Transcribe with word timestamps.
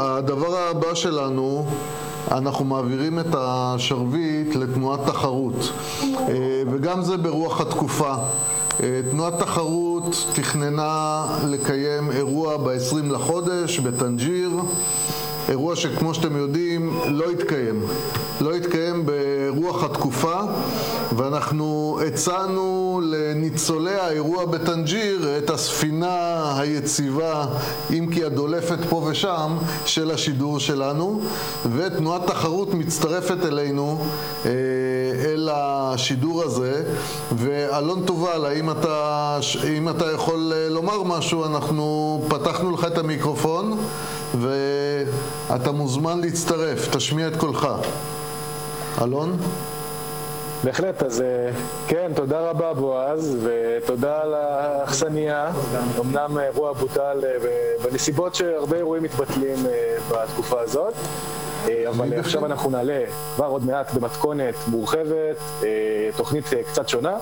הדבר 0.00 0.56
הבא 0.56 0.94
שלנו, 0.94 1.66
אנחנו 2.30 2.64
מעבירים 2.64 3.18
את 3.18 3.34
השרביט 3.38 4.56
לתנועת 4.56 5.00
תחרות, 5.06 5.72
וגם 6.70 7.02
זה 7.02 7.16
ברוח 7.16 7.60
התקופה. 7.60 8.14
תנועת 9.10 9.38
תחרות 9.38 10.26
תכננה 10.34 11.26
לקיים 11.46 12.10
אירוע 12.10 12.56
ב-20 12.56 13.12
לחודש 13.12 13.78
בטנג'יר, 13.78 14.50
אירוע 15.48 15.76
שכמו 15.76 16.14
שאתם 16.14 16.36
יודעים 16.36 16.98
לא 17.06 17.30
התקיים, 17.30 17.82
לא 18.40 18.54
התקיים 18.54 19.06
ברוח 19.06 19.84
התקופה 19.84 20.40
ואנחנו 21.18 21.98
הצענו 22.06 23.00
לניצולי 23.04 23.94
האירוע 23.94 24.44
בטנג'יר 24.44 25.38
את 25.38 25.50
הספינה 25.50 26.52
היציבה, 26.58 27.46
אם 27.90 28.06
כי 28.14 28.24
הדולפת 28.24 28.78
פה 28.88 28.96
ושם, 29.10 29.56
של 29.86 30.10
השידור 30.10 30.58
שלנו 30.58 31.20
ותנועת 31.72 32.26
תחרות 32.26 32.74
מצטרפת 32.74 33.44
אלינו 33.44 34.04
אל 35.24 35.48
השידור 35.52 36.42
הזה 36.42 36.84
ואלון 37.36 38.02
תובל, 38.04 38.44
האם 38.44 38.70
אתה, 38.70 39.38
אם 39.76 39.88
אתה 39.88 40.12
יכול 40.12 40.52
לומר 40.68 41.02
משהו, 41.02 41.44
אנחנו 41.44 42.22
פתחנו 42.28 42.70
לך 42.70 42.84
את 42.84 42.98
המיקרופון 42.98 43.78
ואתה 44.40 45.72
מוזמן 45.72 46.20
להצטרף, 46.20 46.96
תשמיע 46.96 47.28
את 47.28 47.36
קולך. 47.36 47.68
אלון? 49.02 49.36
בהחלט, 50.64 51.02
אז 51.02 51.22
כן, 51.88 52.12
תודה 52.14 52.40
רבה 52.40 52.74
בועז, 52.74 53.38
ותודה 53.42 54.22
על 54.22 54.34
האכסניה. 54.34 55.50
אמנם 56.00 56.38
אירוע 56.38 56.72
בוטל 56.72 57.22
בנסיבות 57.82 58.34
שהרבה 58.34 58.76
אירועים 58.76 59.02
מתבטלים 59.02 59.58
בתקופה 60.10 60.60
הזאת, 60.60 60.94
אבל 61.88 62.18
עכשיו 62.18 62.46
אנחנו 62.46 62.70
נעלה 62.70 63.04
כבר 63.34 63.46
עוד 63.46 63.66
מעט 63.66 63.94
במתכונת 63.94 64.54
מורחבת, 64.66 65.36
תוכנית 66.16 66.44
קצת 66.72 66.88
שונה. 66.88 67.16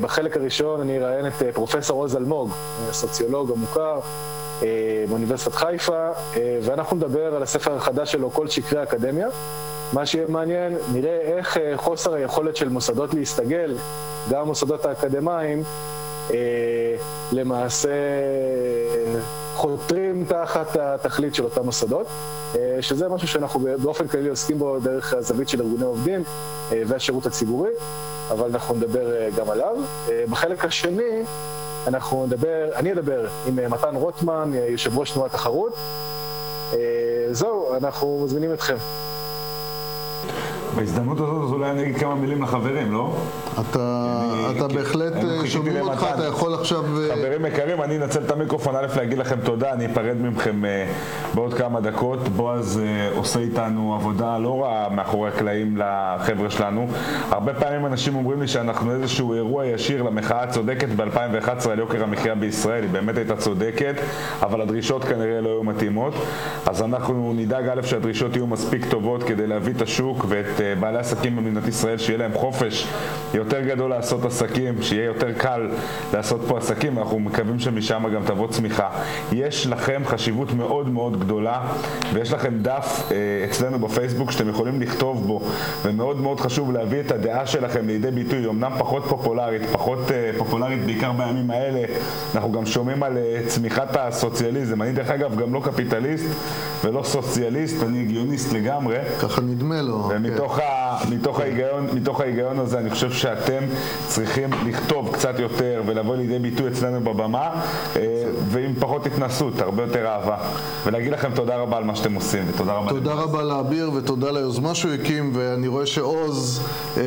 בחלק 0.00 0.36
הראשון 0.36 0.80
אני 0.80 0.98
אראיין 0.98 1.26
את 1.26 1.42
פרופסור 1.54 2.02
עוז 2.02 2.16
אלמוג, 2.16 2.50
סוציולוג 2.92 3.50
המוכר. 3.52 4.00
באוניברסיטת 5.08 5.54
חיפה, 5.54 6.08
ואנחנו 6.62 6.96
נדבר 6.96 7.36
על 7.36 7.42
הספר 7.42 7.76
החדש 7.76 8.12
שלו, 8.12 8.30
כל 8.30 8.48
שקרי 8.48 8.80
האקדמיה. 8.80 9.28
מה 9.92 10.06
שיהיה 10.06 10.26
מעניין, 10.28 10.76
נראה 10.92 11.20
איך 11.20 11.58
חוסר 11.76 12.14
היכולת 12.14 12.56
של 12.56 12.68
מוסדות 12.68 13.14
להסתגל, 13.14 13.76
גם 14.30 14.40
המוסדות 14.40 14.84
האקדמיים, 14.84 15.62
למעשה 17.32 17.88
חותרים 19.54 20.24
תחת 20.28 20.76
התכלית 20.80 21.34
של 21.34 21.44
אותם 21.44 21.64
מוסדות, 21.64 22.06
שזה 22.80 23.08
משהו 23.08 23.28
שאנחנו 23.28 23.60
באופן 23.82 24.08
כללי 24.08 24.28
עוסקים 24.28 24.58
בו 24.58 24.78
דרך 24.78 25.14
הזווית 25.14 25.48
של 25.48 25.62
ארגוני 25.62 25.84
עובדים 25.84 26.22
והשירות 26.70 27.26
הציבורי, 27.26 27.70
אבל 28.30 28.50
אנחנו 28.50 28.74
נדבר 28.74 29.28
גם 29.36 29.50
עליו. 29.50 29.76
בחלק 30.30 30.64
השני, 30.64 31.22
אנחנו 31.86 32.26
נדבר, 32.26 32.70
אני 32.76 32.92
אדבר 32.92 33.26
עם 33.46 33.72
מתן 33.72 33.94
רוטמן, 33.94 34.50
יושב 34.68 34.98
ראש 34.98 35.10
תנועת 35.10 35.32
תחרות. 35.32 35.72
זהו, 37.30 37.76
אנחנו 37.76 38.20
מזמינים 38.24 38.52
אתכם. 38.52 38.76
בהזדמנות 40.76 41.20
הזאת 41.20 41.52
אולי 41.52 41.70
אני 41.70 41.82
אגיד 41.82 41.96
כמה 41.96 42.14
מילים 42.14 42.42
לחברים, 42.42 42.92
לא? 42.92 43.16
אתה, 43.60 44.20
אני, 44.34 44.58
אתה 44.58 44.68
בהחלט 44.68 45.12
שומעים 45.44 45.80
אותך, 45.80 46.06
אתה 46.14 46.24
יכול 46.26 46.54
עכשיו... 46.54 46.84
חברים 47.14 47.46
יקרים, 47.46 47.82
אני 47.82 47.96
אנצל 47.96 48.22
את 48.22 48.30
המיקרופון 48.30 48.76
א' 48.76 48.86
להגיד 48.96 49.18
לכם 49.18 49.36
תודה, 49.44 49.72
אני 49.72 49.86
אפרד 49.86 50.16
מכם 50.20 50.62
בעוד 51.34 51.54
כמה 51.54 51.80
דקות. 51.80 52.28
בועז 52.28 52.80
עושה 53.14 53.40
איתנו 53.40 53.94
עבודה 53.94 54.38
לא 54.38 54.62
רעה 54.62 54.88
מאחורי 54.88 55.28
הקלעים 55.28 55.76
לחבר'ה 55.76 56.50
שלנו. 56.50 56.86
הרבה 57.30 57.54
פעמים 57.54 57.86
אנשים 57.86 58.16
אומרים 58.16 58.40
לי 58.40 58.48
שאנחנו 58.48 58.92
איזשהו 58.92 59.34
אירוע 59.34 59.66
ישיר 59.66 60.02
למחאה 60.02 60.42
הצודקת 60.42 60.88
ב-2011 60.88 61.70
על 61.70 61.78
יוקר 61.78 62.02
המחיה 62.02 62.34
בישראל, 62.34 62.82
היא 62.82 62.90
באמת 62.90 63.16
הייתה 63.16 63.36
צודקת, 63.36 63.94
אבל 64.42 64.60
הדרישות 64.60 65.04
כנראה 65.04 65.40
לא 65.40 65.48
היו 65.48 65.64
מתאימות. 65.64 66.14
אז 66.66 66.82
אנחנו 66.82 67.32
נדאג 67.36 67.68
א' 67.68 67.82
שהדרישות 67.82 68.36
יהיו 68.36 68.46
מספיק 68.46 68.86
טובות 68.90 69.22
כדי 69.22 69.46
להביא 69.46 69.72
את 69.76 69.82
השוק 69.82 70.24
ואת 70.28 70.60
בעלי 70.80 70.98
עסקים 70.98 71.36
במדינת 71.36 71.68
ישראל, 71.68 71.98
שיהיה 71.98 72.18
להם 72.18 72.32
חופש 72.34 72.86
יותר 73.34 73.60
גדול 73.60 73.90
לעשות 73.90 74.24
עסקים, 74.24 74.82
שיהיה 74.82 75.04
יותר 75.04 75.32
קל 75.32 75.70
לעשות 76.12 76.40
פה 76.48 76.58
עסקים, 76.58 76.98
אנחנו 76.98 77.18
מקווים 77.18 77.58
שמשם 77.58 78.04
גם 78.14 78.22
תבוא 78.26 78.48
צמיחה. 78.48 78.88
יש 79.32 79.66
לכם 79.66 80.02
חשיבות 80.04 80.52
מאוד 80.52 80.88
מאוד 80.88 81.20
גדולה, 81.20 81.60
ויש 82.12 82.32
לכם 82.32 82.58
דף 82.62 83.02
אה, 83.10 83.44
אצלנו 83.50 83.78
בפייסבוק 83.78 84.30
שאתם 84.30 84.48
יכולים 84.48 84.80
לכתוב 84.80 85.26
בו, 85.26 85.40
ומאוד 85.84 86.20
מאוד 86.20 86.40
חשוב 86.40 86.72
להביא 86.72 87.00
את 87.00 87.12
הדעה 87.12 87.46
שלכם 87.46 87.86
לידי 87.86 88.10
ביטוי, 88.10 88.46
אמנם 88.46 88.72
פחות 88.78 89.04
פופולרית, 89.08 89.62
פחות 89.72 90.10
אה, 90.10 90.30
פופולרית 90.38 90.84
בעיקר 90.84 91.12
בימים 91.12 91.50
האלה, 91.50 91.80
אנחנו 92.34 92.52
גם 92.52 92.66
שומעים 92.66 93.02
על 93.02 93.18
אה, 93.18 93.40
צמיחת 93.46 93.96
הסוציאליזם. 93.96 94.82
אני 94.82 94.92
דרך 94.92 95.10
אגב 95.10 95.36
גם 95.36 95.54
לא 95.54 95.60
קפיטליסט 95.64 96.26
ולא 96.84 97.02
סוציאליסט, 97.02 97.82
אני 97.82 98.00
הגיוניסט 98.00 98.52
לגמרי. 98.52 98.96
ככה 99.20 99.40
נדמה 99.40 99.82
לו. 99.82 100.08
ומתוך 100.10 100.53
כן. 100.56 100.62
ה, 100.62 100.96
מתוך, 101.10 101.40
ההיגיון, 101.40 101.86
מתוך 101.92 102.20
ההיגיון 102.20 102.58
הזה 102.58 102.78
אני 102.78 102.90
חושב 102.90 103.12
שאתם 103.12 103.64
צריכים 104.08 104.50
לכתוב 104.66 105.12
קצת 105.12 105.38
יותר 105.38 105.82
ולבוא 105.86 106.16
לידי 106.16 106.38
ביטוי 106.38 106.68
אצלנו 106.68 107.00
בבמה 107.00 107.50
ועם 108.48 108.74
פחות 108.80 109.06
התנסות, 109.06 109.60
הרבה 109.60 109.82
יותר 109.82 110.06
אהבה 110.06 110.36
ולהגיד 110.86 111.12
לכם 111.12 111.30
תודה 111.34 111.56
רבה 111.56 111.76
על 111.76 111.84
מה 111.84 111.96
שאתם 111.96 112.14
עושים 112.14 112.44
ותודה 112.54 112.72
רבה 112.72 112.90
תודה 112.90 113.12
רבה 113.12 113.42
לאביר 113.42 113.90
ותודה 113.94 114.30
ליוזמה 114.30 114.74
שהוא 114.74 114.92
הקים 114.92 115.30
ואני 115.34 115.68
רואה 115.68 115.86
שעוז 115.86 116.62
אה, 116.96 117.02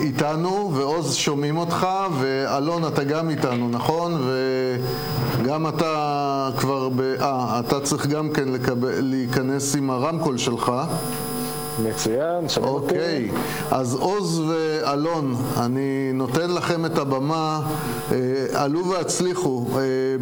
איתנו 0.00 0.70
ועוז 0.74 1.14
שומעים 1.14 1.56
אותך 1.56 1.86
ואלון 2.18 2.86
אתה 2.86 3.04
גם 3.04 3.30
איתנו 3.30 3.68
נכון? 3.68 4.28
וגם 5.40 5.68
אתה 5.68 6.50
כבר. 6.56 6.88
אה, 7.20 7.60
אתה 7.60 7.80
צריך 7.80 8.06
גם 8.06 8.30
כן 8.30 8.48
לקבל, 8.48 8.90
להיכנס 9.00 9.76
עם 9.76 9.90
הרמקול 9.90 10.38
שלך 10.38 10.72
מצוין, 11.88 12.48
שומעים 12.48 12.74
אותי. 12.74 12.94
אוקיי, 12.94 13.30
אז 13.70 13.94
עוז 13.94 14.42
ואלון, 14.48 15.36
אני 15.60 16.10
נותן 16.14 16.50
לכם 16.50 16.86
את 16.86 16.98
הבמה, 16.98 17.60
עלו 18.54 18.86
והצליחו 18.86 19.66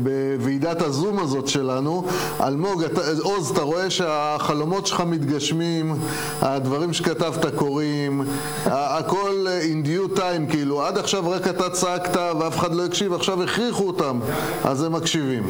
בוועידת 0.02 0.82
הזום 0.82 1.18
הזאת 1.18 1.48
שלנו. 1.48 2.04
אלמוג, 2.40 2.84
עוז, 3.22 3.50
אתה 3.50 3.62
רואה 3.62 3.90
שהחלומות 3.90 4.86
שלך 4.86 5.00
מתגשמים, 5.00 5.94
הדברים 6.42 6.92
שכתבת 6.92 7.54
קורים, 7.54 8.24
הכל 8.64 9.46
in 9.60 9.86
due 9.86 10.18
time, 10.18 10.50
כאילו, 10.50 10.82
עד 10.82 10.98
עכשיו 10.98 11.30
רק 11.30 11.48
אתה 11.48 11.70
צעקת 11.70 12.16
ואף 12.40 12.58
אחד 12.58 12.74
לא 12.74 12.84
הקשיב, 12.84 13.12
עכשיו 13.12 13.42
הכריחו 13.42 13.86
אותם, 13.86 14.20
אז 14.64 14.82
הם 14.82 14.92
מקשיבים. 14.92 15.42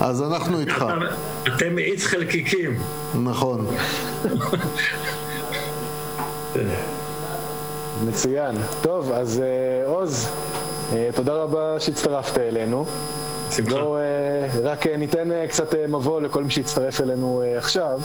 אז 0.00 0.22
אנחנו 0.22 0.60
איתך. 0.60 0.84
אתם 1.56 1.74
מאיץ 1.74 2.04
חלקיקים. 2.04 2.78
נכון. 3.22 3.66
מצוין. 8.04 8.56
טוב, 8.82 9.12
אז 9.12 9.42
עוז, 9.86 10.28
תודה 11.14 11.32
רבה 11.32 11.80
שהצטרפת 11.80 12.38
אלינו. 12.38 12.84
שמחה. 13.50 13.70
בואו 13.70 13.96
רק 14.62 14.86
ניתן 14.86 15.46
קצת 15.48 15.74
מבוא 15.88 16.20
לכל 16.20 16.44
מי 16.44 16.50
שהצטרף 16.50 17.00
אלינו 17.00 17.42
עכשיו. 17.56 18.00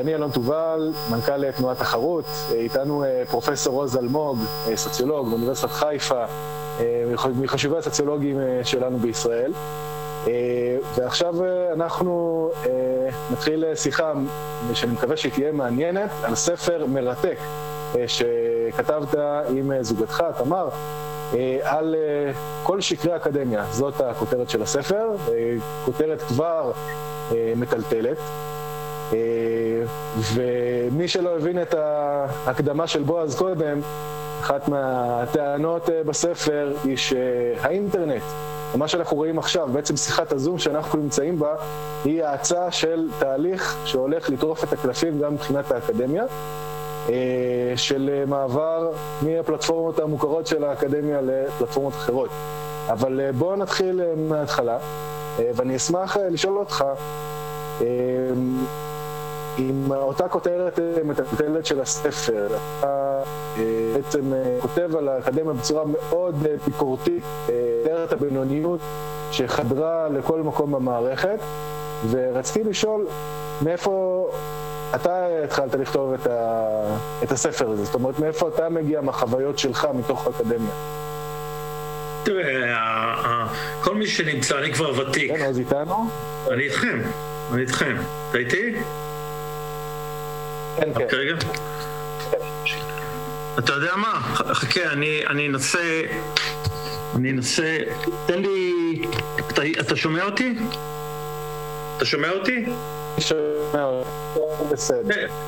אני 0.00 0.14
אלון 0.14 0.30
תובל, 0.30 0.92
מנכ"ל 1.10 1.50
תנועת 1.52 1.78
תחרות, 1.78 2.24
איתנו 2.52 3.04
פרופסור 3.30 3.82
עוז 3.82 3.96
אלמוג, 3.96 4.38
סוציולוג 4.74 5.28
באוניברסיטת 5.28 5.70
חיפה, 5.70 6.24
מחשובי 7.34 7.78
הסוציולוגים 7.78 8.38
שלנו 8.62 8.98
בישראל. 8.98 9.52
ועכשיו 10.94 11.34
אנחנו 11.72 12.50
נתחיל 13.32 13.64
שיחה 13.74 14.12
שאני 14.74 14.92
מקווה 14.92 15.16
שהיא 15.16 15.32
תהיה 15.32 15.52
מעניינת 15.52 16.10
על 16.22 16.34
ספר 16.34 16.86
מרתק 16.86 17.38
שכתבת 18.06 19.14
עם 19.48 19.72
זוגתך, 19.82 20.24
תמר, 20.38 20.68
על 21.62 21.94
כל 22.62 22.80
שקרי 22.80 23.12
האקדמיה. 23.12 23.64
זאת 23.70 24.00
הכותרת 24.00 24.50
של 24.50 24.62
הספר, 24.62 25.08
כותרת 25.84 26.22
כבר 26.22 26.72
מטלטלת. 27.56 28.16
ומי 30.34 31.08
שלא 31.08 31.36
הבין 31.36 31.62
את 31.62 31.74
ההקדמה 32.46 32.86
של 32.86 33.02
בועז 33.02 33.34
קודם, 33.34 33.80
אחת 34.44 34.68
מהטענות 34.68 35.88
בספר 36.06 36.72
היא 36.84 36.96
שהאינטרנט, 36.96 38.22
ומה 38.74 38.88
שאנחנו 38.88 39.16
רואים 39.16 39.38
עכשיו, 39.38 39.68
בעצם 39.72 39.96
שיחת 39.96 40.32
הזום 40.32 40.58
שאנחנו 40.58 40.98
נמצאים 40.98 41.38
בה, 41.38 41.54
היא 42.04 42.24
האצה 42.24 42.70
של 42.70 43.08
תהליך 43.18 43.76
שהולך 43.84 44.30
לטרוף 44.30 44.64
את 44.64 44.72
הקלפים 44.72 45.20
גם 45.20 45.34
מבחינת 45.34 45.72
האקדמיה, 45.72 46.24
של 47.76 48.24
מעבר 48.26 48.90
מהפלטפורמות 49.22 49.98
המוכרות 49.98 50.46
של 50.46 50.64
האקדמיה 50.64 51.20
לפלטפורמות 51.20 51.92
אחרות. 51.92 52.30
אבל 52.88 53.30
בואו 53.38 53.56
נתחיל 53.56 54.00
מההתחלה, 54.16 54.78
ואני 55.38 55.76
אשמח 55.76 56.16
לשאול 56.16 56.58
אותך, 56.58 56.84
עם 59.58 59.92
אותה 59.92 60.28
כותרת 60.28 60.78
מטלטלת 61.04 61.66
של 61.66 61.80
הספר, 61.80 62.46
אתה 62.78 63.22
בעצם 63.94 64.32
כותב 64.60 64.96
על 64.96 65.08
האקדמיה 65.08 65.52
בצורה 65.52 65.84
מאוד 65.84 66.46
ביקורתית, 66.64 67.22
כותרת 67.82 68.12
הבינוניות 68.12 68.80
שחדרה 69.30 70.08
לכל 70.08 70.42
מקום 70.42 70.72
במערכת, 70.72 71.38
ורציתי 72.10 72.68
לשאול 72.68 73.06
מאיפה 73.62 74.28
אתה 74.94 75.26
התחלת 75.44 75.74
לכתוב 75.74 76.12
את, 76.12 76.26
ה... 76.26 76.66
את 77.22 77.32
הספר 77.32 77.70
הזה? 77.70 77.84
זאת 77.84 77.94
אומרת, 77.94 78.18
מאיפה 78.18 78.48
אתה 78.48 78.68
מגיע 78.68 79.00
מהחוויות 79.00 79.58
שלך 79.58 79.88
מתוך 79.94 80.26
האקדמיה? 80.26 80.70
תראה, 82.22 83.46
כל 83.80 83.94
מי 83.94 84.06
שנמצא, 84.06 84.58
אני 84.58 84.72
כבר 84.72 85.00
ותיק. 85.00 85.32
כן, 85.36 85.44
אז 85.44 85.58
איתנו? 85.58 86.08
אני 86.50 86.62
איתכם, 86.62 87.00
אני 87.52 87.62
איתכם. 87.62 87.96
אתה 88.30 88.38
איתי? 88.38 88.74
כן, 90.76 90.94
כן. 90.94 91.16
רגע. 91.16 91.34
אתה 93.58 93.72
יודע 93.72 93.96
מה? 93.96 94.20
חכה, 94.54 94.90
אני, 94.90 95.48
אנסה... 95.48 96.02
אני 97.16 97.30
אנסה... 97.30 97.78
תן 98.26 98.42
לי... 98.42 98.72
אתה, 99.50 99.62
אתה 99.80 99.96
שומע 99.96 100.24
אותי? 100.24 100.54
אתה 101.96 102.04
שומע 102.04 102.30
אותי? 102.30 102.64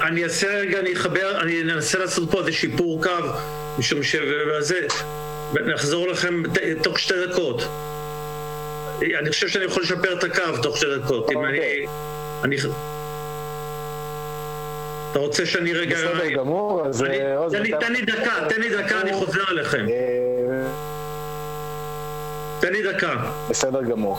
אני 0.03 0.25
אעשה 0.25 0.47
רגע, 0.59 0.79
אני 0.79 0.93
אחבר, 0.93 1.41
אני 1.41 1.63
אנסה 1.63 1.99
לעשות 1.99 2.31
פה 2.31 2.41
איזה 2.41 2.53
שיפור 2.53 3.03
קו, 3.03 3.11
משום 3.79 4.03
שזה, 4.03 4.87
נחזור 5.53 6.09
לכם 6.09 6.43
תוך 6.83 6.99
שתי 6.99 7.15
דקות. 7.27 7.63
אני 9.03 9.31
חושב 9.31 9.49
שאני 9.49 9.65
יכול 9.65 9.83
לשפר 9.83 10.19
את 10.19 10.25
הקו 10.25 10.63
תוך 10.63 10.77
שתי 10.77 10.87
דקות. 10.99 11.31
אם 11.31 11.45
אני... 11.45 12.57
אתה 15.17 15.25
רוצה 15.25 15.47
שאני 15.47 15.73
רגע... 15.73 15.97
בסדר 15.97 16.31
גמור, 16.31 16.87
אז... 16.87 17.03
אה, 17.03 17.47
תן 17.81 17.93
לי 17.93 18.03
דקה, 18.03 18.33
תן 18.49 18.61
לי 18.61 18.77
דקה, 18.77 19.01
אני 19.01 19.13
חוזר 19.13 19.41
אליכם. 19.51 19.87
אה, 19.89 20.67
תן 22.61 22.73
לי 22.73 22.93
דקה. 22.93 23.15
בסדר 23.51 23.83
גמור. 23.83 24.19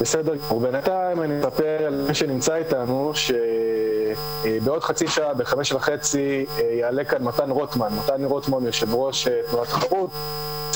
בסדר 0.00 0.34
גמור. 0.34 0.60
בינתיים 0.60 1.22
אני 1.22 1.40
אספר 1.40 1.86
על 1.86 2.04
מי 2.08 2.14
שנמצא 2.14 2.54
איתנו, 2.54 3.12
שבעוד 3.14 4.82
חצי 4.82 5.08
שעה, 5.08 5.34
בחמש 5.34 5.72
וחצי, 5.72 6.46
יעלה 6.70 7.04
כאן 7.04 7.22
מתן 7.22 7.50
רוטמן. 7.50 7.88
מתן 7.98 8.24
רוטמן, 8.24 8.66
יושב 8.66 8.94
ראש 8.94 9.28
תנועת 9.50 9.68
תחרות, 9.68 10.10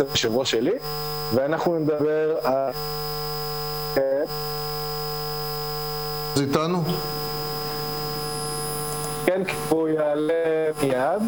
יושב 0.00 0.36
ראש 0.36 0.50
שלי, 0.50 0.78
ואנחנו 1.34 1.78
נדבר 1.78 2.36
על... 2.42 2.72
זה 6.34 6.44
איתנו? 6.44 6.84
כן, 9.26 9.44
כי 9.44 9.56
הוא 9.68 9.88
יעלה 9.88 10.70
מיד, 10.82 11.22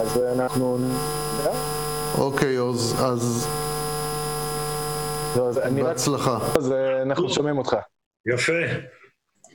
אז 0.00 0.20
אנחנו... 0.36 0.78
אוקיי, 2.18 2.56
עוז, 2.56 2.94
אז 3.00 3.48
לא, 5.36 5.48
אז 5.48 5.58
אני 5.58 5.82
רק... 5.82 5.88
בהצלחה. 5.88 6.38
אז 6.56 6.72
אה, 6.72 7.02
אנחנו 7.02 7.30
שומעים 7.30 7.58
אותך. 7.58 7.76
יפה. 8.34 8.52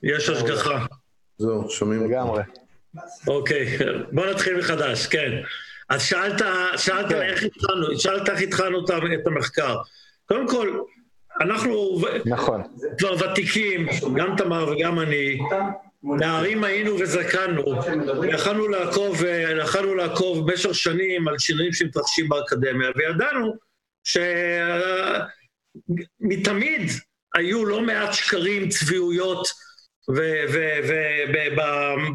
יש 0.04 0.30
השגחה. 0.30 0.86
זהו, 1.38 1.70
שומעים 1.70 2.02
אותך. 2.02 2.12
לגמרי. 2.12 2.44
אוקיי, 3.28 3.78
בוא 4.12 4.26
נתחיל 4.26 4.58
מחדש, 4.58 5.08
כן. 5.08 5.32
אז 5.90 6.02
שאלת, 6.02 6.42
שאלת 6.78 7.10
כן. 7.10 7.22
איך 7.22 7.44
התחלנו, 7.44 8.00
שאלת 8.00 8.30
איך 8.30 8.42
התחלנו 8.42 8.86
את 8.86 9.28
המחקר. 9.28 9.78
קודם 10.26 10.48
כל, 10.48 10.80
אנחנו 11.40 12.02
נכון. 12.26 12.64
כבר 12.98 13.16
ותיקים, 13.32 13.88
גם 14.16 14.36
תמר 14.38 14.72
וגם 14.72 15.00
אני, 15.00 15.40
נערים 16.04 16.64
היינו 16.64 17.00
וזקנו, 17.00 17.64
יכלנו 18.34 18.68
לעקוב, 18.68 19.24
יכלנו 19.64 19.96
לעקוב 19.96 20.52
במשך 20.52 20.76
שנים 20.76 21.28
על 21.28 21.38
שינויים 21.38 21.74
שמתרחשים 21.74 22.30
באקדמיה, 22.30 22.90
וידענו 22.96 23.54
שמתמיד 26.24 26.92
היו 27.36 27.66
לא 27.66 27.82
מעט 27.82 28.14
שקרים, 28.14 28.70
צביעויות, 28.70 29.48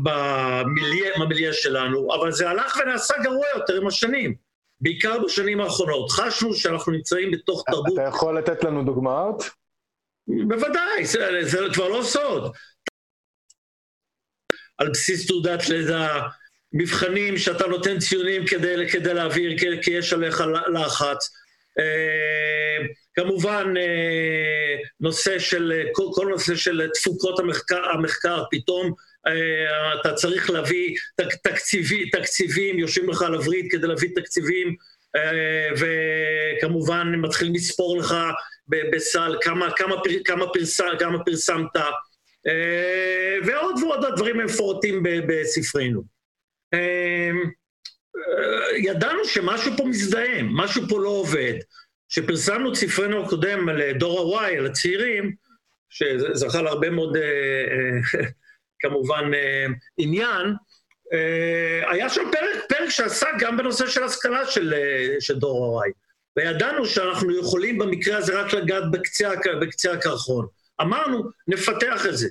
במיליה 0.03 1.53
שלנו, 1.53 2.15
אבל 2.15 2.33
זה 2.33 2.51
הלך 2.51 2.77
ונעשה 2.83 3.15
גרוע 3.23 3.47
יותר 3.57 3.75
עם 3.75 3.87
השנים, 3.87 4.35
בעיקר 4.81 5.19
בשנים 5.25 5.61
האחרונות. 5.61 6.11
חשנו 6.11 6.55
שאנחנו 6.55 6.93
נמצאים 6.93 7.31
בתוך 7.31 7.65
תרבות... 7.67 7.93
אתה 7.95 8.03
יכול 8.03 8.39
לתת 8.39 8.65
לנו 8.65 8.85
דוגמאות? 8.85 9.51
בוודאי, 10.27 11.05
זה, 11.05 11.39
זה 11.43 11.59
כבר 11.75 11.89
לא 11.89 12.03
סוד. 12.03 12.53
על 14.79 14.91
בסיס 14.91 15.27
תעודת 15.27 15.69
לידה, 15.69 16.21
מבחנים 16.73 17.39
שאתה 17.39 17.67
נותן 17.67 17.99
ציונים 17.99 18.47
כדי, 18.47 18.89
כדי 18.93 19.15
להעביר, 19.15 19.59
כי, 19.59 19.67
כי 19.83 19.91
יש 19.91 20.13
עליך 20.13 20.45
לחץ. 20.73 21.31
אה, 21.79 22.87
כמובן, 23.15 23.75
אה, 23.77 24.77
נושא 25.01 25.39
של, 25.39 25.73
כל, 25.93 26.07
כל 26.15 26.27
נושא 26.31 26.57
של 26.57 26.89
תפוקות 26.95 27.39
המחקר, 27.39 27.85
המחקר 27.91 28.43
פתאום 28.51 28.95
אתה 30.01 30.13
צריך 30.13 30.51
להביא 30.51 30.97
תק, 31.17 31.35
תקציבי, 31.43 32.11
תקציבים, 32.11 32.79
יושבים 32.79 33.11
לך 33.11 33.23
על 33.23 33.35
הווריד 33.35 33.67
כדי 33.71 33.87
להביא 33.87 34.09
תקציבים, 34.15 34.75
וכמובן 35.77 37.15
מתחילים 37.17 37.55
לספור 37.55 37.99
לך 37.99 38.15
בסל 38.69 39.37
כמה, 39.41 39.71
כמה, 39.71 39.95
פר, 40.05 40.11
כמה, 40.25 40.45
פרסם, 40.53 40.85
כמה 40.99 41.25
פרסמת, 41.25 41.77
ועוד 43.47 43.75
ועוד 43.83 44.05
הדברים 44.05 44.41
המפורטים 44.41 45.03
בספרינו. 45.03 46.03
ידענו 48.77 49.25
שמשהו 49.25 49.73
פה 49.77 49.85
מזדהם, 49.85 50.49
משהו 50.57 50.83
פה 50.89 51.01
לא 51.01 51.09
עובד. 51.09 51.55
כשפרסמנו 52.09 52.71
את 52.71 52.77
ספרנו 52.77 53.25
הקודם 53.25 53.69
על 53.69 53.93
דור 53.93 54.41
ה-Y, 54.41 54.59
על 54.59 54.67
הצעירים, 54.67 55.33
שזכה 55.89 56.63
להרבה 56.63 56.91
מאוד, 56.91 57.17
כמובן, 58.89 59.31
עניין, 59.97 60.55
היה 61.91 62.09
שם 62.09 62.23
פרק, 62.33 62.65
פרק 62.69 62.89
שעסק 62.89 63.29
גם 63.39 63.57
בנושא 63.57 63.87
של 63.87 64.03
השכלה 64.03 64.47
של, 64.47 64.75
של 65.21 65.39
דור 65.39 65.83
ה-Y. 65.83 65.91
וידענו 66.37 66.87
שאנחנו 66.87 67.39
יכולים 67.39 67.79
במקרה 67.79 68.17
הזה 68.17 68.41
רק 68.41 68.53
לגעת 68.53 68.91
בקצה, 68.91 69.31
בקצה 69.61 69.93
הקרחון. 69.93 70.47
אמרנו, 70.81 71.23
נפתח 71.49 72.07
את 72.07 72.17
זה. 72.17 72.29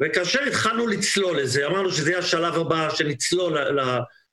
וכאשר 0.00 0.42
התחלנו 0.42 0.86
לצלול 0.86 1.40
לזה, 1.40 1.66
אמרנו 1.66 1.90
שזה 1.90 2.10
יהיה 2.10 2.18
השלב 2.18 2.54
הבא, 2.54 2.90
שנצלול 2.90 3.58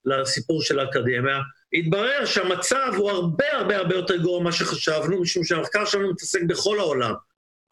לסיפור 0.06 0.62
של 0.62 0.80
האקדמיה, 0.80 1.39
התברר 1.74 2.25
שהמצב 2.25 2.92
הוא 2.98 3.12
הרבה 3.12 3.46
הרבה 3.51 3.77
הרבה 3.77 3.96
יותר 3.96 4.18
גרוע 4.18 4.39
ממה 4.39 4.51
שחשבנו, 4.51 5.22
משום 5.22 5.44
שהמחקר 5.44 5.86
שלנו 5.86 6.12
מתעסק 6.12 6.39
בכל 6.48 6.80
העולם. 6.80 7.13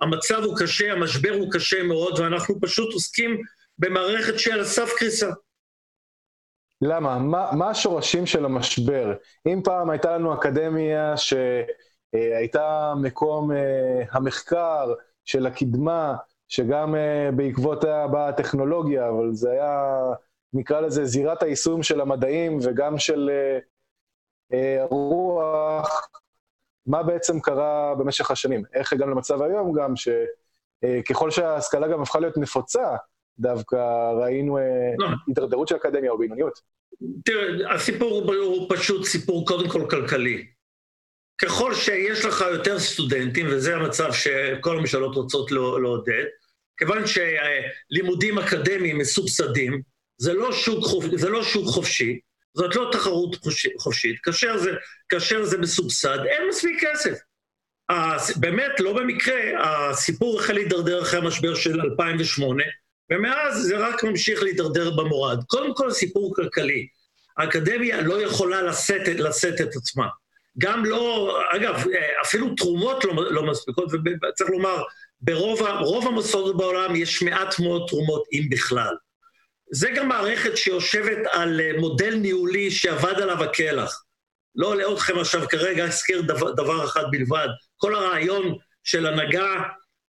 המצב 0.02 0.44
הוא 0.44 0.58
קשה, 0.60 0.92
המשבר 0.92 1.34
הוא 1.34 1.52
קשה 1.52 1.84
מאוד, 1.84 2.20
ואנחנו 2.20 2.62
פשוט 2.62 2.94
עוסקים 2.94 3.42
במערכת 3.78 4.40
שעל 4.40 4.60
הסף 4.60 4.90
קריסה. 4.98 5.30
למה? 6.82 7.20
מה, 7.20 7.50
מה 7.58 7.70
השורשים 7.70 8.26
של 8.26 8.46
המשבר? 8.46 9.14
אם 9.48 9.62
פעם 9.64 9.90
הייתה 9.90 10.18
לנו 10.18 10.34
אקדמיה 10.34 11.14
שהייתה 11.18 12.94
מקום 13.02 13.52
אה, 13.52 14.04
המחקר 14.12 14.94
של 15.26 15.46
הקדמה, 15.46 16.16
שגם 16.48 16.96
אה, 16.96 17.30
בעקבותיה 17.36 18.08
באה 18.08 18.30
הטכנולוגיה, 18.30 19.10
אבל 19.10 19.34
זה 19.34 19.52
היה, 19.52 19.90
נקרא 20.54 20.82
לזה, 20.82 21.06
זירת 21.06 21.44
היישום 21.44 21.84
של 21.84 22.02
המדעים 22.02 22.58
וגם 22.62 22.98
של 22.98 23.30
אה, 24.54 24.86
רוח, 24.90 26.10
מה 26.86 27.04
בעצם 27.04 27.40
קרה 27.40 27.96
במשך 27.96 28.32
השנים? 28.32 28.64
איך 28.74 28.94
הגענו 28.94 29.12
למצב 29.12 29.42
היום 29.42 29.74
גם, 29.74 29.94
שככל 29.96 31.32
שההשכלה 31.32 31.88
גם 31.88 32.02
הפכה 32.02 32.20
להיות 32.20 32.38
נפוצה, 32.38 32.96
דווקא 33.40 34.12
ראינו 34.22 34.58
לא. 34.98 35.08
הידרדרות 35.28 35.68
של 35.68 35.76
אקדמיה 35.76 36.12
או 36.12 36.18
בינוניות. 36.18 36.60
תראה, 37.26 37.76
הסיפור 37.76 38.34
הוא 38.34 38.76
פשוט 38.76 39.06
סיפור 39.06 39.48
קודם 39.48 39.70
כל 39.70 39.86
כלכלי. 39.90 40.46
ככל 41.42 41.76
שיש 41.76 42.26
לך 42.26 42.44
יותר 42.52 42.80
סטודנטים, 42.80 43.46
וזה 43.50 43.76
המצב 43.76 44.14
שכל 44.14 44.78
הממשלות 44.78 45.16
רוצות 45.16 45.52
לעודד, 45.52 46.26
כיוון 46.78 47.04
שלימודים 47.08 48.40
אקדמיים 48.40 48.98
מסובסדים, 48.98 49.82
זה 50.18 50.34
לא 50.34 50.52
שוק, 50.52 50.86
חופ... 50.86 51.06
זה 51.16 51.30
לא 51.30 51.44
שוק 51.44 51.68
חופשי, 51.68 52.20
זאת 52.54 52.76
לא 52.76 52.90
תחרות 52.92 53.36
חופשית. 53.80 54.20
כאשר 54.20 54.58
זה, 54.58 54.72
כאשר 55.10 55.44
זה 55.44 55.58
מסובסד, 55.58 56.20
אין 56.26 56.48
מספיק 56.50 56.84
כסף. 56.84 57.18
באמת, 58.36 58.80
לא 58.80 58.94
במקרה, 58.94 59.36
הסיפור 59.60 60.40
החל 60.40 60.54
להידרדר 60.54 61.02
אחרי 61.02 61.20
המשבר 61.20 61.56
של 61.56 61.82
2008, 61.82 62.64
ומאז 63.12 63.58
זה 63.62 63.78
רק 63.78 64.04
ממשיך 64.04 64.44
להידרדר 64.44 64.92
במורד. 64.92 65.44
קודם 65.48 65.76
כל, 65.76 65.92
סיפור 65.92 66.36
כלכלי. 66.36 66.88
האקדמיה 67.38 68.02
לא 68.02 68.22
יכולה 68.22 68.62
לשאת, 68.62 69.08
לשאת 69.08 69.62
את 69.62 69.76
עצמה. 69.76 70.08
גם 70.58 70.86
לא, 70.86 71.38
אגב, 71.56 71.84
אפילו 72.22 72.56
תרומות 72.56 73.06
לא, 73.06 73.32
לא 73.32 73.44
מספיקות, 73.44 73.92
וצריך 73.94 74.50
לומר, 74.50 74.84
ברוב 75.22 76.08
המוסדות 76.08 76.58
בעולם 76.58 76.96
יש 76.96 77.22
מעט 77.22 77.60
מאוד 77.60 77.86
תרומות, 77.88 78.24
אם 78.34 78.48
בכלל. 78.52 78.96
זה 79.72 79.90
גם 79.90 80.08
מערכת 80.08 80.58
שיושבת 80.58 81.18
על 81.32 81.62
מודל 81.78 82.16
ניהולי 82.16 82.72
שאבד 82.72 83.14
עליו 83.22 83.44
הקלח. 83.44 84.04
לא 84.56 84.74
אלאה 84.74 84.94
אתכם 84.94 85.20
עכשיו 85.20 85.48
כרגע, 85.50 85.86
אזכיר 85.86 86.22
דבר, 86.22 86.52
דבר 86.52 86.86
אחד 86.86 87.04
בלבד. 87.12 87.48
כל 87.78 87.96
הרעיון 87.96 88.56
של 88.84 89.06
הנהגה 89.06 89.64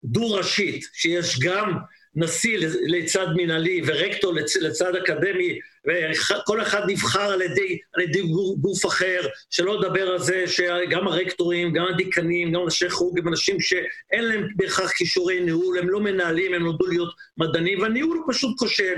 דו-ראשית, 0.04 0.86
שיש 0.94 1.40
גם 1.40 1.78
נשיא 2.16 2.58
לצד 2.88 3.28
מנהלי 3.36 3.82
ורקטור 3.86 4.34
לצד 4.62 4.96
אקדמי, 4.96 5.60
וכל 5.88 6.62
אחד 6.62 6.82
נבחר 6.88 7.32
על 7.32 7.42
ידי, 7.42 7.78
על 7.94 8.04
ידי 8.04 8.22
גוף 8.58 8.86
אחר, 8.86 9.22
שלא 9.50 9.80
לדבר 9.80 10.08
על 10.08 10.20
זה 10.20 10.44
שגם 10.48 11.08
הרקטורים, 11.08 11.74
גם 11.74 11.86
הדיקנים, 11.86 12.52
גם 12.52 12.64
אנשי 12.64 12.90
חוג 12.90 13.20
הם 13.20 13.28
אנשים 13.28 13.60
שאין 13.60 14.24
להם 14.24 14.48
בהכרח 14.56 14.92
כישורי 14.92 15.40
ניהול, 15.40 15.80
הם 15.80 15.90
לא 15.90 16.00
מנהלים, 16.00 16.54
הם 16.54 16.64
נולדו 16.64 16.88
להיות 16.88 17.14
מדענים, 17.38 17.82
והניהול 17.82 18.18
הוא 18.18 18.34
פשוט 18.34 18.60
כושל. 18.60 18.96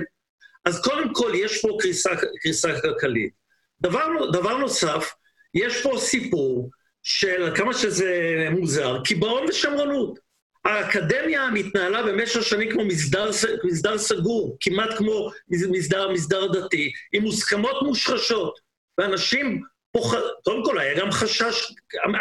אז 0.66 0.82
קודם 0.82 1.14
כל 1.14 1.32
יש 1.36 1.62
פה 1.62 1.78
קריסה, 1.80 2.10
קריסה 2.42 2.82
כלכלית. 2.82 3.32
דבר, 3.82 4.32
דבר 4.34 4.58
נוסף, 4.58 5.14
יש 5.54 5.84
פה 5.84 5.96
סיפור 5.98 6.70
של 7.04 7.52
כמה 7.56 7.74
שזה 7.74 8.48
מוזר, 8.52 9.02
קיבעון 9.04 9.46
ושמרנות. 9.50 10.20
האקדמיה 10.66 11.50
מתנהלה 11.54 12.04
במשך 12.04 12.44
שנים 12.44 12.72
כמו 12.72 12.86
מסדר, 12.86 13.30
מסדר 13.64 13.98
סגור, 13.98 14.58
כמעט 14.60 14.94
כמו 14.98 15.32
מסדר, 15.50 16.12
מסדר 16.12 16.48
דתי, 16.48 16.92
עם 17.14 17.24
מוסכמות 17.24 17.82
מושרשות, 17.82 18.60
ואנשים 18.98 19.62
פוחד... 19.92 20.20
קודם 20.44 20.66
כל, 20.66 20.80
היה 20.80 21.00
גם 21.00 21.12
חשש 21.12 21.74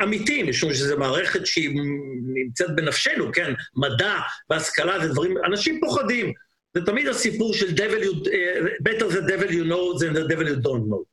אמיתי, 0.02 0.42
משום 0.42 0.74
שזו 0.74 0.98
מערכת 0.98 1.46
שהיא 1.46 1.80
נמצאת 2.34 2.76
בנפשנו, 2.76 3.32
כן? 3.32 3.52
מדע 3.76 4.18
והשכלה 4.50 5.06
זה 5.06 5.12
דברים... 5.12 5.36
אנשים 5.44 5.80
פוחדים. 5.80 6.32
זה 6.74 6.86
תמיד 6.86 7.08
הסיפור 7.08 7.54
של 7.54 7.68
devil 7.68 8.02
you, 8.04 8.26
uh, 8.26 8.88
better 8.88 9.08
the 9.12 9.22
devil 9.30 9.50
you 9.50 9.64
know 9.64 9.98
than 9.98 10.12
the 10.14 10.26
devil 10.28 10.48
you 10.48 10.56
don't 10.56 10.86
know. 10.90 11.11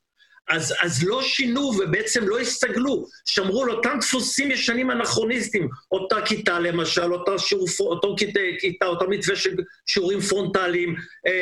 אז, 0.50 0.74
אז 0.80 1.04
לא 1.04 1.22
שינו 1.22 1.60
ובעצם 1.60 2.28
לא 2.28 2.38
הסתגלו, 2.38 3.06
שמרו 3.24 3.62
על 3.62 3.70
אותם 3.70 3.98
דפוסים 4.00 4.50
ישנים 4.50 4.90
אנכרוניסטיים, 4.90 5.68
אותה 5.92 6.16
כיתה 6.22 6.58
למשל, 6.58 7.14
אותה 7.14 7.38
שיעור, 7.38 7.68
אותו 7.80 8.14
כיתה, 8.18 8.40
כיתה, 8.60 8.86
אותו 8.86 9.08
מתווה 9.08 9.36
של 9.36 9.56
שיעורים 9.86 10.20
פרונטליים, 10.20 10.94
אה, 11.26 11.32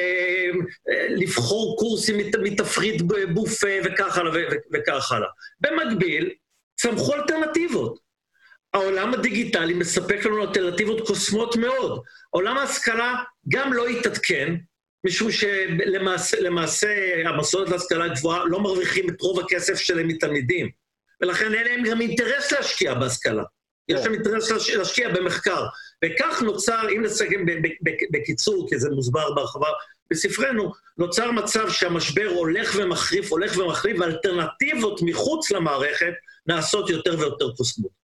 אה, 0.91 1.07
לבחור 1.09 1.77
קורסים 1.79 2.17
מת, 2.17 2.37
מתפריט 2.37 3.03
בופה 3.35 3.77
וכך 3.85 4.19
הלאה 4.19 4.43
וכך 4.75 5.13
הלאה. 5.13 5.29
במקביל, 5.61 6.31
צמחו 6.77 7.15
אלטרנטיבות. 7.15 8.09
העולם 8.75 9.15
הדיגיטלי 9.15 9.75
מספק 9.75 10.25
לנו 10.25 10.43
אלטרנטיבות 10.43 11.07
קוסמות 11.07 11.57
מאוד. 11.57 12.03
עולם 12.31 12.59
ההשכלה 12.59 13.15
גם 13.49 13.73
לא 13.73 13.87
התעדכן, 13.87 14.55
משום 15.05 15.29
שלמעשה 15.31 16.89
המוסדות 17.25 17.69
להשכלה 17.69 18.09
גבוהה 18.09 18.45
לא 18.45 18.61
מרוויחים 18.61 19.11
את 19.11 19.21
רוב 19.21 19.41
הכסף 19.41 19.75
שלהם 19.75 20.09
מתלמידים, 20.09 20.71
ולכן 21.21 21.55
אין 21.55 21.67
להם 21.67 21.83
גם 21.85 22.01
אינטרס 22.01 22.53
להשקיע 22.53 22.95
בהשכלה. 22.95 23.43
יש 23.89 24.01
להם 24.01 24.15
אינטרס 24.15 24.51
להשקיע 24.71 25.09
במחקר. 25.09 25.67
וכך 26.05 26.43
נוצר, 26.43 26.89
אם 26.97 27.03
נסכם 27.03 27.47
בקיצור, 28.13 28.69
כי 28.69 28.79
זה 28.79 28.91
מוסבר 28.91 29.35
בהרחבה 29.35 29.67
בספרנו, 30.11 30.73
נוצר 30.99 31.31
מצב 31.31 31.71
שהמשבר 31.71 32.27
הולך 32.27 32.75
ומחריף, 32.79 33.31
הולך 33.31 33.59
ומחריף, 33.59 34.01
ואלטרנטיבות 34.01 35.01
מחוץ 35.03 35.51
למערכת 35.51 36.13
נעשות 36.47 36.91
יותר 36.91 37.19
ויותר 37.19 37.53
קוסמות. 37.57 38.08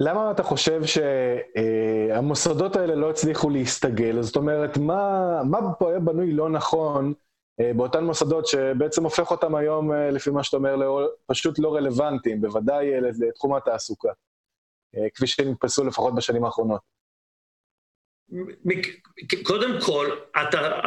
למה 0.00 0.30
אתה 0.30 0.42
חושב 0.42 0.80
שהמוסדות 0.84 2.76
האלה 2.76 2.94
לא 2.94 3.10
הצליחו 3.10 3.50
להסתגל? 3.50 4.22
זאת 4.22 4.36
אומרת, 4.36 4.76
מה, 4.76 5.42
מה 5.50 5.58
פה 5.78 5.90
היה 5.90 6.00
בנוי 6.00 6.32
לא 6.32 6.50
נכון 6.50 7.12
אה, 7.60 7.72
באותן 7.76 8.04
מוסדות 8.04 8.46
שבעצם 8.46 9.04
הופך 9.04 9.30
אותם 9.30 9.54
היום, 9.54 9.92
אה, 9.92 10.10
לפי 10.10 10.30
מה 10.30 10.44
שאתה 10.44 10.56
אומר, 10.56 11.06
פשוט 11.26 11.58
לא 11.58 11.74
רלוונטיים, 11.74 12.40
בוודאי 12.40 12.94
אה, 12.94 13.00
לתחום 13.00 13.54
התעסוקה, 13.54 14.08
כפי 15.14 15.26
שנתפסו 15.26 15.84
לפחות 15.84 16.14
בשנים 16.14 16.44
האחרונות? 16.44 16.80
קודם 19.42 19.78
כל, 19.86 20.06
אתה, 20.42 20.80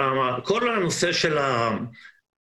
כל 0.44 0.76
הנושא 0.76 1.12
של 1.12 1.38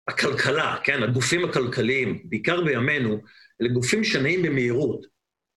הכלכלה, 0.08 0.76
כן, 0.84 1.02
הגופים 1.02 1.44
הכלכליים, 1.44 2.22
בעיקר 2.24 2.64
בימינו, 2.64 3.18
אלה 3.62 3.68
גופים 3.68 4.04
שנעים 4.04 4.42
במהירות. 4.42 5.06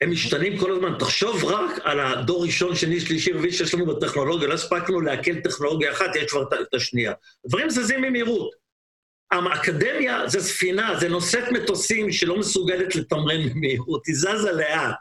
הם 0.04 0.12
משתנים 0.12 0.58
כל 0.58 0.72
הזמן. 0.72 0.94
תחשוב 1.00 1.46
רק 1.46 1.80
על 1.84 2.00
הדור 2.00 2.44
ראשון, 2.44 2.76
שני, 2.76 3.00
שלישי, 3.00 3.32
רביעי 3.32 3.54
שיש 3.54 3.74
לנו 3.74 3.86
בטכנולוגיה, 3.86 4.48
לא 4.48 4.54
הספקנו 4.54 5.02
לעכל 5.02 5.36
טכנולוגיה 5.40 5.92
אחת, 5.92 6.16
יש 6.16 6.32
כבר 6.32 6.44
את 6.62 6.74
השנייה. 6.74 7.14
דברים 7.48 7.70
זזים 7.70 8.02
במהירות. 8.02 8.52
האקדמיה 9.32 10.28
זה 10.28 10.42
ספינה, 10.42 10.96
זה 11.00 11.10
נושאת 11.10 11.52
מטוסים 11.52 12.12
שלא 12.12 12.38
מסוגלת 12.38 12.96
לתמרן 12.96 13.50
במהירות, 13.50 14.08
היא 14.08 14.16
זזה 14.16 14.52
לאט. 14.52 14.96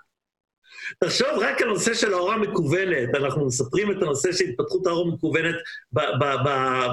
תחשוב 1.01 1.29
רק 1.41 1.63
על 1.63 1.69
הנושא 1.69 1.95
של 1.95 2.13
ההוראה 2.13 2.35
המקוונת, 2.35 3.09
אנחנו 3.15 3.47
מספרים 3.47 3.91
את 3.91 3.97
הנושא 4.03 4.33
של 4.33 4.45
התפתחות 4.45 4.87
ההוראה 4.87 5.13
המקוונת 5.13 5.55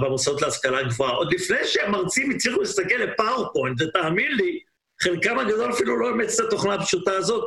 במוסדות 0.02 0.42
להשכלה 0.42 0.84
גבוהה. 0.84 1.12
עוד 1.12 1.34
לפני 1.34 1.58
שהמרצים 1.66 2.32
הצליחו 2.32 2.60
להסתכל 2.60 2.96
לפאורפוינט, 2.96 3.82
ותאמין 3.82 4.32
לי, 4.32 4.60
חלקם 5.04 5.40
הגדול 5.40 5.72
אפילו 5.72 6.00
לא 6.00 6.10
אימץ 6.10 6.40
את 6.40 6.46
התוכנה 6.48 6.74
הפשוטה 6.74 7.14
הזאת, 7.14 7.46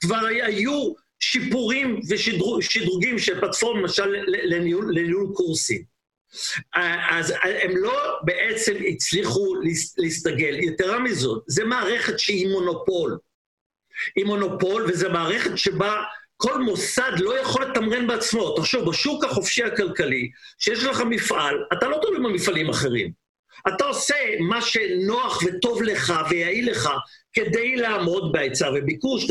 כבר 0.00 0.26
היו 0.26 0.92
שיפורים 1.20 2.00
ושדרוגים 2.08 3.18
של 3.18 3.40
פלטפורמה, 3.40 3.80
למשל 3.80 4.06
לניהול, 4.26 4.92
לניהול 4.94 5.30
קורסים. 5.34 5.82
אז 7.10 7.34
הם 7.42 7.76
לא 7.76 8.18
בעצם 8.22 8.74
הצליחו 8.88 9.54
להסתגל. 9.98 10.58
יתרה 10.58 10.98
מזאת, 10.98 11.42
זו 11.46 11.66
מערכת 11.66 12.18
שהיא 12.18 12.48
מונופול. 12.48 13.18
היא 14.16 14.24
מונופול, 14.24 14.86
וזו 14.88 15.10
מערכת 15.10 15.58
שבה 15.58 16.02
כל 16.36 16.62
מוסד 16.62 17.12
לא 17.18 17.38
יכול 17.38 17.64
לתמרן 17.64 18.06
בעצמו. 18.06 18.56
תחשוב, 18.56 18.88
בשוק 18.90 19.24
החופשי 19.24 19.62
הכלכלי, 19.64 20.30
שיש 20.58 20.84
לך 20.84 21.00
מפעל, 21.00 21.54
אתה 21.72 21.88
לא 21.88 22.00
תלוי 22.02 22.18
במפעלים 22.18 22.70
אחרים. 22.70 23.19
אתה 23.68 23.84
עושה 23.84 24.14
מה 24.40 24.62
שנוח 24.62 25.42
וטוב 25.46 25.82
לך 25.82 26.12
ויעיל 26.30 26.70
לך 26.70 26.90
כדי 27.32 27.76
לעמוד 27.76 28.32
בהיצע 28.32 28.70
וביקוש, 28.74 29.30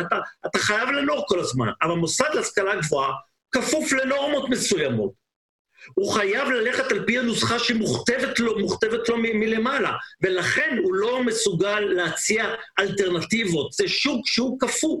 אתה, 0.00 0.18
אתה 0.46 0.58
חייב 0.58 0.88
לנור 0.88 1.24
כל 1.28 1.40
הזמן. 1.40 1.68
אבל 1.82 1.94
מוסד 1.94 2.34
להשכלה 2.34 2.76
גבוהה 2.76 3.12
כפוף 3.52 3.92
לנורמות 3.92 4.48
מסוימות. 4.48 5.12
הוא 5.94 6.12
חייב 6.12 6.48
ללכת 6.48 6.92
על 6.92 7.06
פי 7.06 7.18
הנוסחה 7.18 7.58
שמוכתבת 7.58 8.38
לו, 8.38 8.58
לו 9.08 9.16
מ- 9.16 9.40
מלמעלה, 9.40 9.92
ולכן 10.22 10.76
הוא 10.82 10.94
לא 10.94 11.22
מסוגל 11.22 11.80
להציע 11.80 12.54
אלטרנטיבות. 12.78 13.72
זה 13.72 13.88
שוק 13.88 14.26
שהוא 14.26 14.60
קפוא, 14.60 15.00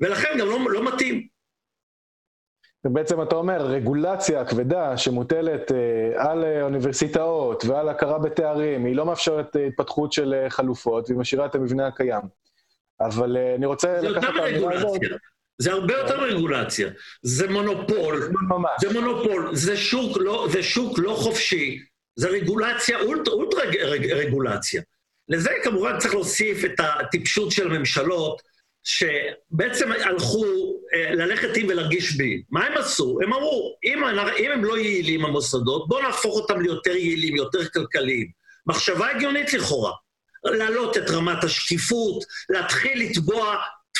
ולכן 0.00 0.28
גם 0.38 0.48
לא, 0.48 0.58
לא 0.70 0.84
מתאים. 0.94 1.37
ובעצם 2.84 3.22
אתה 3.22 3.36
אומר, 3.36 3.66
רגולציה 3.66 4.44
כבדה 4.44 4.96
שמוטלת 4.96 5.72
אה, 5.72 6.30
על 6.30 6.44
אוניברסיטאות 6.62 7.64
ועל 7.64 7.88
הכרה 7.88 8.18
בתארים, 8.18 8.84
היא 8.84 8.96
לא 8.96 9.06
מאפשרת 9.06 9.56
אה, 9.56 9.66
התפתחות 9.66 10.12
של 10.12 10.34
אה, 10.34 10.50
חלופות, 10.50 11.08
והיא 11.08 11.18
משאירה 11.18 11.46
את 11.46 11.54
המבנה 11.54 11.86
הקיים. 11.86 12.22
אבל 13.00 13.36
אני 13.56 13.66
רוצה 13.66 14.00
לקחת 14.00 14.34
את 14.34 14.40
האמירה 14.40 14.74
הזאת... 14.74 15.00
זה 15.58 15.72
הרבה 15.72 15.94
יותר 15.94 16.22
רגולציה. 16.22 16.88
זה 17.22 17.50
מונופול. 17.50 18.32
ממש. 18.48 18.70
זה 18.80 19.00
מונופול. 19.00 19.56
זה 19.56 19.76
שוק 19.76 20.16
לא, 20.16 20.46
זה 20.50 20.62
שוק 20.62 20.98
לא 20.98 21.14
חופשי. 21.14 21.78
זה 22.16 22.28
רגולציה, 22.28 23.00
אולט, 23.00 23.28
אולטרה 23.28 23.62
רגולציה. 24.10 24.82
לזה 25.28 25.50
כמובן 25.64 25.98
צריך 25.98 26.14
להוסיף 26.14 26.64
את 26.64 26.80
הטיפשות 26.80 27.50
של 27.50 27.66
הממשלות, 27.66 28.42
שבעצם 28.88 29.92
הלכו 29.92 30.44
אה, 30.94 31.14
ללכת 31.14 31.56
עם 31.56 31.66
ולהרגיש 31.68 32.12
בי. 32.12 32.42
מה 32.50 32.66
הם 32.66 32.72
עשו? 32.76 33.18
הם 33.22 33.32
אמרו, 33.32 33.76
אם, 33.84 34.04
אם 34.38 34.50
הם 34.50 34.64
לא 34.64 34.78
יעילים 34.78 35.24
המוסדות, 35.24 35.88
בואו 35.88 36.02
נהפוך 36.02 36.34
אותם 36.34 36.60
ליותר 36.60 36.96
יעילים, 36.96 37.36
יותר 37.36 37.68
כלכליים. 37.68 38.28
מחשבה 38.66 39.10
הגיונית 39.10 39.52
לכאורה. 39.52 39.92
להעלות 40.44 40.96
את 40.96 41.10
רמת 41.10 41.44
השקיפות, 41.44 42.24
להתחיל 42.50 43.02
לתבוע 43.02 43.56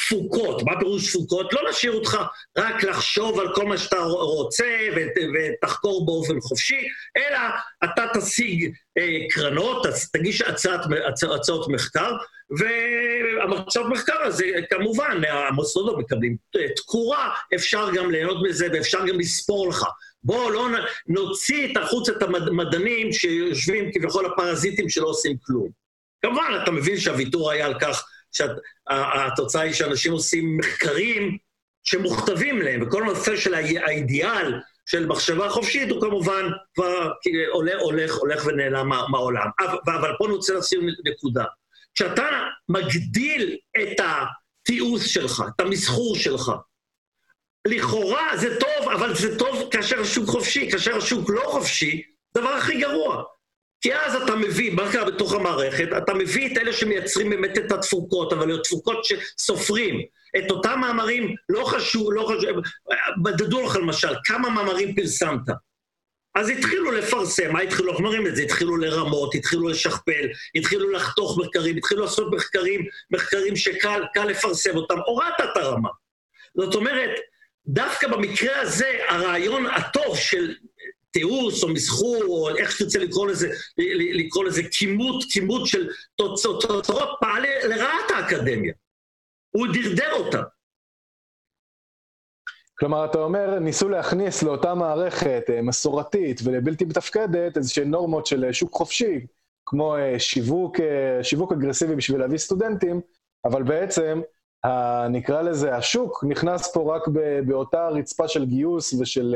תפוקות. 0.09 0.63
מה 0.63 0.81
פירוש 0.81 1.09
תפוקות? 1.09 1.53
לא 1.53 1.65
להשאיר 1.65 1.93
אותך 1.93 2.19
רק 2.59 2.85
לחשוב 2.85 3.41
על 3.41 3.55
כל 3.55 3.67
מה 3.67 3.79
שאתה 3.79 4.01
רוצה 4.03 4.65
ותחקור 5.35 6.07
באופן 6.07 6.41
חופשי, 6.41 6.89
אלא 7.17 7.39
אתה 7.85 8.05
תשיג 8.15 8.73
אה, 8.99 9.19
קרנות, 9.31 9.87
תגיש 10.13 10.43
הצעת, 10.43 10.81
הצע, 11.09 11.35
הצעות 11.35 11.69
מחקר, 11.69 12.13
והמצב 12.51 13.81
מחקר 13.81 14.23
הזה, 14.23 14.45
כמובן, 14.71 15.21
המוסדות 15.29 15.99
מקבלים 15.99 16.37
תקורה, 16.77 17.31
אפשר 17.55 17.91
גם 17.95 18.11
ליהנות 18.11 18.37
מזה 18.49 18.67
ואפשר 18.73 19.07
גם 19.07 19.21
לספור 19.21 19.69
לך. 19.69 19.85
בואו 20.25 20.51
לא 20.51 20.69
נוציא 21.09 21.73
את 21.73 21.77
החוץ 21.77 22.09
את 22.09 22.23
המדענים 22.23 23.13
שיושבים 23.13 23.91
כביכול 23.93 24.27
הפרזיטים 24.27 24.89
שלא 24.89 25.07
עושים 25.07 25.37
כלום. 25.43 25.69
כמובן, 26.23 26.61
אתה 26.63 26.71
מבין 26.71 26.97
שהוויתור 26.97 27.51
היה 27.51 27.67
על 27.67 27.81
כך 27.81 28.05
שהתוצאה 28.33 29.63
היא 29.63 29.73
שאנשים 29.73 30.13
עושים 30.13 30.57
מחקרים 30.57 31.39
שמוכתבים 31.85 32.63
להם, 32.63 32.83
וכל 32.83 33.03
הנושא 33.03 33.37
של 33.37 33.55
האידיאל 33.55 34.55
של 34.87 35.07
מחשבה 35.07 35.51
חופשית 35.51 35.91
הוא 35.91 36.01
כמובן 36.01 36.45
כבר 36.75 37.13
הולך, 37.53 37.81
הולך, 37.81 38.15
הולך 38.15 38.47
ונעלם 38.47 38.89
מהעולם. 38.89 39.47
אבל 39.87 40.13
פה 40.19 40.27
אני 40.27 40.35
רוצה 40.35 40.55
לשים 40.55 40.81
נקודה. 41.05 41.45
כשאתה 41.95 42.27
מגדיל 42.69 43.57
את 43.83 44.01
התיעוש 44.01 45.15
שלך, 45.15 45.43
את 45.55 45.61
המסחור 45.61 46.17
שלך, 46.17 46.53
לכאורה 47.69 48.37
זה 48.37 48.61
טוב, 48.61 48.89
אבל 48.93 49.15
זה 49.15 49.39
טוב 49.39 49.69
כאשר 49.71 50.01
השוק 50.01 50.29
חופשי, 50.29 50.71
כאשר 50.71 50.97
השוק 50.97 51.31
לא 51.31 51.43
חופשי, 51.47 52.03
דבר 52.37 52.49
הכי 52.49 52.81
גרוע. 52.81 53.25
כי 53.81 53.95
אז 53.95 54.15
אתה 54.23 54.37
מביא, 54.37 54.73
מה 54.73 54.93
קרה 54.93 55.05
בתוך 55.05 55.33
המערכת? 55.33 55.89
אתה 55.97 56.15
מביא 56.15 56.53
את 56.53 56.59
אלה 56.59 56.73
שמייצרים 56.73 57.31
באמת 57.31 57.59
את 57.59 57.73
התפוקות, 57.73 58.33
אבל 58.33 58.55
התפוקות 58.55 59.05
שסופרים. 59.05 60.01
את 60.39 60.51
אותם 60.51 60.81
מאמרים, 60.81 61.35
לא 61.49 61.65
חשוב, 61.65 62.13
לא 62.13 62.29
חשוב, 62.29 62.57
מדדו 63.23 63.63
לך 63.63 63.77
למשל, 63.77 64.15
כמה 64.25 64.51
מאמרים 64.51 64.95
פרסמת. 64.95 65.41
אז 66.35 66.49
התחילו 66.49 66.93
לפרסם, 66.93 67.53
מה 67.53 67.61
התחילו? 67.61 67.91
איך 67.91 67.99
אומרים 67.99 68.27
את 68.27 68.37
זה? 68.37 68.43
התחילו 68.43 68.77
לרמות, 68.77 69.35
התחילו 69.35 69.69
לשכפל, 69.69 70.29
התחילו 70.55 70.91
לחתוך 70.91 71.39
מחקרים, 71.39 71.77
התחילו 71.77 72.03
לעשות 72.03 72.33
מחקרים, 72.33 72.87
מחקרים 73.11 73.57
שקל 73.57 74.01
לפרסם 74.29 74.77
אותם, 74.77 74.99
הורדת 75.07 75.41
את 75.41 75.57
הרמה. 75.57 75.89
זאת 76.57 76.75
אומרת, 76.75 77.11
דווקא 77.67 78.09
במקרה 78.09 78.61
הזה, 78.61 78.99
הרעיון 79.09 79.67
הטוב 79.67 80.17
של 80.17 80.55
תיעוש 81.11 81.63
או 81.63 81.69
מסחור, 81.69 82.23
או 82.29 82.57
איך 82.57 82.73
שתרצה 82.73 82.99
לקרוא 82.99 83.27
לזה, 83.27 83.49
לקרוא 84.15 84.45
לזה 84.45 84.63
כימות, 84.71 85.25
כימות 85.33 85.67
של 85.67 85.89
תוצאות, 86.17 86.87
פעל 87.21 87.43
לרעת 87.69 88.11
האקדמיה. 88.11 88.73
הוא 89.51 89.67
דרדר 89.73 90.13
אותה. 90.13 90.43
כלומר, 92.79 93.05
אתה 93.05 93.19
אומר, 93.19 93.59
ניסו 93.59 93.89
להכניס 93.89 94.43
לאותה 94.43 94.75
מערכת 94.75 95.45
אה, 95.51 95.63
מסורתית 95.63 96.41
ולבלתי 96.45 96.85
מתפקדת 96.85 97.57
איזשהן 97.57 97.91
נורמות 97.91 98.27
של 98.27 98.45
אה, 98.45 98.53
שוק 98.53 98.75
חופשי, 98.75 99.27
כמו 99.67 99.97
אה, 99.97 100.19
שיווק, 100.19 100.77
שיווק 101.23 101.53
אגרסיבי 101.53 101.97
בשביל 101.97 102.21
להביא 102.21 102.39
סטודנטים, 102.39 103.01
אבל 103.45 103.63
בעצם, 103.63 104.21
נקרא 105.11 105.43
לזה, 105.43 105.77
השוק 105.77 106.25
נכנס 106.29 106.73
פה 106.75 106.97
רק 106.97 107.03
באותה 107.47 107.89
רצפה 107.89 108.29
של 108.29 108.45
גיוס 108.45 108.93
ושל 108.93 109.35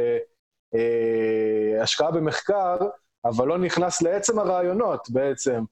השקעה 1.83 2.11
במחקר, 2.11 2.77
אבל 3.25 3.49
לא 3.49 3.59
נכנס 3.59 4.03
לעצם 4.03 4.39
הרעיונות 4.39 5.11
בעצם. 5.11 5.65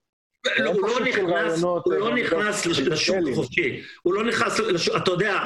לא, 0.59 0.71
הוא 0.71 0.89
לא 0.89 1.01
נכנס, 1.01 1.63
הוא 1.63 1.81
לא 1.87 2.09
אה, 2.09 2.15
נכנס 2.15 2.67
לשוק 2.67 3.17
חופשי. 3.35 3.83
הוא 4.03 4.15
לא 4.15 4.25
נכנס 4.25 4.61
אתה 4.97 5.11
יודע, 5.11 5.45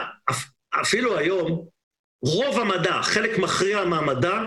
אפילו 0.80 1.18
היום, 1.18 1.66
רוב 2.22 2.58
המדע, 2.58 3.02
חלק 3.02 3.38
מכריע 3.38 3.84
מהמדע, 3.84 4.42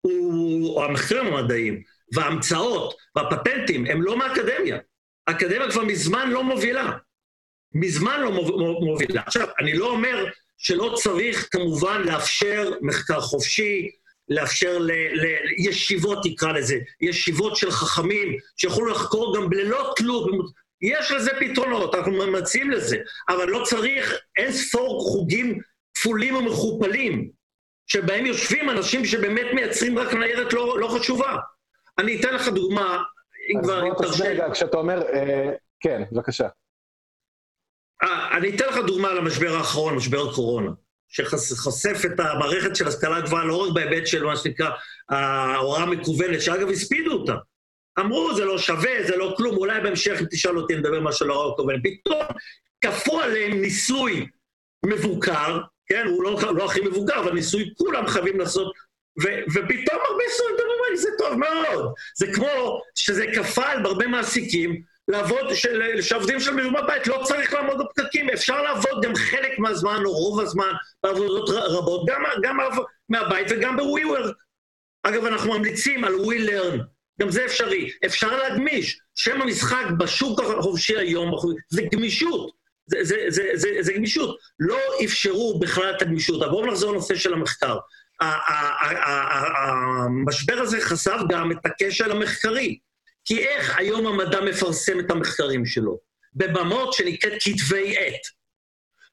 הוא, 0.00 0.76
או 0.76 0.84
המחקרים 0.84 1.26
המדעיים, 1.26 1.82
וההמצאות 2.14 2.94
והפטנטים 3.16 3.86
הם 3.86 4.02
לא 4.02 4.18
מהאקדמיה. 4.18 4.78
האקדמיה 5.26 5.70
כבר 5.70 5.84
מזמן 5.84 6.30
לא 6.30 6.44
מובילה. 6.44 6.92
מזמן 7.74 8.20
לא 8.20 8.30
מובילה. 8.80 9.22
עכשיו, 9.26 9.48
אני 9.60 9.72
לא 9.72 9.90
אומר 9.90 10.24
שלא 10.58 10.94
צריך 11.02 11.48
כמובן 11.50 12.02
לאפשר 12.02 12.70
מחקר 12.80 13.20
חופשי, 13.20 13.90
לאפשר 14.28 14.78
לישיבות, 15.58 16.18
תקרא 16.24 16.52
לזה, 16.52 16.78
ישיבות 17.00 17.56
של 17.56 17.70
חכמים, 17.70 18.36
שיכולו 18.56 18.86
לחקור 18.86 19.36
גם 19.36 19.52
ללא 19.52 19.92
תלות. 19.96 20.30
יש 20.82 21.12
לזה 21.12 21.30
פתרונות, 21.40 21.94
אנחנו 21.94 22.32
מציעים 22.32 22.70
לזה, 22.70 22.96
אבל 23.28 23.48
לא 23.48 23.64
צריך 23.64 24.14
אין 24.36 24.52
ספור 24.52 25.00
חוגים 25.00 25.60
כפולים 25.94 26.36
ומכופלים, 26.36 27.30
שבהם 27.86 28.26
יושבים 28.26 28.70
אנשים 28.70 29.04
שבאמת 29.04 29.46
מייצרים 29.54 29.98
רק 29.98 30.14
ניירת 30.14 30.52
לא, 30.52 30.78
לא 30.80 30.88
חשובה. 30.88 31.36
אני 31.98 32.20
אתן 32.20 32.34
לך 32.34 32.48
דוגמה, 32.48 33.02
אם 33.54 33.62
כבר, 33.62 33.88
אם 33.88 33.92
תרשה. 33.98 34.24
רגע, 34.24 34.46
כשאתה 34.52 34.76
אומר, 34.76 35.02
אה, 35.02 35.50
כן, 35.80 36.02
בבקשה. 36.12 36.48
אה, 38.02 38.36
אני 38.36 38.56
אתן 38.56 38.64
לך 38.68 38.76
דוגמה 38.86 39.14
למשבר 39.14 39.56
האחרון, 39.56 39.96
משבר 39.96 40.28
הקורונה. 40.30 40.70
שחושף 41.08 42.02
את 42.04 42.20
המערכת 42.20 42.76
של 42.76 42.88
השכלה 42.88 43.16
הגבוהה 43.16 43.44
לא 43.44 43.56
רק 43.56 43.74
בהיבט 43.74 44.06
של 44.06 44.24
מה 44.24 44.36
שנקרא 44.36 44.70
ההוראה 45.08 45.82
המקוונת, 45.82 46.42
שאגב 46.42 46.68
הספידו 46.68 47.12
אותה. 47.12 47.34
אמרו, 48.00 48.34
זה 48.34 48.44
לא 48.44 48.58
שווה, 48.58 49.06
זה 49.06 49.16
לא 49.16 49.34
כלום, 49.36 49.56
אולי 49.56 49.80
בהמשך, 49.80 50.20
אם 50.20 50.26
תשאל 50.30 50.58
אותי, 50.58 50.76
נדבר 50.76 51.00
משהו 51.00 51.26
על 51.26 51.30
ההוראה 51.30 51.48
המקוונת. 51.48 51.80
פתאום 51.84 52.22
כפו 52.80 53.20
עליהם 53.20 53.60
ניסוי 53.60 54.26
מבוקר, 54.86 55.58
כן, 55.86 56.06
הוא 56.06 56.22
לא, 56.22 56.40
לא 56.56 56.64
הכי 56.64 56.80
מבוגר, 56.80 57.20
אבל 57.20 57.32
ניסוי 57.32 57.70
כולם 57.76 58.06
חייבים 58.06 58.38
לעשות, 58.40 58.72
ו- 59.22 59.44
ופתאום 59.48 60.00
הרבה 60.08 60.24
סטודנטים 60.30 60.66
אומרים, 60.76 60.96
זה 60.96 61.08
טוב 61.18 61.34
מאוד. 61.34 61.92
זה 62.16 62.26
כמו 62.32 62.80
שזה 62.94 63.24
כפה 63.36 63.66
על 63.66 63.86
הרבה 63.86 64.06
מעסיקים, 64.06 64.82
לעבוד, 65.08 65.54
שעובדים 66.00 66.40
של 66.40 66.54
מלומת 66.54 66.84
בית 66.86 67.06
לא 67.06 67.22
צריך 67.24 67.54
לעמוד 67.54 67.78
בפקקים, 67.78 68.30
אפשר 68.30 68.62
לעבוד 68.62 69.02
גם 69.02 69.14
חלק 69.14 69.58
מהזמן 69.58 70.02
או 70.04 70.12
רוב 70.12 70.40
הזמן 70.40 70.72
בעבודות 71.02 71.48
רבות, 71.50 72.06
גם, 72.08 72.22
גם 72.42 72.58
מהבית 73.08 73.46
וגם 73.50 73.76
ב-WeWork. 73.76 74.32
אגב, 75.02 75.24
אנחנו 75.24 75.58
ממליצים 75.58 76.04
על 76.04 76.14
WeLearn, 76.14 76.78
גם 77.20 77.30
זה 77.30 77.44
אפשרי. 77.44 77.90
אפשר 78.06 78.36
להגמיש. 78.36 79.00
שם 79.14 79.42
המשחק 79.42 79.84
בשוק 79.98 80.40
החופשי 80.40 80.96
היום 80.96 81.30
זה 81.68 81.82
גמישות. 81.92 82.50
זה, 82.86 82.98
זה, 83.02 83.16
זה, 83.28 83.50
זה, 83.54 83.68
זה 83.80 83.92
גמישות. 83.92 84.38
לא 84.60 84.78
אפשרו 85.04 85.58
בכלל 85.58 85.94
את 85.96 86.02
הגמישות. 86.02 86.42
אבל 86.42 86.50
בואו 86.50 86.66
נחזור 86.66 86.92
לנושא 86.92 87.14
של 87.14 87.32
המחקר. 87.32 87.78
המשבר 89.66 90.58
הזה 90.58 90.80
חשף 90.80 91.18
גם 91.28 91.52
את 91.52 91.66
הקשר 91.66 92.12
המחקרי. 92.12 92.78
כי 93.28 93.38
איך 93.38 93.78
היום 93.78 94.06
המדע 94.06 94.40
מפרסם 94.40 95.00
את 95.00 95.10
המחקרים 95.10 95.66
שלו? 95.66 95.98
בבמות 96.34 96.92
שנקראת 96.92 97.32
כתבי 97.40 97.96
עת. 97.98 98.20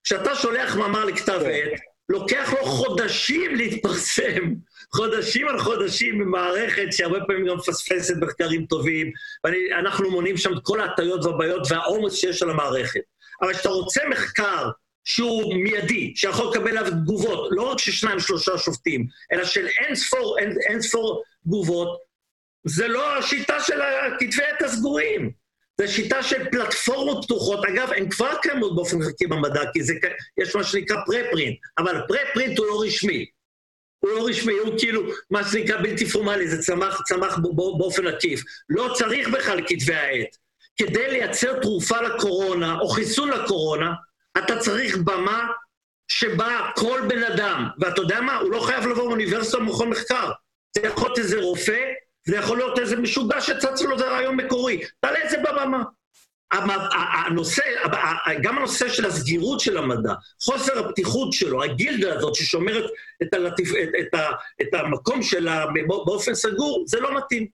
כשאתה 0.04 0.36
שולח 0.36 0.76
מאמר 0.76 1.06
לכתב 1.06 1.40
כן. 1.44 1.50
עת, 1.50 1.80
לוקח 2.10 2.54
לו 2.54 2.66
חודשים 2.66 3.56
להתפרסם, 3.56 4.54
חודשים 4.96 5.48
על 5.48 5.60
חודשים 5.60 6.20
במערכת 6.20 6.88
שהרבה 6.92 7.20
פעמים 7.28 7.48
גם 7.48 7.58
מפספסת 7.58 8.14
מחקרים 8.22 8.66
טובים, 8.66 9.12
ואנחנו 9.44 10.12
מונים 10.12 10.38
שם 10.38 10.54
את 10.54 10.60
כל 10.64 10.80
ההטיות 10.82 11.26
והבעיות 11.26 11.68
והעומס 11.70 12.14
שיש 12.14 12.44
על 12.44 12.50
המערכת. 12.50 13.02
אבל 13.42 13.54
כשאתה 13.54 13.70
רוצה 13.70 14.02
מחקר 14.10 14.70
שהוא 15.04 15.56
מיידי, 15.56 16.14
שיכול 16.16 16.52
לקבל 16.52 16.78
עליו 16.78 16.92
תגובות, 16.92 17.50
לא 17.52 17.62
רק 17.72 17.80
של 17.80 17.92
שניים, 17.92 18.20
שלושה 18.20 18.58
שופטים, 18.58 19.08
אלא 19.32 19.46
של 19.46 19.68
אין 19.68 19.96
ספור, 19.96 20.40
אין, 20.40 20.58
אין 20.70 20.82
ספור 20.82 21.24
תגובות, 21.46 22.05
זה 22.66 22.88
לא 22.88 23.18
השיטה 23.18 23.60
של 23.60 23.82
הכתבי 23.82 24.44
עת 24.44 24.62
הסגורים. 24.62 25.32
זה 25.78 25.88
שיטה 25.88 26.24
של 26.24 26.50
פלטפורמות 26.50 27.26
פתוחות. 27.26 27.66
אגב, 27.66 27.90
הן 27.96 28.10
כבר 28.10 28.36
קיימות 28.42 28.76
באופן 28.76 29.04
חלקי 29.04 29.28
במדע, 29.28 29.62
כי 29.74 29.84
זה, 29.84 29.94
יש 30.38 30.56
מה 30.56 30.64
שנקרא 30.64 30.98
פרה-פרינט, 31.06 31.58
אבל 31.78 32.02
פרה-פרינט 32.08 32.60
הוא 32.60 32.68
לא 32.68 32.82
רשמי. 32.86 33.26
הוא 34.00 34.12
לא 34.12 34.28
רשמי, 34.28 34.54
הוא 34.54 34.80
כאילו 34.80 35.02
מה 35.32 35.44
שנקרא 35.44 35.78
בלתי 35.78 36.06
פורמלי, 36.06 36.48
זה 36.48 36.64
צמח, 36.64 37.02
צמח 37.02 37.38
באופן 37.78 38.08
עקיף. 38.08 38.42
לא 38.70 38.94
צריך 38.98 39.28
בכלל 39.28 39.62
כתבי 39.68 39.96
העת. 39.96 40.38
כדי 40.78 41.12
לייצר 41.12 41.60
תרופה 41.60 42.02
לקורונה, 42.02 42.80
או 42.80 42.90
חיסון 42.90 43.30
לקורונה, 43.30 43.94
אתה 44.38 44.60
צריך 44.60 44.98
במה 44.98 45.48
שבה 46.08 46.70
כל 46.76 47.02
בן 47.08 47.24
אדם, 47.24 47.68
ואתה 47.80 48.02
יודע 48.02 48.22
מה? 48.22 48.38
הוא 48.38 48.52
לא 48.52 48.60
חייב 48.60 48.88
לבוא 48.88 49.08
מאוניברסיטה 49.08 49.58
או 49.58 49.64
מכון 49.64 49.90
מחקר. 49.90 50.32
זה 50.76 50.82
יכול 50.82 51.08
להיות 51.08 51.20
איזה 51.20 51.40
רופא 51.40 51.84
זה 52.28 52.38
יכול 52.38 52.58
להיות 52.58 52.80
איזה 52.80 52.96
משוגע 52.96 53.42
שצץ 53.42 53.82
לו 53.82 53.94
איזה 53.94 54.08
רעיון 54.08 54.36
מקורי, 54.36 54.82
תעלה 55.00 55.24
את 55.24 55.30
זה 55.30 55.38
בבמה. 55.38 55.84
הנושא, 57.28 57.62
גם 58.42 58.58
הנושא 58.58 58.90
של 58.90 59.06
הסגירות 59.06 59.60
של 59.60 59.78
המדע, 59.78 60.14
חוסר 60.44 60.86
הפתיחות 60.86 61.34
שלו, 61.34 61.64
הגילדה 61.64 62.16
הזאת 62.16 62.36
ששומרת 62.36 62.84
את, 63.24 63.34
הלטיף, 63.34 63.70
את, 63.72 63.90
את, 64.00 64.20
את 64.62 64.74
המקום 64.74 65.22
שלה 65.22 65.66
באופן 65.88 66.34
סגור, 66.34 66.84
זה 66.88 67.00
לא 67.00 67.18
מתאים. 67.18 67.48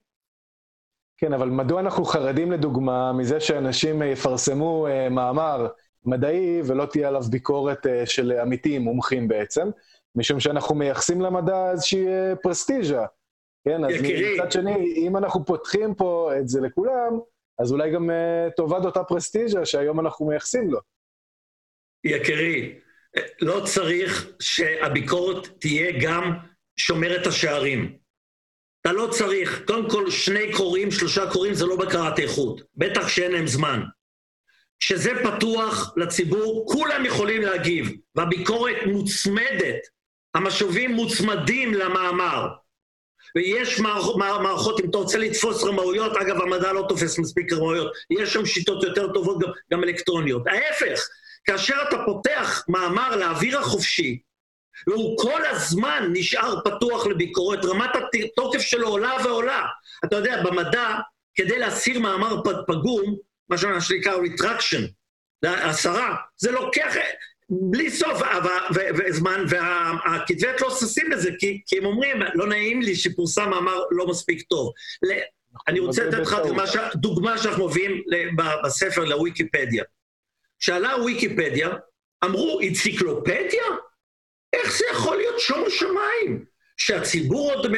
כן, 1.16 1.32
אבל 1.32 1.48
מדוע 1.48 1.80
אנחנו 1.80 2.04
חרדים 2.04 2.52
לדוגמה 2.52 3.12
מזה 3.12 3.40
שאנשים 3.40 4.02
יפרסמו 4.02 4.86
אה, 4.86 5.08
מאמר 5.08 5.66
מדעי 6.04 6.60
ולא 6.64 6.84
תהיה 6.84 7.08
עליו 7.08 7.22
ביקורת 7.22 7.86
אה, 7.86 8.06
של 8.06 8.32
עמיתים, 8.32 8.82
מומחים 8.82 9.28
בעצם? 9.28 9.70
משום 10.16 10.40
שאנחנו 10.40 10.74
מייחסים 10.74 11.20
למדע 11.20 11.70
איזושהי 11.70 12.06
אה, 12.06 12.36
פרסטיז'ה. 12.42 13.04
כן, 13.64 13.84
אז 13.84 13.92
מצד 14.02 14.52
שני, 14.52 14.94
אם 14.96 15.16
אנחנו 15.16 15.44
פותחים 15.44 15.94
פה 15.94 16.30
את 16.40 16.48
זה 16.48 16.60
לכולם, 16.60 17.18
אז 17.58 17.72
אולי 17.72 17.90
גם 17.90 18.10
uh, 18.10 18.52
תאבד 18.56 18.84
אותה 18.84 19.04
פרסטיז'ה 19.04 19.66
שהיום 19.66 20.00
אנחנו 20.00 20.26
מייחסים 20.26 20.70
לו. 20.70 20.78
יקירי, 22.04 22.78
לא 23.40 23.62
צריך 23.64 24.30
שהביקורת 24.40 25.48
תהיה 25.60 25.92
גם 26.02 26.32
שומר 26.76 27.22
את 27.22 27.26
השערים. 27.26 27.96
אתה 28.80 28.92
לא 28.92 29.08
צריך, 29.10 29.62
קודם 29.66 29.90
כל 29.90 30.10
שני 30.10 30.52
קוראים, 30.52 30.90
שלושה 30.90 31.30
קוראים 31.32 31.54
זה 31.54 31.66
לא 31.66 31.76
בקרת 31.76 32.18
איכות, 32.18 32.60
בטח 32.76 33.08
שאין 33.08 33.32
להם 33.32 33.46
זמן. 33.46 33.80
כשזה 34.80 35.10
פתוח 35.24 35.94
לציבור, 35.96 36.66
כולם 36.72 37.04
יכולים 37.04 37.42
להגיב, 37.42 37.90
והביקורת 38.14 38.76
מוצמדת, 38.86 39.80
המשובים 40.34 40.90
מוצמדים 40.92 41.74
למאמר. 41.74 42.48
ויש 43.36 43.80
מערכות, 44.16 44.80
אם 44.80 44.90
אתה 44.90 44.98
רוצה 44.98 45.18
לתפוס 45.18 45.64
רמאויות, 45.64 46.16
אגב, 46.16 46.40
המדע 46.40 46.72
לא 46.72 46.84
תופס 46.88 47.18
מספיק 47.18 47.52
רמאויות, 47.52 47.92
יש 48.10 48.32
שם 48.32 48.46
שיטות 48.46 48.84
יותר 48.84 49.12
טובות, 49.12 49.38
גם, 49.38 49.48
גם 49.72 49.84
אלקטרוניות. 49.84 50.46
ההפך, 50.46 51.08
כאשר 51.44 51.76
אתה 51.88 51.96
פותח 52.06 52.64
מאמר 52.68 53.16
לאוויר 53.16 53.58
החופשי, 53.58 54.18
והוא 54.86 55.18
כל 55.18 55.46
הזמן 55.46 56.08
נשאר 56.12 56.60
פתוח 56.64 57.06
לביקורת, 57.06 57.64
רמת 57.64 57.90
התוקף 57.96 58.60
שלו 58.60 58.88
עולה 58.88 59.16
ועולה. 59.24 59.66
אתה 60.04 60.16
יודע, 60.16 60.42
במדע, 60.42 60.96
כדי 61.34 61.58
להסיר 61.58 62.00
מאמר 62.00 62.36
פגום, 62.66 63.16
מה 63.48 63.56
שנקרא 63.80 64.16
retraction, 64.16 64.82
הסרה, 65.44 66.16
זה 66.36 66.50
לוקח 66.50 66.94
בלי 67.60 67.90
סוף 67.90 68.22
זמן, 69.10 69.44
והכתבי 69.48 70.46
עת 70.46 70.60
לא 70.60 70.70
ששים 70.70 71.10
לזה, 71.10 71.30
כי, 71.38 71.60
כי 71.66 71.78
הם 71.78 71.84
אומרים, 71.84 72.16
לא 72.34 72.46
נעים 72.46 72.82
לי 72.82 72.94
שפורסם 72.94 73.50
מאמר 73.50 73.82
לא 73.90 74.06
מספיק 74.06 74.42
טוב. 74.42 74.72
אני 75.68 75.80
רוצה 75.80 76.04
לתת 76.04 76.18
לך 76.18 76.36
דוגמה, 76.44 76.64
דוגמה 76.94 77.38
שאנחנו 77.38 77.68
מביאים 77.68 78.02
בספר 78.64 79.04
לוויקיפדיה. 79.04 79.84
שאלה 80.58 80.96
וויקיפדיה, 81.00 81.70
אמרו, 82.24 82.60
אנציקלופדיה? 82.68 83.64
איך 84.52 84.78
זה 84.78 84.84
יכול 84.92 85.16
להיות 85.16 85.40
שומו 85.40 85.70
שמיים? 85.70 86.44
שהציבור 86.76 87.52
עוד 87.52 87.72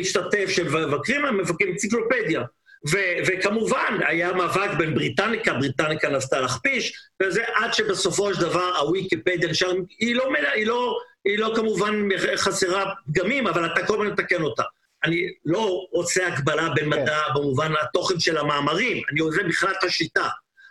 משתתף, 0.00 0.48
שמבקרים, 0.48 1.38
מבקרים 1.38 1.72
אנציקלופדיה. 1.72 2.42
ו- 2.88 3.16
וכמובן, 3.26 3.98
היה 4.06 4.32
מאבק 4.32 4.70
בין 4.78 4.94
בריטניקה, 4.94 5.54
בריטניקה 5.54 6.08
נסתה 6.08 6.40
להכפיש, 6.40 6.92
וזה 7.22 7.44
עד 7.54 7.74
שבסופו 7.74 8.34
של 8.34 8.40
דבר 8.40 8.76
הוויקיפדיה 8.76 9.50
נשאר, 9.50 9.72
היא 9.98 10.16
לא, 10.16 10.28
היא 10.54 10.66
לא, 10.66 10.96
היא 11.24 11.38
לא 11.38 11.52
כמובן 11.56 12.08
חסרה 12.36 12.92
פגמים, 13.06 13.46
אבל 13.46 13.66
אתה 13.66 13.86
כל 13.86 13.94
הזמן 13.94 14.06
מתקן 14.06 14.42
אותה. 14.42 14.62
אני 15.04 15.22
לא 15.44 15.86
רוצה 15.92 16.26
הקבלה 16.26 16.68
בין 16.68 16.84
כן. 16.94 17.02
מדע 17.02 17.18
במובן 17.34 17.72
התוכן 17.82 18.20
של 18.20 18.38
המאמרים, 18.38 19.02
אני 19.12 19.20
עוזר 19.20 19.42
בכלל 19.48 19.72
את 19.78 19.84
השיטה. 19.84 20.28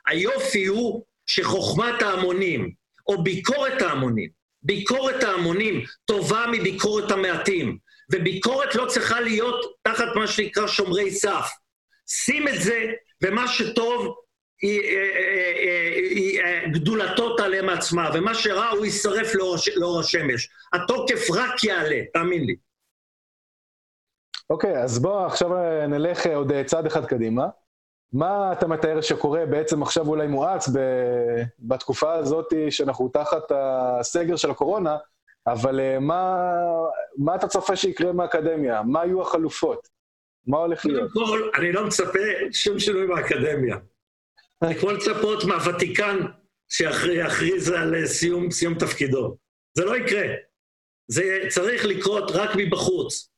היופי 0.07 0.65
הוא 0.65 1.03
שחוכמת 1.25 2.01
ההמונים, 2.01 2.71
או 3.07 3.23
ביקורת 3.23 3.81
ההמונים, 3.81 4.29
ביקורת 4.63 5.23
ההמונים 5.23 5.83
טובה 6.05 6.45
מביקורת 6.51 7.11
המעטים, 7.11 7.77
וביקורת 8.11 8.75
לא 8.75 8.85
צריכה 8.85 9.21
להיות 9.21 9.77
תחת 9.83 10.15
מה 10.15 10.27
שנקרא 10.27 10.67
שומרי 10.67 11.11
סף. 11.11 11.49
שים 12.09 12.47
את 12.47 12.61
זה, 12.61 12.91
ומה 13.23 13.47
שטוב, 13.47 14.15
היא, 14.61 14.81
היא, 14.81 16.41
היא, 16.41 16.67
גדולתו 16.73 17.37
תעלה 17.37 17.61
מעצמה, 17.61 18.09
ומה 18.13 18.35
שרע 18.35 18.69
הוא 18.69 18.85
יישרף 18.85 19.35
לאור, 19.75 19.99
השמש. 19.99 20.49
התוקף 20.73 21.31
רק 21.35 21.63
יעלה, 21.63 22.01
תאמין 22.13 22.43
לי. 22.43 22.55
אוקיי, 24.49 24.75
okay, 24.75 24.83
אז 24.83 24.99
בוא 24.99 25.25
עכשיו 25.25 25.49
נלך 25.87 26.25
עוד 26.25 26.51
צעד 26.65 26.85
אחד 26.85 27.05
קדימה. 27.05 27.47
מה 28.13 28.53
אתה 28.53 28.67
מתאר 28.67 29.01
שקורה 29.01 29.45
בעצם 29.45 29.83
עכשיו 29.83 30.07
אולי 30.07 30.27
מואץ 30.27 30.69
ב... 30.69 30.79
בתקופה 31.59 32.13
הזאת 32.13 32.53
שאנחנו 32.69 33.09
תחת 33.09 33.51
הסגר 33.51 34.35
של 34.35 34.51
הקורונה, 34.51 34.97
אבל 35.47 35.79
אה, 35.79 35.99
מה, 35.99 36.45
מה 37.17 37.35
אתה 37.35 37.47
צופה 37.47 37.75
שיקרה 37.75 38.11
מהאקדמיה? 38.11 38.81
מה 38.83 39.05
יהיו 39.05 39.21
החלופות? 39.21 39.98
מה 40.49 40.57
הולך 40.57 40.85
להיות? 40.85 41.11
קודם 41.11 41.27
כל, 41.27 41.49
אני 41.55 41.71
לא 41.71 41.87
מצפה 41.87 42.19
שום 42.51 42.79
שינוי 42.79 43.07
באקדמיה. 43.07 43.77
אני 44.63 44.75
יכול 44.75 44.93
לצפות 44.93 45.43
מהוותיקן 45.43 46.17
שיכריז 46.71 47.69
על 47.69 47.95
אה, 47.95 48.07
סיום, 48.07 48.51
סיום 48.51 48.73
תפקידו. 48.79 49.37
זה 49.77 49.85
לא 49.85 49.97
יקרה. 49.97 50.27
זה 51.07 51.39
צריך 51.49 51.85
לקרות 51.85 52.31
רק 52.31 52.49
מבחוץ. 52.55 53.29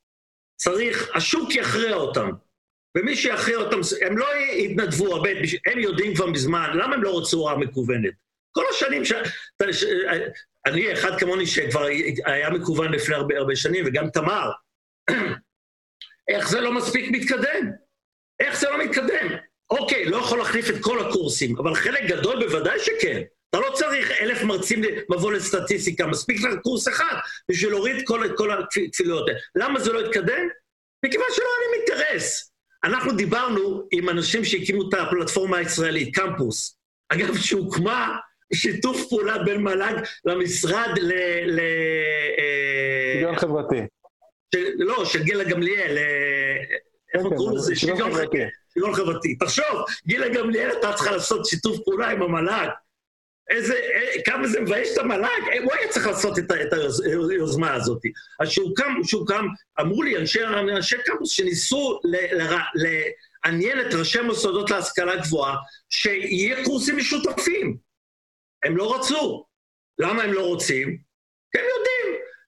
צריך, 0.56 1.16
השוק 1.16 1.54
יכריע 1.54 1.94
אותם. 1.94 2.30
ומי 2.98 3.16
שיכריע 3.16 3.56
אותם, 3.56 3.80
הם 4.06 4.18
לא 4.18 4.26
יתנדבו 4.36 5.14
הרבה, 5.14 5.30
הם 5.66 5.78
יודעים 5.78 6.14
כבר 6.14 6.26
מזמן, 6.26 6.70
למה 6.74 6.94
הם 6.94 7.02
לא 7.02 7.18
רצו 7.18 7.38
הוראה 7.38 7.56
מקוונת? 7.56 8.14
כל 8.52 8.64
השנים. 8.70 9.04
ש... 9.04 9.12
אני, 10.66 10.92
אחד 10.92 11.20
כמוני 11.20 11.46
שכבר 11.46 11.86
היה 12.24 12.50
מקוון 12.50 12.92
לפני 12.92 13.14
הרבה 13.14 13.38
הרבה 13.38 13.56
שנים, 13.56 13.84
וגם 13.86 14.10
תמר, 14.10 14.50
איך 16.28 16.48
זה 16.48 16.60
לא 16.60 16.72
מספיק 16.72 17.10
מתקדם? 17.10 17.70
איך 18.40 18.60
זה 18.60 18.70
לא 18.70 18.84
מתקדם? 18.84 19.28
אוקיי, 19.70 20.04
לא 20.04 20.16
יכול 20.16 20.38
להחליף 20.38 20.70
את 20.70 20.74
כל 20.80 21.08
הקורסים, 21.08 21.58
אבל 21.58 21.74
חלק 21.74 22.02
גדול 22.02 22.46
בוודאי 22.46 22.78
שכן. 22.78 23.22
אתה 23.50 23.60
לא 23.60 23.70
צריך 23.74 24.10
אלף 24.20 24.42
מרצים 24.42 24.82
לבוא 25.10 25.32
לסטטיסטיקה, 25.32 26.06
מספיק 26.06 26.40
לך 26.40 26.54
קורס 26.62 26.88
אחד 26.88 27.16
בשביל 27.50 27.70
להוריד 27.70 27.96
כל, 28.06 28.28
כל 28.36 28.50
הכפילויות 28.50 29.28
האלה. 29.28 29.38
למה 29.54 29.80
זה 29.80 29.92
לא 29.92 30.00
התקדם? 30.00 30.48
מכיוון 31.04 31.26
שלא 31.34 31.44
היה 31.44 31.70
לי 31.70 31.78
אינטרס. 31.80 32.52
אנחנו 32.84 33.12
דיברנו 33.12 33.88
עם 33.92 34.08
אנשים 34.08 34.44
שהקימו 34.44 34.88
את 34.88 34.94
הפלטפורמה 34.94 35.56
הישראלית, 35.56 36.16
קמפוס. 36.16 36.76
אגב, 37.08 37.36
שהוקמה 37.36 38.16
שיתוף 38.54 39.08
פעולה 39.08 39.38
בין 39.38 39.62
מל"ג 39.62 39.94
למשרד 40.24 40.98
ל... 41.00 41.12
שוויון 43.14 43.36
חברתי. 43.36 43.76
לא, 44.78 45.04
של 45.04 45.22
גילה 45.22 45.44
גמליאל, 45.44 45.98
אה, 45.98 46.56
איך 47.14 47.22
כן, 47.22 47.36
קוראים 47.36 47.56
לזה? 47.56 47.76
שוויון 47.76 48.12
חברתי. 48.12 48.38
שוויון 48.74 48.94
חברתי. 48.94 49.34
תחשוב, 49.34 49.84
גילה 50.06 50.28
גמליאל 50.28 50.70
הייתה 50.70 50.92
צריכה 50.92 51.10
לעשות 51.10 51.46
שיתוף 51.46 51.78
פעולה 51.84 52.10
עם 52.10 52.22
המל"ג. 52.22 52.68
איזה, 53.50 53.74
אה, 53.74 54.22
כמה 54.24 54.48
זה 54.48 54.60
מבייש 54.60 54.88
את 54.92 54.98
המל"ג, 54.98 55.48
אה, 55.52 55.62
הוא 55.62 55.72
היה 55.72 55.88
צריך 55.88 56.06
לעשות 56.06 56.38
את, 56.38 56.44
את 56.44 56.72
היוזמה 57.30 57.74
הזאת. 57.74 58.02
אז 58.40 58.48
שהוקם, 58.48 58.94
שהוקם, 59.04 59.46
אמרו 59.80 60.02
לי 60.02 60.16
אנשי, 60.16 60.44
אנשי 60.44 60.96
קמפוס 61.04 61.30
שניסו 61.30 62.00
ל, 62.04 62.16
ל, 62.16 62.60
לעניין 62.74 63.80
את 63.80 63.94
ראשי 63.94 64.20
מוסדות 64.20 64.70
להשכלה 64.70 65.16
גבוהה, 65.16 65.56
שיהיה 65.90 66.64
קורסים 66.64 66.96
משותפים. 66.96 67.76
הם 68.64 68.76
לא 68.76 68.96
רצו. 68.96 69.46
למה 69.98 70.22
הם 70.22 70.32
לא 70.32 70.46
רוצים? 70.46 70.98
כי 71.52 71.58
הם 71.58 71.64
יודעים. 71.78 71.91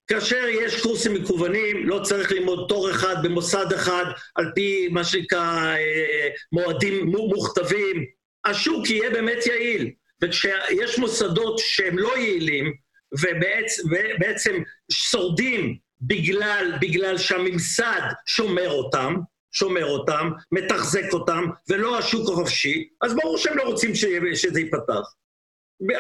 כאשר 0.07 0.45
יש 0.49 0.83
קורסים 0.83 1.15
מקוונים, 1.15 1.89
לא 1.89 2.01
צריך 2.03 2.33
ללמוד 2.33 2.67
תור 2.69 2.91
אחד 2.91 3.17
במוסד 3.23 3.73
אחד, 3.73 4.05
על 4.35 4.53
פי 4.55 4.89
מה 4.89 5.05
שנקרא 5.05 5.75
אה, 5.77 6.29
מועדים 6.53 7.07
מוכתבים. 7.07 8.05
השוק 8.45 8.91
יהיה 8.91 9.11
באמת 9.11 9.47
יעיל. 9.47 9.91
וכשיש 10.23 10.99
מוסדות 10.99 11.59
שהם 11.59 11.99
לא 11.99 12.19
יעילים, 12.19 12.73
ובעצם, 13.13 13.83
ובעצם 13.87 14.63
שורדים 14.93 15.77
בגלל, 16.01 16.73
בגלל 16.81 17.19
שהממסד 17.19 18.01
שומר 18.27 18.71
אותם, 18.71 19.15
שומר 19.53 19.87
אותם, 19.87 20.31
מתחזק 20.53 21.13
אותם, 21.13 21.45
ולא 21.69 21.99
השוק 21.99 22.31
החופשי, 22.31 22.89
אז 23.03 23.15
ברור 23.15 23.39
שהם 23.39 23.57
לא 23.57 23.63
רוצים 23.63 23.95
שזה 24.35 24.61
ייפתח. 24.61 25.15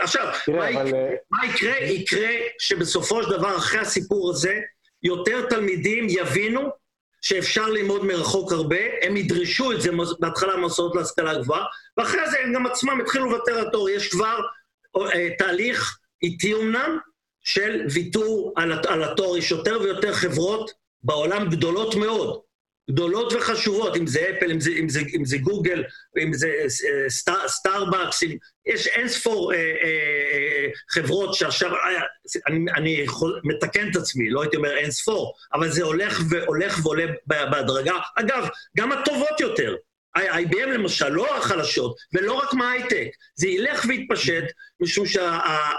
עכשיו, 0.02 0.32
מה, 0.48 0.68
אבל... 0.68 0.86
יקרה, 0.86 1.00
אה, 1.00 1.14
מה 1.30 1.46
יקרה? 1.46 1.76
יקרה 1.78 2.30
שבסופו 2.58 3.22
של 3.22 3.30
דבר, 3.30 3.56
אחרי 3.56 3.80
הסיפור 3.80 4.30
הזה, 4.30 4.60
יותר 5.02 5.46
תלמידים 5.48 6.06
יבינו 6.08 6.70
שאפשר 7.22 7.68
ללמוד 7.68 8.04
מרחוק 8.04 8.52
הרבה, 8.52 8.76
הם 9.02 9.16
ידרשו 9.16 9.72
את 9.72 9.80
זה 9.80 9.90
בהתחלה 10.20 10.56
במוסדות 10.56 10.96
להשכלה 10.96 11.34
גבוהה, 11.34 11.64
ואחרי 11.96 12.30
זה 12.30 12.38
הם 12.40 12.52
גם 12.54 12.66
עצמם 12.66 13.00
התחילו 13.00 13.30
לוותר 13.30 13.52
על 13.58 13.66
התור. 13.68 13.90
יש 13.90 14.08
כבר 14.08 14.38
אה, 14.96 15.28
תהליך 15.38 15.98
איטי 16.22 16.54
אמנם, 16.54 16.98
של 17.44 17.86
ויתור 17.92 18.52
על, 18.56 18.72
על 18.88 19.04
התואר. 19.04 19.36
יש 19.36 19.50
יותר 19.50 19.78
ויותר 19.80 20.12
חברות 20.12 20.70
בעולם 21.02 21.48
גדולות 21.50 21.94
מאוד, 21.94 22.40
גדולות 22.90 23.32
וחשובות, 23.32 23.96
אם 23.96 24.06
זה 24.06 24.30
אפל, 24.30 24.50
אם 24.50 24.60
זה, 24.60 24.70
אם 24.70 24.88
זה, 24.88 25.00
אם 25.16 25.24
זה 25.24 25.38
גוגל, 25.38 25.84
אם 26.22 26.32
זה 26.32 26.48
אה, 26.48 26.68
סטאר, 27.10 27.48
סטארבקס, 27.48 28.22
אם, 28.22 28.36
יש 28.66 28.86
אין 28.86 29.08
ספור 29.08 29.52
אה, 29.52 29.58
אה, 29.58 29.64
אה, 30.32 30.68
חברות 30.90 31.34
שעכשיו, 31.34 31.74
אה, 31.74 32.02
אני, 32.46 32.72
אני 32.76 32.90
יכול, 32.90 33.40
מתקן 33.44 33.90
את 33.90 33.96
עצמי, 33.96 34.30
לא 34.30 34.42
הייתי 34.42 34.56
אומר 34.56 34.76
אין 34.76 34.90
ספור, 34.90 35.34
אבל 35.54 35.70
זה 35.70 35.82
הולך 35.82 36.20
והולך 36.30 36.78
ועולה 36.84 37.04
בהדרגה. 37.26 37.94
אגב, 38.16 38.48
גם 38.76 38.92
הטובות 38.92 39.40
יותר. 39.40 39.74
IBM 40.18 40.66
למשל, 40.66 41.08
לא 41.08 41.36
החלשות, 41.36 41.96
ולא 42.12 42.32
רק 42.32 42.54
מההייטק, 42.54 43.08
זה 43.34 43.48
ילך 43.48 43.84
ויתפשט, 43.88 44.44
משום 44.80 45.06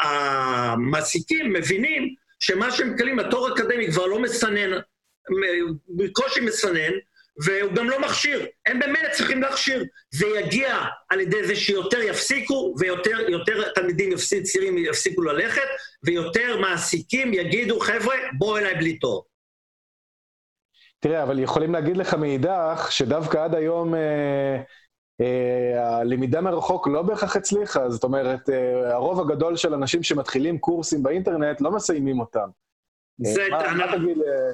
שהמעסיקים 0.07 1.53
מבינים 1.53 2.15
שמה 2.39 2.71
שהם 2.71 2.93
מקבלים, 2.93 3.19
התואר 3.19 3.51
האקדמי 3.51 3.91
כבר 3.91 4.05
לא 4.05 4.19
מסנן 4.19 4.79
בקושי 5.95 6.41
מסנן, 6.41 6.91
והוא 7.45 7.73
גם 7.73 7.89
לא 7.89 7.99
מכשיר. 8.01 8.45
הם 8.65 8.79
במילא 8.79 9.09
צריכים 9.11 9.41
להכשיר. 9.41 9.83
זה 10.13 10.25
יגיע 10.27 10.77
על 11.09 11.19
ידי 11.19 11.47
זה 11.47 11.55
שיותר 11.55 12.01
יפסיקו, 12.01 12.73
ויותר 12.79 13.71
תלמידים 13.75 14.11
יפסיק, 14.11 14.43
צעירים 14.43 14.77
יפסיקו 14.77 15.21
ללכת, 15.21 15.67
ויותר 16.03 16.57
מעסיקים 16.61 17.33
יגידו, 17.33 17.79
חבר'ה, 17.79 18.15
בואו 18.37 18.57
אליי 18.57 18.75
בלי 18.75 18.99
תור. 18.99 19.25
תראה, 20.99 21.23
אבל 21.23 21.39
יכולים 21.39 21.73
להגיד 21.73 21.97
לך 21.97 22.13
מאידך, 22.13 22.87
שדווקא 22.89 23.43
עד 23.43 23.55
היום 23.55 23.95
אה, 23.95 24.61
אה, 25.21 25.97
הלמידה 25.99 26.41
מרחוק 26.41 26.87
לא 26.87 27.01
בהכרח 27.01 27.35
הצליחה. 27.35 27.89
זאת 27.89 28.03
אומרת, 28.03 28.49
אה, 28.49 28.93
הרוב 28.93 29.19
הגדול 29.21 29.55
של 29.55 29.73
אנשים 29.73 30.03
שמתחילים 30.03 30.57
קורסים 30.59 31.03
באינטרנט 31.03 31.61
לא 31.61 31.71
מסיימים 31.71 32.19
אותם. 32.19 32.47
זה 33.17 33.41
אה, 33.43 33.49
מה- 33.49 33.59
טענה- 33.63 33.85
מה 33.85 33.91
תגיד, 33.97 34.17
אה, 34.17 34.51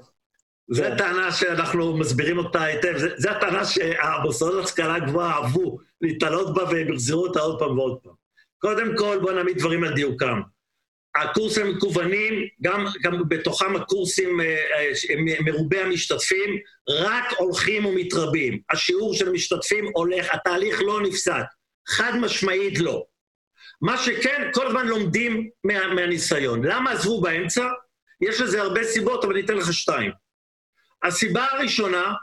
זו 0.74 0.84
כן. 0.84 0.98
טענה 0.98 1.32
שאנחנו 1.32 1.98
מסבירים 1.98 2.38
אותה 2.38 2.64
היטב, 2.64 2.98
זו- 3.18 3.30
הטענה 3.30 3.66
שהמוסדות 3.66 4.54
להשכלה 4.54 5.00
גבוהה 5.00 5.34
אהבו 5.34 5.78
להתעלות 6.02 6.54
בה 6.54 6.64
והם 6.64 6.94
החזירו 6.94 7.28
אותה 7.28 7.40
עוד 7.40 7.60
פעם 7.60 7.80
ועוד 7.80 7.98
פעם. 8.04 8.14
קודם 8.58 8.98
כל, 8.98 9.20
בואו 9.22 9.36
נעמיד 9.36 9.58
דברים 9.58 9.84
על 9.84 9.94
דיוקם. 9.94 10.42
הקורסים 11.16 11.66
המקוונים, 11.66 12.34
גם, 12.62 12.86
גם 13.04 13.30
בתוכם 13.30 13.76
הקורסים 13.76 14.42
אה, 14.42 14.46
אה, 14.46 15.42
מרובי 15.46 15.80
המשתתפים, 15.80 16.60
רק 16.90 17.34
הולכים 17.38 17.86
ומתרבים. 17.86 18.60
השיעור 18.70 19.14
של 19.14 19.28
המשתתפים 19.30 19.86
הולך, 19.94 20.28
התהליך 20.34 20.82
לא 20.82 21.02
נפסק. 21.02 21.44
חד 21.88 22.12
משמעית 22.22 22.80
לא. 22.80 23.04
מה 23.82 23.98
שכן, 23.98 24.50
כל 24.54 24.68
הזמן 24.68 24.88
לומדים 24.88 25.50
מה, 25.64 25.94
מהניסיון. 25.94 26.66
למה 26.66 26.92
עזבו 26.92 27.22
באמצע? 27.22 27.68
יש 28.22 28.42
לזה 28.42 28.62
הרבה 28.62 28.84
סיבות, 28.84 29.24
אבל 29.24 29.34
אני 29.34 29.46
אתן 29.46 29.58
לך 29.58 29.74
שתיים. 29.74 30.12
הסיבה 31.04 31.46
הראשונה, 31.52 32.14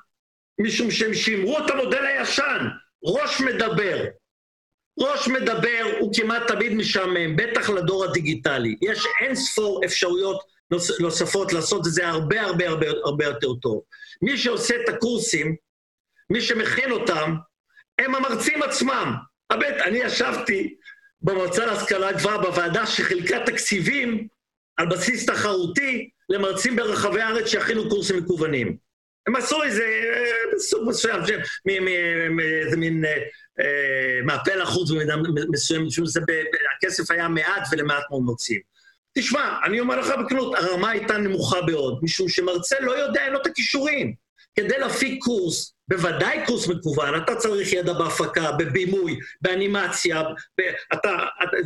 משום 0.61 0.91
שהם 0.91 1.15
שימרו 1.15 1.59
את 1.59 1.71
המודל 1.71 2.07
הישן, 2.07 2.67
ראש 3.05 3.41
מדבר. 3.41 4.05
ראש 5.01 5.29
מדבר 5.29 5.85
הוא 6.01 6.13
כמעט 6.17 6.43
תמיד 6.49 6.73
משעמם, 6.73 7.37
בטח 7.37 7.71
לדור 7.71 8.05
הדיגיטלי. 8.05 8.77
יש 8.83 9.07
אין 9.21 9.35
ספור 9.35 9.85
אפשרויות 9.85 10.43
נוס, 10.71 11.01
נוספות 11.01 11.53
לעשות 11.53 11.87
את 11.87 11.93
זה 11.93 12.09
הרבה 12.09 12.41
הרבה 12.41 12.69
הרבה 12.69 12.87
הרבה 13.05 13.25
יותר 13.25 13.55
טוב. 13.55 13.83
מי 14.23 14.39
שעושה 14.39 14.75
את 14.77 14.89
הקורסים, 14.89 15.57
מי 16.31 16.41
שמכין 16.41 16.91
אותם, 16.91 17.35
הם 17.99 18.15
המרצים 18.15 18.63
עצמם. 18.63 19.15
הבט, 19.51 19.75
אני 19.87 19.99
ישבתי 19.99 20.75
במועצה 21.23 21.67
להשכלה 21.67 22.13
גבוהה 22.13 22.39
בוועדה 22.39 22.87
שחילקה 22.87 23.47
תקציבים 23.47 24.29
על 24.77 24.87
בסיס 24.87 25.27
תחרותי 25.27 26.11
למרצים 26.29 26.77
ברחבי 26.77 27.21
הארץ 27.21 27.47
שיכינו 27.47 27.89
קורסים 27.89 28.17
מקוונים. 28.17 28.77
הם 29.27 29.37
עשו 29.37 29.63
איזה 29.63 29.83
אה, 29.83 30.59
סוג 30.59 30.89
מסוים, 30.89 31.21
איזה 32.65 32.77
מין 32.77 33.05
אה, 33.05 33.11
אה, 33.61 34.21
מהפה 34.25 34.55
לחוץ 34.55 34.91
במידה 34.91 35.15
מסוימת, 35.51 35.87
משום 35.87 36.07
שזה 36.07 36.21
ב- 36.21 36.31
ב- 36.31 36.77
הכסף 36.77 37.11
היה 37.11 37.29
מעט 37.29 37.69
ולמעט 37.73 38.05
מאוד 38.11 38.23
מרצים. 38.23 38.61
תשמע, 39.19 39.59
אני 39.65 39.81
אומר 39.81 40.01
לך 40.01 40.13
בכנות, 40.25 40.55
הרמה 40.55 40.91
הייתה 40.91 41.19
נמוכה 41.19 41.59
מאוד, 41.71 41.99
משום 42.03 42.29
שמרצה 42.29 42.77
לא 42.81 42.93
יודע, 42.93 43.25
אין 43.25 43.33
לו 43.33 43.41
את 43.43 43.47
הכישורים. 43.47 44.15
כדי 44.55 44.79
להפיק 44.79 45.25
קורס, 45.25 45.75
בוודאי 45.89 46.47
קורס 46.47 46.69
מקוון, 46.69 47.23
אתה 47.23 47.37
צריך 47.37 47.73
ידע 47.73 47.93
בהפקה, 47.93 48.53
בבימוי, 48.53 49.19
באנימציה, 49.41 50.23
ב, 50.59 50.63
אתה, 50.93 51.17
אתה, 51.43 51.57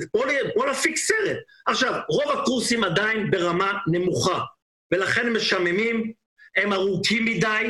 בוא 0.54 0.66
להפיק 0.66 0.96
סרט. 0.96 1.36
עכשיו, 1.66 2.00
רוב 2.08 2.38
הקורסים 2.38 2.84
עדיין 2.84 3.30
ברמה 3.30 3.72
נמוכה, 3.86 4.40
ולכן 4.92 5.26
הם 5.26 5.36
משעממים, 5.36 6.12
הם 6.56 6.72
ארוכים 6.72 7.24
מדי, 7.24 7.66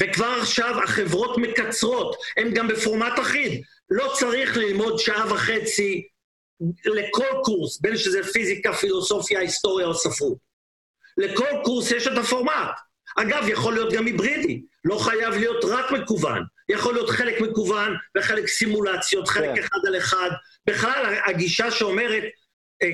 וכבר 0.00 0.36
עכשיו 0.40 0.82
החברות 0.84 1.38
מקצרות, 1.38 2.16
הם 2.36 2.50
גם 2.54 2.68
בפורמט 2.68 3.18
אחיד. 3.20 3.62
לא 3.90 4.12
צריך 4.18 4.56
ללמוד 4.56 4.98
שעה 4.98 5.32
וחצי 5.32 6.08
לכל 6.84 7.40
קורס, 7.44 7.80
בין 7.80 7.96
שזה 7.96 8.22
פיזיקה, 8.22 8.72
פילוסופיה, 8.72 9.40
היסטוריה 9.40 9.86
או 9.86 9.94
ספרות. 9.94 10.38
לכל 11.16 11.48
קורס 11.64 11.90
יש 11.90 12.06
את 12.06 12.18
הפורמט. 12.18 12.70
אגב, 13.16 13.48
יכול 13.48 13.74
להיות 13.74 13.92
גם 13.92 14.06
היברידי, 14.06 14.62
לא 14.84 14.98
חייב 14.98 15.34
להיות 15.34 15.64
רק 15.64 15.92
מקוון. 15.92 16.44
יכול 16.68 16.94
להיות 16.94 17.10
חלק 17.10 17.40
מקוון 17.40 17.96
וחלק 18.18 18.46
סימולציות, 18.46 19.28
חלק 19.28 19.54
כן. 19.54 19.62
אחד 19.62 19.78
על 19.86 19.96
אחד. 19.96 20.30
בכלל, 20.66 21.14
הגישה 21.26 21.70
שאומרת, 21.70 22.22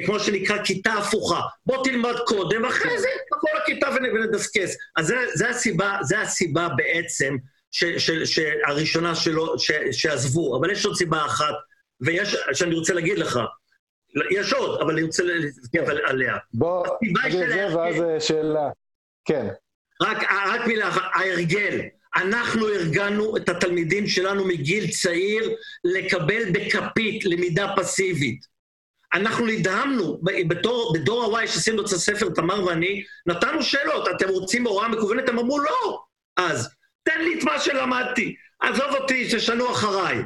כמו 0.06 0.20
שנקרא, 0.20 0.64
כיתה 0.64 0.92
הפוכה. 0.92 1.40
בוא 1.66 1.84
תלמד 1.84 2.14
קודם, 2.26 2.64
אחרי 2.64 2.98
זה 2.98 3.08
תבוא 3.30 3.60
לכיתה 3.62 3.88
ונ- 3.88 4.14
ונדסקס. 4.14 4.76
אז 4.96 5.06
זה, 5.06 5.16
זה 5.34 5.48
הסיבה, 5.48 5.98
זה 6.02 6.20
הסיבה 6.20 6.68
בעצם 6.76 7.36
ש, 7.70 7.84
ש, 7.84 8.10
ש, 8.10 8.38
הראשונה 8.66 9.14
שלו, 9.14 9.58
ש, 9.58 9.70
שעזבו. 9.92 10.58
אבל 10.60 10.70
יש 10.70 10.86
עוד 10.86 10.96
סיבה 10.96 11.26
אחת, 11.26 11.54
ויש, 12.00 12.36
שאני 12.52 12.74
רוצה 12.74 12.94
להגיד 12.94 13.18
לך. 13.18 13.40
יש 14.30 14.52
עוד, 14.52 14.80
אבל 14.80 14.92
אני 14.92 15.02
רוצה 15.02 15.22
להזכיר 15.22 15.86
כן. 15.86 15.92
עליה. 16.04 16.36
בוא 16.54 16.86
נגיד 17.02 17.40
את 17.40 17.48
זה, 17.48 17.76
ואז 17.76 18.02
אה, 18.02 18.20
שאלה. 18.20 18.68
כן. 19.24 19.46
רק, 20.02 20.18
רק 20.46 20.66
מילה 20.66 20.88
אחת, 20.88 21.02
ההרגל. 21.14 21.80
אנחנו 22.16 22.68
הרגלנו 22.68 23.36
את 23.36 23.48
התלמידים 23.48 24.06
שלנו 24.06 24.44
מגיל 24.44 24.90
צעיר 24.90 25.56
לקבל 25.84 26.50
בכפית 26.52 27.24
למידה 27.24 27.74
פסיבית. 27.76 28.46
אנחנו 29.14 29.46
נדהמנו, 29.46 30.20
בתור, 30.48 30.94
בדור 30.94 31.38
ה-Y 31.38 31.46
שעשינו 31.46 31.80
את 31.80 31.86
הספר, 31.86 32.28
תמר 32.34 32.64
ואני, 32.64 33.04
נתנו 33.26 33.62
שאלות, 33.62 34.08
אתם 34.08 34.28
רוצים 34.28 34.66
הוראה 34.66 34.88
מקוונת? 34.88 35.28
הם 35.28 35.38
אמרו 35.38 35.58
לא. 35.58 36.02
אז, 36.36 36.70
תן 37.02 37.20
לי 37.24 37.38
את 37.38 37.44
מה 37.44 37.60
שלמדתי, 37.60 38.36
עזוב 38.60 38.90
אותי, 39.00 39.28
תשנו 39.36 39.70
אחריי. 39.70 40.18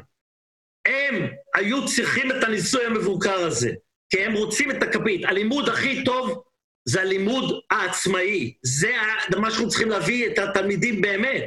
הם 0.86 1.26
היו 1.54 1.86
צריכים 1.86 2.30
את 2.30 2.44
הניסוי 2.44 2.84
המבוקר 2.84 3.34
הזה, 3.34 3.70
כי 4.10 4.24
הם 4.24 4.32
רוצים 4.34 4.70
את 4.70 4.82
הכפית. 4.82 5.24
הלימוד 5.24 5.68
הכי 5.68 6.04
טוב 6.04 6.42
זה 6.84 7.00
הלימוד 7.00 7.60
העצמאי. 7.70 8.54
זה 8.62 8.92
מה 9.38 9.50
שאנחנו 9.50 9.68
צריכים 9.68 9.90
להביא 9.90 10.26
את 10.26 10.38
התלמידים 10.38 11.00
באמת. 11.00 11.44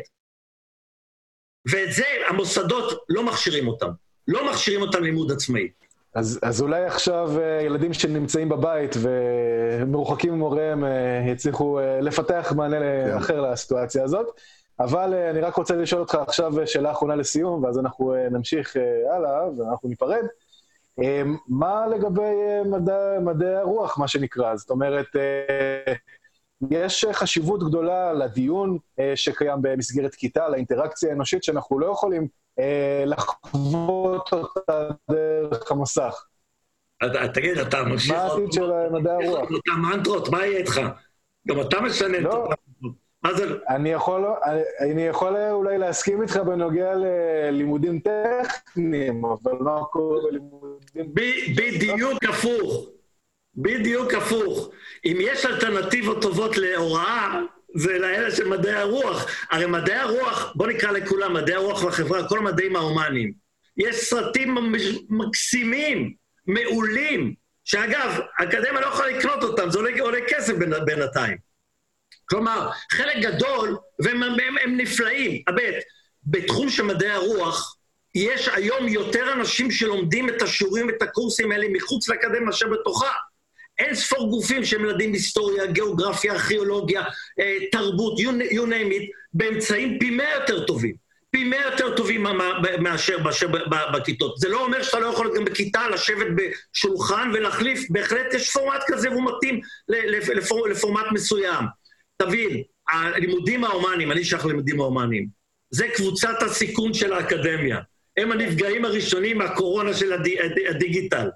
ואת 1.71 1.93
זה 1.93 2.06
המוסדות 2.30 3.06
לא 3.10 3.23
מכשירים 3.23 3.67
אותם. 3.67 3.89
לא 4.28 4.52
מכשירים 4.52 4.82
אותם 4.82 5.04
לימוד 5.04 5.32
עצמאי. 5.32 5.69
אז, 6.15 6.39
אז 6.43 6.62
אולי 6.62 6.86
עכשיו 6.86 7.41
אה, 7.41 7.62
ילדים 7.62 7.93
שנמצאים 7.93 8.50
בבית 8.50 8.95
ומרוחקים 9.02 10.34
ממוריהם 10.34 10.86
אה, 10.86 11.24
יצליחו 11.28 11.80
אה, 11.80 12.02
לפתח 12.02 12.54
מענה 12.56 12.80
כן. 12.80 13.17
אחר 13.17 13.41
לסיטואציה 13.41 14.04
הזאת. 14.04 14.28
אבל 14.80 15.13
אני 15.13 15.41
רק 15.41 15.56
רוצה 15.56 15.76
לשאול 15.76 16.02
אותך 16.02 16.15
עכשיו 16.15 16.54
שאלה 16.67 16.91
אחרונה 16.91 17.15
לסיום, 17.15 17.63
ואז 17.63 17.80
אנחנו 17.80 18.15
נמשיך 18.32 18.78
אה, 18.78 19.15
הלאה 19.15 19.50
ואנחנו 19.58 19.89
ניפרד. 19.89 20.26
מה 21.48 21.88
לגבי 21.88 22.36
מדע, 22.65 23.19
מדעי 23.22 23.56
הרוח, 23.56 23.98
מה 23.98 24.08
שנקרא? 24.08 24.56
זאת 24.56 24.69
אומרת, 24.69 25.06
יש 26.72 27.06
חשיבות 27.13 27.63
גדולה 27.63 28.13
לדיון 28.13 28.78
אה, 29.00 29.12
שקיים 29.15 29.58
במסגרת 29.62 30.15
כיתה, 30.15 30.50
לאינטראקציה 30.50 31.10
האנושית, 31.10 31.43
שאנחנו 31.43 31.80
לא 31.80 31.86
יכולים 31.86 32.28
אה, 32.60 33.04
לחוות 33.06 34.30
אותה 34.34 34.89
דרך 35.12 35.72
המסך. 35.72 36.26
אתה- 37.06 37.28
תגיד, 37.34 37.58
אתה 37.58 37.84
ממשיך... 37.84 38.12
מה 38.12 38.22
העתיד 38.22 38.52
של 38.54 38.72
מדעי 38.91 39.13
הרוח? 39.28 39.43
את 39.48 39.52
אותם 39.52 39.82
מנטרות, 39.82 40.30
מה 40.30 40.45
יהיה 40.45 40.58
איתך? 40.58 40.82
גם 41.48 41.62
אתה 41.62 41.82
משנה 41.82 42.17
את 42.17 42.24
לא. 42.24 42.34
אותם 42.34 42.54
מנטרות. 42.82 42.95
מה 43.24 43.34
זה... 43.34 43.45
אני 43.69 43.89
יכול, 45.10 45.36
אולי 45.52 45.78
להסכים 45.78 46.22
איתך 46.22 46.38
בנוגע 46.38 46.93
ללימודים 46.95 48.00
טכניים, 48.00 49.26
אבל 49.26 49.54
מה 49.60 49.84
קורה 49.91 50.17
בלימודים... 50.24 51.13
בדיוק 51.56 52.24
הפוך. 52.30 52.89
בדיוק 53.62 54.13
הפוך. 54.13 54.72
אם 55.06 55.17
יש 55.22 55.45
אלטרנטיבות 55.45 56.22
טובות 56.22 56.58
להוראה, 56.58 57.39
זה 57.76 58.00
לאלה 58.00 58.36
של 58.36 58.48
מדעי 58.48 58.76
הרוח. 58.76 59.26
הרי 59.52 59.65
מדעי 59.65 59.95
הרוח, 59.95 60.54
בוא 60.56 60.67
נקרא 60.67 60.91
לכולם, 60.91 61.34
מדעי 61.34 61.56
הרוח 61.56 61.84
והחברה, 61.84 62.30
כל 62.30 62.38
המדעים 62.38 62.76
ההומניים. 62.76 63.34
יש 63.78 63.95
סרטים 63.95 64.58
מקסימים, 65.10 66.13
מעולים, 66.48 67.34
שאגב, 67.65 68.19
האקדמיה 68.38 68.82
לא 68.82 68.86
יכולה 68.86 69.08
לקנות 69.08 69.43
אותם, 69.43 69.72
זה 69.72 69.78
עולה, 69.78 70.02
עולה 70.02 70.19
כסף 70.28 70.54
בינתיים. 70.86 71.38
כלומר, 72.26 72.69
חלק 72.91 73.17
גדול, 73.17 73.78
והם 74.00 74.24
הם, 74.24 74.58
הם 74.63 74.78
נפלאים. 74.78 75.41
הבט, 75.48 75.76
בתחום 76.24 76.69
של 76.69 76.84
מדעי 76.84 77.12
הרוח, 77.12 77.76
יש 78.15 78.48
היום 78.48 78.88
יותר 78.88 79.34
אנשים 79.34 79.72
שלומדים 79.72 80.30
את 80.30 80.41
השיעורים 80.41 80.88
ואת 80.88 81.02
הקורסים 81.02 81.52
האלה 81.52 81.65
מחוץ 81.72 82.10
לאקדמיה 82.10 82.39
מאשר 82.39 82.67
בתוכה. 82.67 83.12
אין 83.80 83.96
ספור 83.96 84.30
גופים 84.30 84.65
שמלמדים 84.65 85.13
היסטוריה, 85.13 85.65
גיאוגרפיה, 85.65 86.34
ארכיאולוגיה, 86.34 87.04
אה, 87.39 87.58
תרבות, 87.72 88.20
you, 88.20 88.54
you 88.54 88.62
name 88.62 88.92
it, 88.92 89.06
באמצעים 89.34 90.00
פי 90.00 90.10
מאה 90.10 90.34
יותר 90.36 90.65
טובים. 90.65 91.10
פי 91.32 91.44
מאה 91.44 91.62
יותר 91.72 91.96
טובים 91.96 92.26
מאשר 92.80 93.18
בכיתות. 93.94 94.38
זה 94.38 94.50
לא 94.50 94.65
אומר 94.65 94.84
שאתה 94.84 95.00
לא 95.00 95.08
יכול 95.08 95.38
גם 95.38 95.46
בכיתה 95.46 95.89
לשבת 95.89 96.28
בשולחן 96.36 97.32
ולהחליף, 97.34 97.89
בהחלט 97.89 98.34
יש 98.34 98.52
פורמט 98.52 98.82
כזה 98.88 99.10
והוא 99.10 99.24
מתאים 99.26 99.62
לפורמט 100.70 101.06
מסוים. 101.12 101.65
תבין, 102.18 102.62
הלימודים 102.89 103.63
ההומניים, 103.63 104.12
אני 104.12 104.24
שייך 104.24 104.46
ללימודים 104.46 104.82
ההומניים, 104.82 105.28
זה 105.72 105.88
קבוצת 105.96 106.42
הסיכון 106.42 106.94
של 106.94 107.13
האקדמיה. 107.13 107.80
הם 108.18 108.32
הנפגעים 108.32 108.86
הראשונים 108.86 109.38
מהקורונה 109.38 109.94
של 109.94 110.13
הדי, 110.13 110.39
הד, 110.39 110.52
הדיגיטל. 110.70 111.30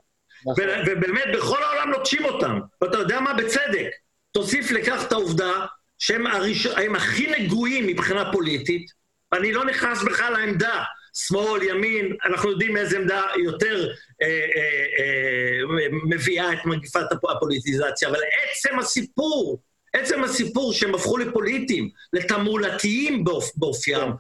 ו- 0.48 0.82
ובאמת, 0.88 1.24
בכל 1.34 1.64
העולם 1.64 1.90
נוטשים 1.90 2.26
אותם. 2.26 2.60
ואתה 2.82 2.98
יודע 2.98 3.20
מה? 3.20 3.34
בצדק. 3.34 3.90
תוסיף 4.32 4.72
לכך 4.72 5.04
את 5.08 5.12
העובדה 5.12 5.66
שהם 5.98 6.28
הראש... 6.28 6.66
הכי 6.96 7.32
נגועים 7.40 7.88
מבחינה 7.88 8.32
פוליטית, 8.32 8.92
ואני 9.32 9.54
לא 9.54 9.66
נכנס 9.66 10.04
בכלל 10.04 10.34
לעמדה, 10.34 10.84
שמאל, 11.14 11.64
ימין, 11.64 12.16
אנחנו 12.26 12.52
יודעים 12.52 12.78
איזה 12.78 12.98
עמדה 12.98 13.24
יותר 13.44 13.88
אה, 14.22 14.28
אה, 14.28 14.86
אה, 15.00 15.88
מביאה 16.06 16.54
את 16.54 16.66
מגיפת 16.66 17.12
הפוליטיזציה, 17.32 18.10
אבל 18.10 18.20
עצם 18.44 18.80
הסיפור 18.80 19.62
עצם 19.94 20.24
הסיפור 20.24 20.74
שהם 20.74 20.96
הפכו 20.96 21.18
לפוליטיים, 21.18 21.90
לתעמולתיים 22.14 23.24
באופ, 23.24 23.52
באופיים, 23.56 24.12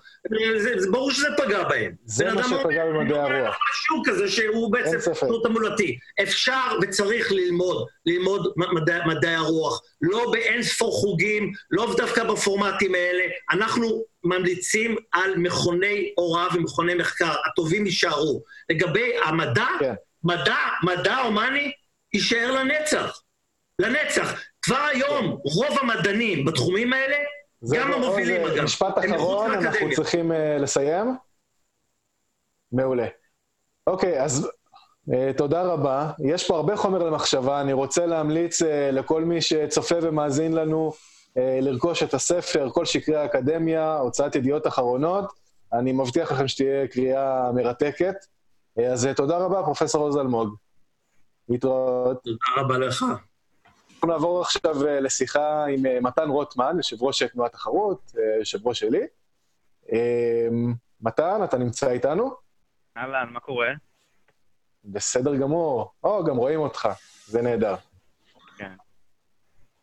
זה, 0.57 0.79
זה 0.79 0.91
ברור 0.91 1.11
שזה 1.11 1.27
פגע 1.37 1.63
בהם. 1.63 1.91
זה 2.05 2.33
מה 2.33 2.43
שפגע 2.43 2.85
במדעי 2.85 3.19
הרוח. 3.19 3.57
משהו 3.71 4.03
כזה 4.05 4.27
שהוא 4.27 4.71
בעצם 4.71 4.97
תעמולתי. 5.43 5.97
אפשר 6.23 6.77
וצריך 6.81 7.31
ללמוד, 7.31 7.87
ללמוד 8.05 8.53
מדע, 8.57 9.05
מדעי 9.05 9.35
הרוח. 9.35 9.81
לא 10.01 10.31
באין 10.31 10.63
ספור 10.63 10.91
חוגים, 10.91 11.51
לא 11.71 11.95
דווקא 11.97 12.23
בפורמטים 12.23 12.95
האלה. 12.95 13.23
אנחנו 13.51 14.03
ממליצים 14.23 14.95
על 15.11 15.37
מכוני 15.37 16.13
הוראה 16.15 16.47
ומכוני 16.55 16.93
מחקר. 16.93 17.33
הטובים 17.45 17.85
יישארו. 17.85 18.43
לגבי 18.69 19.11
המדע, 19.23 19.67
כן. 19.79 19.93
מדע, 20.23 20.57
מדע 20.83 21.17
הומני 21.17 21.71
יישאר 22.13 22.51
לנצח. 22.51 23.21
לנצח. 23.79 24.41
כבר 24.63 24.87
היום 24.91 25.25
רוב 25.43 25.77
המדענים 25.81 26.45
בתחומים 26.45 26.93
האלה, 26.93 27.15
גם 27.73 27.93
המובילים 27.93 28.41
אגב, 28.41 28.63
משפט 28.63 28.97
אחרון, 28.97 29.51
אנחנו 29.51 29.87
צריכים 29.95 30.31
uh, 30.31 30.35
לסיים. 30.35 31.15
מעולה. 32.71 33.07
אוקיי, 33.87 34.23
אז 34.23 34.49
uh, 35.09 35.13
תודה 35.37 35.63
רבה. 35.63 36.11
יש 36.25 36.47
פה 36.47 36.55
הרבה 36.55 36.75
חומר 36.75 37.03
למחשבה. 37.03 37.61
אני 37.61 37.73
רוצה 37.73 38.05
להמליץ 38.05 38.61
לכל 38.91 39.23
מי 39.23 39.41
שצופה 39.41 39.95
ומאזין 40.01 40.53
לנו 40.53 40.93
לרכוש 41.35 42.03
את 42.03 42.13
הספר, 42.13 42.69
כל 42.69 42.85
שקרי 42.85 43.15
האקדמיה, 43.15 43.97
הוצאת 43.97 44.35
ידיעות 44.35 44.67
אחרונות. 44.67 45.25
אני 45.73 45.91
מבטיח 45.91 46.31
לכם 46.31 46.47
שתהיה 46.47 46.87
קריאה 46.87 47.51
מרתקת. 47.51 48.15
אז 48.91 49.07
תודה 49.15 49.37
רבה, 49.37 49.63
פרופ' 49.63 49.95
עוז 49.95 50.17
אלמוג. 50.17 50.55
להתראות. 51.49 52.23
תודה 52.23 52.45
רבה 52.57 52.77
לך. 52.77 53.05
אנחנו 54.03 54.13
נעבור 54.15 54.41
עכשיו 54.41 54.87
אה, 54.87 54.99
לשיחה 54.99 55.65
עם 55.65 55.85
אה, 55.85 55.99
מתן 56.01 56.29
רוטמן, 56.29 56.77
יושב 56.77 57.03
ראש 57.03 57.23
תנועת 57.23 57.51
תחרות, 57.51 58.11
אה, 58.17 58.39
יושב 58.39 58.67
ראש 58.67 58.79
שלי. 58.79 59.07
מתן, 61.01 61.43
אתה 61.43 61.57
נמצא 61.57 61.91
איתנו? 61.91 62.31
אהלן, 62.97 63.29
מה 63.31 63.39
קורה? 63.39 63.67
בסדר 64.85 65.35
גמור. 65.35 65.91
או, 66.03 66.23
גם 66.23 66.37
רואים 66.37 66.59
אותך, 66.59 66.89
זה 67.25 67.41
נהדר. 67.41 67.75
כן. 68.57 68.71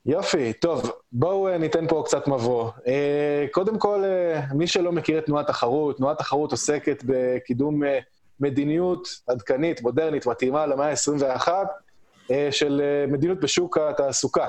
יופי, 0.06 0.52
טוב, 0.52 0.92
בואו 1.12 1.58
ניתן 1.58 1.88
פה 1.88 2.02
קצת 2.06 2.28
מבוא. 2.28 2.70
קודם 3.50 3.78
כל, 3.78 4.04
מי 4.54 4.66
שלא 4.66 4.92
מכיר 4.92 5.18
את 5.18 5.26
תנועת 5.26 5.46
תחרות, 5.46 5.96
תנועת 5.96 6.18
תחרות 6.18 6.52
עוסקת 6.52 7.02
בקידום 7.06 7.82
מדיניות 8.40 9.08
עדכנית, 9.26 9.82
מודרנית, 9.82 10.26
מתאימה 10.26 10.66
למאה 10.66 10.90
ה-21, 10.90 11.48
אה, 11.48 11.62
של 12.50 12.80
אה, 12.84 13.12
מדיניות 13.12 13.40
בשוק 13.40 13.78
התעסוקה. 13.78 14.46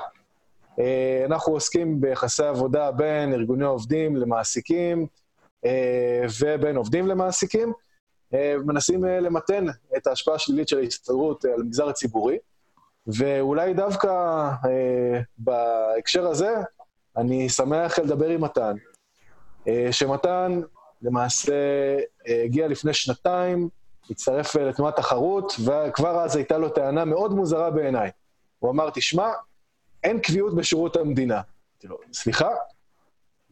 אה, 0.79 1.23
אנחנו 1.25 1.53
עוסקים 1.53 2.01
ביחסי 2.01 2.43
עבודה 2.43 2.91
בין 2.91 3.33
ארגוני 3.33 3.65
עובדים 3.65 4.15
למעסיקים 4.15 5.07
ובין 6.41 6.75
עובדים 6.75 7.07
למעסיקים, 7.07 7.73
מנסים 8.65 9.03
למתן 9.03 9.65
את 9.97 10.07
ההשפעה 10.07 10.35
השלילית 10.35 10.67
של 10.67 10.77
ההסתדרות 10.77 11.45
על 11.45 11.61
המגזר 11.61 11.89
הציבורי, 11.89 12.37
ואולי 13.07 13.73
דווקא 13.73 14.49
בהקשר 15.37 16.27
הזה, 16.27 16.55
אני 17.17 17.49
שמח 17.49 17.99
לדבר 17.99 18.29
עם 18.29 18.43
מתן, 18.43 18.75
שמתן 19.91 20.61
למעשה 21.01 21.53
הגיע 22.43 22.67
לפני 22.67 22.93
שנתיים 22.93 23.69
הצטרף 24.11 24.57
אה, 24.57 24.63
לתנועת 24.63 24.95
תחרות, 24.95 25.53
וכבר 25.65 26.19
אז 26.23 26.35
הייתה 26.35 26.57
לו 26.57 26.69
טענה 26.69 27.05
מאוד 27.05 27.33
מוזרה 27.33 27.69
בעיניי. 27.69 28.09
הוא 28.59 28.71
אמר, 28.71 28.89
תשמע, 28.89 29.29
אין 30.03 30.19
קביעות 30.19 30.55
בשירות 30.55 30.95
המדינה. 30.95 31.35
אמרתי 31.35 31.87
לו, 31.87 31.97
סליחה? 32.13 32.49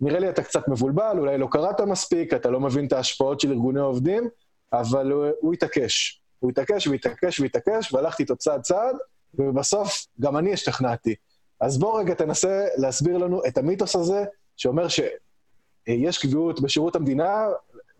נראה 0.01 0.19
לי 0.19 0.29
אתה 0.29 0.43
קצת 0.43 0.67
מבולבל, 0.67 1.15
אולי 1.19 1.37
לא 1.37 1.47
קראת 1.51 1.81
מספיק, 1.81 2.33
אתה 2.33 2.49
לא 2.49 2.59
מבין 2.59 2.87
את 2.87 2.93
ההשפעות 2.93 3.39
של 3.39 3.51
ארגוני 3.51 3.79
עובדים, 3.79 4.29
אבל 4.73 5.11
הוא, 5.11 5.25
הוא 5.39 5.53
התעקש. 5.53 6.21
הוא 6.39 6.49
התעקש 6.51 6.87
והתעקש 6.87 7.39
והתעקש, 7.39 7.93
והלכתי 7.93 8.23
איתו 8.23 8.35
צעד 8.35 8.61
צעד, 8.61 8.95
ובסוף 9.33 10.07
גם 10.19 10.37
אני 10.37 10.53
השתכנעתי. 10.53 11.15
אז 11.61 11.77
בוא 11.77 11.99
רגע 11.99 12.13
תנסה 12.13 12.65
להסביר 12.77 13.17
לנו 13.17 13.41
את 13.47 13.57
המיתוס 13.57 13.95
הזה, 13.95 14.23
שאומר 14.57 14.87
שיש 14.87 16.17
קביעות 16.17 16.61
בשירות 16.61 16.95
המדינה, 16.95 17.47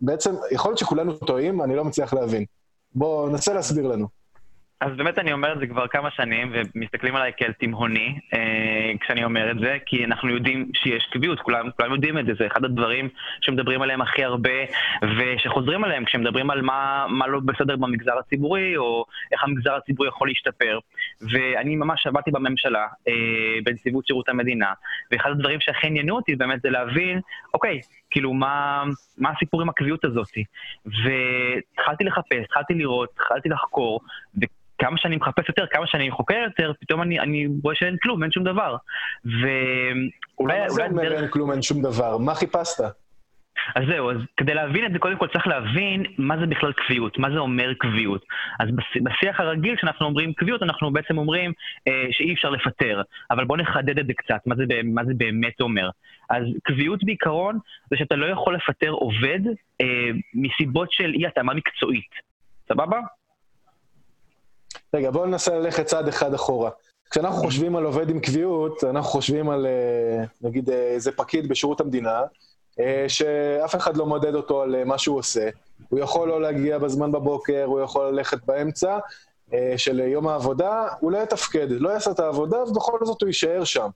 בעצם, 0.00 0.34
יכול 0.52 0.70
להיות 0.70 0.78
שכולנו 0.78 1.12
טועים, 1.12 1.62
אני 1.62 1.76
לא 1.76 1.84
מצליח 1.84 2.14
להבין. 2.14 2.44
בוא, 2.94 3.28
ננסה 3.28 3.54
להסביר 3.54 3.86
לנו. 3.86 4.20
אז 4.80 4.96
באמת 4.96 5.18
אני 5.18 5.32
אומר 5.32 5.52
את 5.52 5.58
זה 5.58 5.66
כבר 5.66 5.86
כמה 5.88 6.10
שנים, 6.10 6.52
ומסתכלים 6.52 7.16
עליי 7.16 7.32
כאל 7.36 7.52
תימהוני 7.52 8.18
אה, 8.34 8.92
כשאני 9.00 9.24
אומר 9.24 9.50
את 9.50 9.56
זה, 9.58 9.76
כי 9.86 10.04
אנחנו 10.04 10.28
יודעים 10.28 10.70
שיש 10.74 11.08
קביעות, 11.12 11.40
כולם, 11.40 11.70
כולם 11.76 11.92
יודעים 11.92 12.18
את 12.18 12.26
זה, 12.26 12.32
זה 12.38 12.46
אחד 12.46 12.64
הדברים 12.64 13.08
שמדברים 13.40 13.82
עליהם 13.82 14.00
הכי 14.00 14.24
הרבה, 14.24 14.50
ושחוזרים 15.16 15.84
עליהם 15.84 16.04
כשמדברים 16.04 16.50
על 16.50 16.62
מה, 16.62 17.06
מה 17.08 17.26
לא 17.26 17.40
בסדר 17.40 17.76
במגזר 17.76 18.18
הציבורי, 18.18 18.76
או 18.76 19.04
איך 19.32 19.44
המגזר 19.44 19.74
הציבורי 19.74 20.08
יכול 20.08 20.28
להשתפר. 20.28 20.78
ואני 21.20 21.76
ממש 21.76 22.06
עבדתי 22.06 22.30
בממשלה, 22.30 22.86
אה, 23.08 23.12
בנציבות 23.64 24.06
שירות 24.06 24.28
המדינה, 24.28 24.72
ואחד 25.12 25.30
הדברים 25.30 25.60
שהכי 25.60 25.86
עניינו 25.86 26.16
אותי 26.16 26.36
באמת 26.36 26.62
זה 26.62 26.70
להבין, 26.70 27.20
אוקיי, 27.54 27.80
כאילו, 28.10 28.32
מה, 28.32 28.84
מה 29.18 29.30
הסיפור 29.36 29.62
עם 29.62 29.68
הקביעות 29.68 30.04
הזאת? 30.04 30.28
והתחלתי 30.86 32.04
לחפש, 32.04 32.44
התחלתי 32.44 32.74
לראות, 32.74 33.08
התחלתי 33.12 33.48
לחקור, 33.48 34.00
כמה 34.78 34.96
שאני 34.98 35.16
מחפש 35.16 35.48
יותר, 35.48 35.66
כמה 35.70 35.86
שאני 35.86 36.10
חוקר 36.10 36.34
יותר, 36.34 36.72
פתאום 36.80 37.02
אני, 37.02 37.20
אני 37.20 37.48
רואה 37.62 37.74
שאין 37.74 37.96
כלום, 38.02 38.22
אין 38.22 38.32
שום 38.32 38.44
דבר. 38.44 38.76
ואולי... 39.24 40.60
מה 40.60 40.68
זה 40.70 40.86
אומר 40.86 41.22
אין 41.22 41.28
כלום, 41.30 41.52
אין 41.52 41.62
שום 41.62 41.82
דבר? 41.82 42.18
מה 42.18 42.34
חיפשת? 42.34 42.84
אז 43.74 43.84
זהו, 43.88 44.10
אז 44.10 44.16
כדי 44.36 44.54
להבין 44.54 44.86
את 44.86 44.92
זה, 44.92 44.98
קודם 44.98 45.16
כל 45.16 45.28
צריך 45.32 45.46
להבין 45.46 46.02
מה 46.18 46.38
זה 46.40 46.46
בכלל 46.46 46.72
קביעות, 46.72 47.18
מה 47.18 47.30
זה 47.30 47.38
אומר 47.38 47.74
קביעות. 47.74 48.24
אז 48.60 48.68
בשיח 49.02 49.40
הרגיל, 49.40 49.76
כשאנחנו 49.76 50.06
אומרים 50.06 50.32
קביעות, 50.32 50.62
אנחנו 50.62 50.92
בעצם 50.92 51.18
אומרים 51.18 51.52
אה, 51.88 52.06
שאי 52.10 52.34
אפשר 52.34 52.50
לפטר. 52.50 53.02
אבל 53.30 53.44
בואו 53.44 53.58
נחדד 53.58 53.98
את 53.98 54.06
זה 54.06 54.12
קצת, 54.16 54.40
מה 54.46 54.54
זה, 54.56 54.64
מה 54.84 55.04
זה 55.04 55.12
באמת 55.16 55.60
אומר. 55.60 55.90
אז 56.30 56.42
קביעות 56.62 57.04
בעיקרון 57.04 57.58
זה 57.90 57.96
שאתה 57.96 58.16
לא 58.16 58.26
יכול 58.26 58.54
לפטר 58.54 58.90
עובד 58.90 59.40
אה, 59.80 60.10
מסיבות 60.34 60.92
של 60.92 61.12
אי 61.14 61.26
התאמה 61.26 61.54
מקצועית. 61.54 62.10
סבבה? 62.68 63.00
רגע, 64.94 65.10
בואו 65.10 65.26
ננסה 65.26 65.58
ללכת 65.58 65.84
צעד 65.84 66.08
אחד 66.08 66.34
אחורה. 66.34 66.70
כשאנחנו 67.10 67.36
חושבים 67.38 67.76
על 67.76 67.84
עובד 67.84 68.10
עם 68.10 68.20
קביעות, 68.20 68.84
אנחנו 68.84 69.10
חושבים 69.10 69.50
על, 69.50 69.66
אה, 69.66 70.24
נגיד, 70.42 70.70
אה, 70.70 70.76
איזה 70.76 71.12
פקיד 71.12 71.48
בשירות 71.48 71.80
המדינה, 71.80 72.20
שאף 73.08 73.74
אחד 73.74 73.96
לא 73.96 74.06
מודד 74.06 74.34
אותו 74.34 74.62
על 74.62 74.84
מה 74.84 74.98
שהוא 74.98 75.18
עושה. 75.18 75.48
הוא 75.88 75.98
יכול 75.98 76.28
לא 76.28 76.42
להגיע 76.42 76.78
בזמן 76.78 77.12
בבוקר, 77.12 77.64
הוא 77.64 77.80
יכול 77.80 78.08
ללכת 78.08 78.44
באמצע 78.44 78.98
של 79.76 80.00
יום 80.00 80.28
העבודה, 80.28 80.88
הוא 81.00 81.12
לא 81.12 81.18
יתפקד, 81.18 81.66
לא 81.70 81.90
יעשה 81.90 82.10
את 82.10 82.20
העבודה, 82.20 82.62
ובכל 82.62 82.98
זאת 83.02 83.22
הוא 83.22 83.26
יישאר 83.26 83.64
שם. 83.64 83.88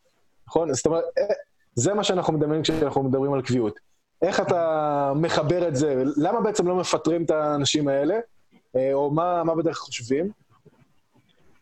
נכון? 0.48 0.74
זאת 0.74 0.86
אומרת, 0.86 1.04
זה 1.74 1.94
מה 1.94 2.04
שאנחנו 2.04 2.32
מדברים 2.32 2.62
כשאנחנו 2.62 3.02
מדברים 3.02 3.32
על 3.32 3.42
קביעות. 3.42 3.80
איך 4.22 4.40
אתה 4.40 5.12
מחבר 5.16 5.68
את 5.68 5.76
זה? 5.76 6.02
למה 6.16 6.40
בעצם 6.40 6.68
לא 6.68 6.76
מפטרים 6.76 7.24
את 7.24 7.30
האנשים 7.30 7.88
האלה? 7.88 8.18
או 8.92 9.10
מה, 9.10 9.44
מה 9.44 9.54
בדרך 9.54 9.78
חושבים? 9.78 10.30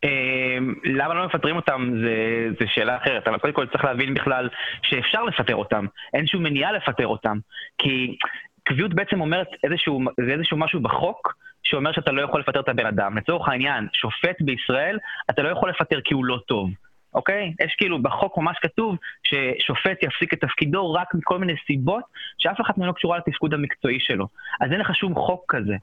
אמ, 0.04 0.74
למה 0.84 1.14
לא 1.14 1.26
מפטרים 1.26 1.56
אותם 1.56 1.90
זה, 2.02 2.48
זה 2.60 2.66
שאלה 2.74 2.96
אחרת, 2.96 3.28
אבל 3.28 3.38
קודם 3.38 3.52
כל 3.54 3.66
צריך 3.66 3.84
להבין 3.84 4.14
בכלל 4.14 4.48
שאפשר 4.82 5.22
לפטר 5.22 5.56
אותם, 5.56 5.86
אין 6.14 6.26
שום 6.26 6.42
מניעה 6.42 6.72
לפטר 6.72 7.06
אותם, 7.06 7.38
כי 7.78 8.16
קביעות 8.64 8.94
בעצם 8.94 9.20
אומרת 9.20 9.48
איזשהו, 9.64 10.00
זה 10.26 10.32
איזשהו 10.32 10.56
משהו 10.56 10.80
בחוק 10.80 11.34
שאומר 11.62 11.92
שאתה 11.92 12.12
לא 12.12 12.22
יכול 12.22 12.40
לפטר 12.40 12.60
את 12.60 12.68
הבן 12.68 12.86
אדם. 12.86 13.16
לצורך 13.16 13.48
העניין, 13.48 13.88
שופט 13.92 14.36
בישראל, 14.40 14.98
אתה 15.30 15.42
לא 15.42 15.48
יכול 15.48 15.70
לפטר 15.70 16.00
כי 16.04 16.14
הוא 16.14 16.24
לא 16.24 16.38
טוב. 16.46 16.70
אוקיי? 17.14 17.52
יש 17.64 17.74
כאילו 17.78 18.02
בחוק 18.02 18.38
ממש 18.38 18.58
כתוב 18.62 18.96
ששופט 19.22 20.02
יפסיק 20.02 20.34
את 20.34 20.40
תפקידו 20.40 20.92
רק 20.92 21.14
מכל 21.14 21.38
מיני 21.38 21.52
סיבות 21.66 22.04
שאף 22.38 22.60
אחת 22.60 22.78
מהן 22.78 22.88
לא 22.88 22.92
קשורה 22.92 23.18
לתפקוד 23.18 23.54
המקצועי 23.54 24.00
שלו. 24.00 24.26
אז 24.60 24.72
אין 24.72 24.80
לך 24.80 24.94
שום 24.94 25.14
חוק 25.14 25.44
כזה. 25.48 25.76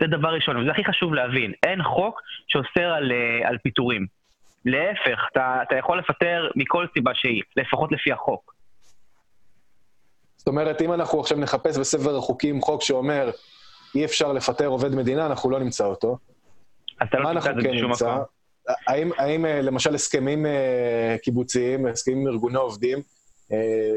זה 0.00 0.06
דבר 0.06 0.28
ראשון, 0.28 0.56
וזה 0.56 0.70
הכי 0.70 0.84
חשוב 0.84 1.14
להבין. 1.14 1.52
אין 1.62 1.82
חוק 1.82 2.20
שאוסר 2.48 2.88
על, 2.96 3.12
אה, 3.12 3.48
על 3.48 3.58
פיטורים. 3.58 4.06
להפך, 4.64 5.18
אתה, 5.32 5.58
אתה 5.62 5.76
יכול 5.76 5.98
לפטר 5.98 6.48
מכל 6.56 6.86
סיבה 6.94 7.10
שהיא, 7.14 7.42
לפחות 7.56 7.92
לפי 7.92 8.12
החוק. 8.12 8.54
זאת 10.36 10.48
אומרת, 10.48 10.82
אם 10.82 10.92
אנחנו 10.92 11.20
עכשיו 11.20 11.38
נחפש 11.38 11.78
בספר 11.78 12.16
החוקים 12.16 12.60
חוק 12.60 12.82
שאומר 12.82 13.30
אי 13.94 14.04
אפשר 14.04 14.32
לפטר 14.32 14.66
עובד 14.66 14.94
מדינה, 14.94 15.26
אנחנו 15.26 15.50
לא 15.50 15.58
נמצא 15.58 15.84
אותו. 15.84 16.18
אתה 17.02 17.18
לא 17.18 17.32
תמצא 17.34 17.50
את 17.50 17.56
זה 17.62 17.68
בשום 17.72 17.90
מקום. 17.90 18.24
האם, 18.88 19.10
האם 19.18 19.46
אה, 19.46 19.62
למשל 19.62 19.94
הסכמים 19.94 20.46
אה, 20.46 21.16
קיבוציים, 21.22 21.86
הסכמים 21.86 22.18
עם 22.18 22.26
ארגוני 22.26 22.58
עובדים, 22.58 22.98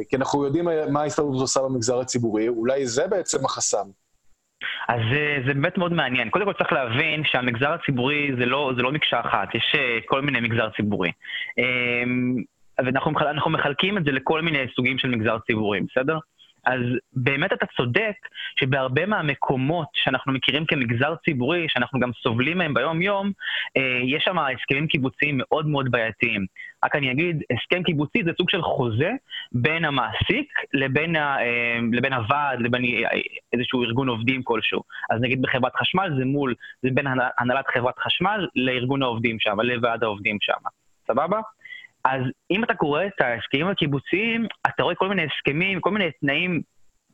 כי 0.10 0.16
אנחנו 0.16 0.46
יודעים 0.46 0.68
מה 0.90 1.02
ההסתדרות 1.02 1.42
עושה 1.42 1.62
במגזר 1.62 2.00
הציבורי, 2.00 2.48
אולי 2.48 2.88
זה 2.88 3.08
בעצם 3.08 3.46
החסם. 3.46 3.88
אז 4.88 5.02
זה, 5.46 5.54
באמת 5.54 5.78
מאוד 5.78 5.94
מעניין. 5.94 6.30
קודם 6.30 6.46
כל 6.46 6.54
צריך 6.54 6.74
להבין 6.74 7.24
שהמגזר 7.26 7.74
הציבורי 7.74 8.32
זה 8.40 8.46
לא, 8.46 8.72
זה 8.76 8.82
לא 8.82 8.92
מקשה 8.92 9.20
אחת, 9.20 9.56
יש 9.56 9.76
כל 10.06 10.22
מיני 10.22 10.40
מגזר 10.40 10.70
ציבורי. 10.70 11.12
ואנחנו 12.78 13.50
מחלקים 13.50 13.98
את 13.98 14.04
זה 14.06 14.12
לכל 14.12 14.42
מיני 14.42 14.60
סוגים 14.76 14.98
של 14.98 15.10
מגזר 15.10 15.38
ציבורי, 15.40 15.80
בסדר? 15.82 16.18
אז 16.66 16.80
באמת 17.14 17.54
אתה 17.54 17.66
צודק 17.78 18.16
שבהרבה 18.60 19.06
מהמקומות 19.06 19.88
שאנחנו 19.94 20.34
מכירים 20.34 20.66
כמגזר 20.66 21.16
ציבורי, 21.26 21.66
שאנחנו 21.70 22.00
גם 22.00 22.12
סובלים 22.24 22.58
מהם 22.58 22.74
ביום-יום, 22.74 23.32
אה, 23.78 24.00
יש 24.04 24.24
שם 24.24 24.40
הסכמים 24.40 24.88
קיבוציים 24.88 25.36
מאוד 25.38 25.68
מאוד 25.68 25.92
בעייתיים. 25.92 26.46
רק 26.86 26.96
אני 26.96 27.12
אגיד, 27.12 27.44
הסכם 27.54 27.84
קיבוצי 27.84 28.24
זה 28.26 28.32
סוג 28.38 28.50
של 28.50 28.62
חוזה 28.62 29.12
בין 29.52 29.86
המעסיק 29.86 30.54
לבין, 30.74 31.16
ה, 31.16 31.38
אה, 31.42 31.80
לבין 31.92 32.14
הוועד, 32.14 32.60
לבין 32.62 32.82
איזשהו 33.54 33.84
ארגון 33.84 34.10
עובדים 34.10 34.44
כלשהו. 34.44 34.82
אז 35.10 35.22
נגיד 35.22 35.42
בחברת 35.42 35.76
חשמל 35.76 36.10
זה 36.18 36.26
מול, 36.26 36.56
זה 36.84 36.90
בין 36.94 37.08
הנהלת 37.38 37.66
חברת 37.74 38.00
חשמל 38.00 38.48
לארגון 38.56 39.04
העובדים 39.04 39.40
שם, 39.40 39.62
לוועד 39.62 40.04
העובדים 40.04 40.38
שם. 40.42 40.70
סבבה? 41.08 41.40
אז 42.06 42.22
אם 42.52 42.64
אתה 42.64 42.74
קורא 42.74 43.06
את 43.06 43.22
ההסכמים 43.22 43.68
הקיבוציים, 43.68 44.48
אתה 44.68 44.84
רואה 44.84 44.96
כל 44.96 45.10
מיני 45.10 45.26
הסכמים, 45.26 45.82
כל 45.82 45.92
מיני 45.92 46.12
תנאים 46.22 46.62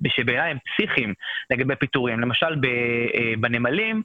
שבעיניי 0.07 0.51
הם 0.51 0.57
פסיכיים 0.65 1.13
לגבי 1.49 1.75
פיטורים. 1.75 2.19
למשל, 2.19 2.45
אה, 2.45 3.33
בנמלים, 3.39 4.01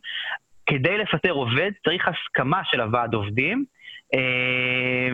כדי 0.66 0.99
לפטר 0.99 1.31
עובד 1.31 1.70
צריך 1.85 2.09
הסכמה 2.09 2.61
של 2.64 2.81
הוועד 2.81 3.14
עובדים, 3.14 3.64
אה, 4.14 5.11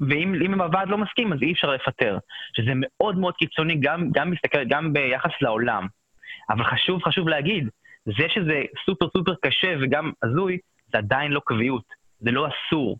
ואם 0.00 0.60
הוועד 0.60 0.88
לא 0.88 0.98
מסכים, 0.98 1.32
אז 1.32 1.38
אי 1.42 1.52
אפשר 1.52 1.70
לפטר. 1.70 2.18
שזה 2.56 2.72
מאוד 2.74 3.18
מאוד 3.18 3.34
קיצוני, 3.34 3.76
גם, 3.80 4.10
גם, 4.12 4.30
מסתכל, 4.30 4.64
גם 4.64 4.92
ביחס 4.92 5.30
לעולם. 5.40 5.86
אבל 6.50 6.64
חשוב, 6.64 7.02
חשוב 7.02 7.28
להגיד, 7.28 7.68
זה 8.04 8.28
שזה 8.28 8.62
סופר 8.86 9.08
סופר 9.16 9.34
קשה 9.42 9.74
וגם 9.80 10.12
הזוי, 10.22 10.58
זה 10.92 10.98
עדיין 10.98 11.32
לא 11.32 11.40
קביעות, 11.44 11.84
זה 12.20 12.30
לא 12.30 12.48
אסור. 12.48 12.98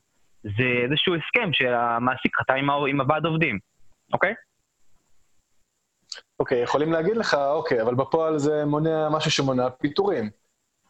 זה 0.58 0.84
איזשהו 0.84 1.14
הסכם 1.14 1.52
שהמעסיק 1.52 2.36
חתם 2.36 2.54
עם, 2.54 2.70
עם 2.70 3.00
הוועד 3.00 3.26
עובדים, 3.26 3.58
אוקיי? 4.12 4.34
אוקיי, 6.40 6.62
יכולים 6.62 6.92
להגיד 6.92 7.16
לך, 7.16 7.34
אוקיי, 7.34 7.82
אבל 7.82 7.94
בפועל 7.94 8.38
זה 8.38 8.64
מונע 8.64 9.08
משהו 9.10 9.30
שמונע 9.30 9.70
פיטורים, 9.70 10.30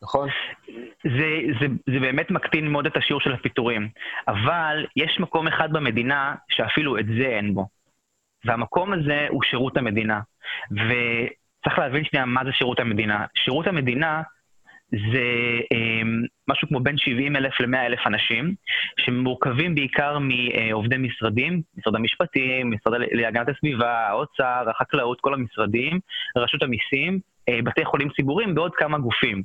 נכון? 0.02 0.28
זה, 1.04 1.28
זה, 1.60 1.66
זה 1.66 2.00
באמת 2.00 2.30
מקטין 2.30 2.68
מאוד 2.68 2.86
את 2.86 2.96
השיעור 2.96 3.20
של 3.20 3.32
הפיטורים, 3.32 3.88
אבל 4.28 4.86
יש 4.96 5.20
מקום 5.20 5.48
אחד 5.48 5.72
במדינה 5.72 6.34
שאפילו 6.48 6.98
את 6.98 7.06
זה 7.06 7.26
אין 7.26 7.54
בו. 7.54 7.66
והמקום 8.44 8.92
הזה 8.92 9.26
הוא 9.30 9.42
שירות 9.42 9.76
המדינה. 9.76 10.20
וצריך 10.70 11.78
להבין 11.78 12.04
שנייה 12.04 12.26
מה 12.26 12.44
זה 12.44 12.52
שירות 12.52 12.80
המדינה. 12.80 13.26
שירות 13.34 13.66
המדינה 13.66 14.22
זה 14.90 15.26
אה, 15.72 16.02
משהו 16.48 16.68
כמו 16.68 16.80
בין 16.80 16.96
70 16.98 17.36
אלף 17.36 17.60
ל-100 17.60 17.78
אלף 17.78 18.06
אנשים, 18.06 18.54
שמורכבים 19.00 19.74
בעיקר 19.74 20.18
מעובדי 20.18 20.96
משרדים, 20.96 21.62
משרד 21.78 21.96
המשפטים, 21.96 22.70
משרד 22.70 23.00
להגנת 23.12 23.48
הסביבה, 23.48 24.08
האוצר, 24.08 24.64
החקלאות, 24.70 25.20
כל 25.20 25.34
המשרדים, 25.34 26.00
רשות 26.36 26.62
המיסים, 26.62 27.20
אה, 27.48 27.58
בתי 27.64 27.84
חולים 27.84 28.08
ציבוריים 28.16 28.56
ועוד 28.56 28.74
כמה 28.74 28.98
גופים. 28.98 29.42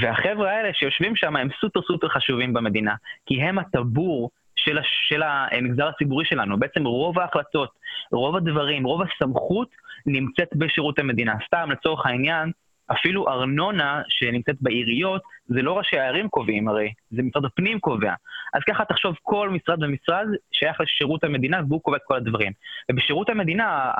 והחבר'ה 0.00 0.50
האלה 0.50 0.70
שיושבים 0.74 1.16
שם 1.16 1.36
הם 1.36 1.48
סופר 1.60 1.80
סופר 1.82 2.08
חשובים 2.08 2.52
במדינה, 2.52 2.94
כי 3.26 3.42
הם 3.42 3.58
הטבור 3.58 4.30
של, 4.56 4.78
של 5.08 5.22
המגזר 5.22 5.88
הציבורי 5.88 6.24
שלנו. 6.24 6.58
בעצם 6.58 6.84
רוב 6.84 7.18
ההחלטות, 7.18 7.70
רוב 8.12 8.36
הדברים, 8.36 8.84
רוב 8.84 9.02
הסמכות 9.02 9.68
נמצאת 10.06 10.48
בשירות 10.54 10.98
המדינה. 10.98 11.34
סתם, 11.46 11.70
לצורך 11.70 12.06
העניין, 12.06 12.50
אפילו 12.92 13.28
ארנונה 13.28 14.02
שנמצאת 14.08 14.56
בעיריות, 14.60 15.22
זה 15.46 15.62
לא 15.62 15.78
ראשי 15.78 15.98
הערים 15.98 16.28
קובעים 16.28 16.68
הרי, 16.68 16.92
זה 17.10 17.22
משרד 17.22 17.44
הפנים 17.44 17.80
קובע. 17.80 18.12
אז 18.54 18.60
ככה 18.68 18.84
תחשוב, 18.84 19.14
כל 19.22 19.48
משרד 19.48 19.82
ומשרד 19.82 20.26
שייך 20.52 20.80
לשירות 20.80 21.24
המדינה 21.24 21.60
והוא 21.68 21.82
קובע 21.82 21.96
את 21.96 22.02
כל 22.04 22.16
הדברים. 22.16 22.52
ובשירות 22.90 23.28
המדינה, 23.28 23.92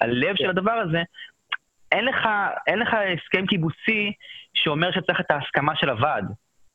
הלב 0.00 0.36
של 0.36 0.50
הדבר 0.50 0.72
הזה, 0.72 1.02
אין 1.92 2.04
לך, 2.04 2.28
אין 2.66 2.78
לך 2.78 2.88
הסכם 3.14 3.46
קיבוצי 3.46 4.12
שאומר 4.54 4.90
שצריך 4.92 5.20
את 5.20 5.30
ההסכמה 5.30 5.76
של 5.76 5.90
הוועד. 5.90 6.24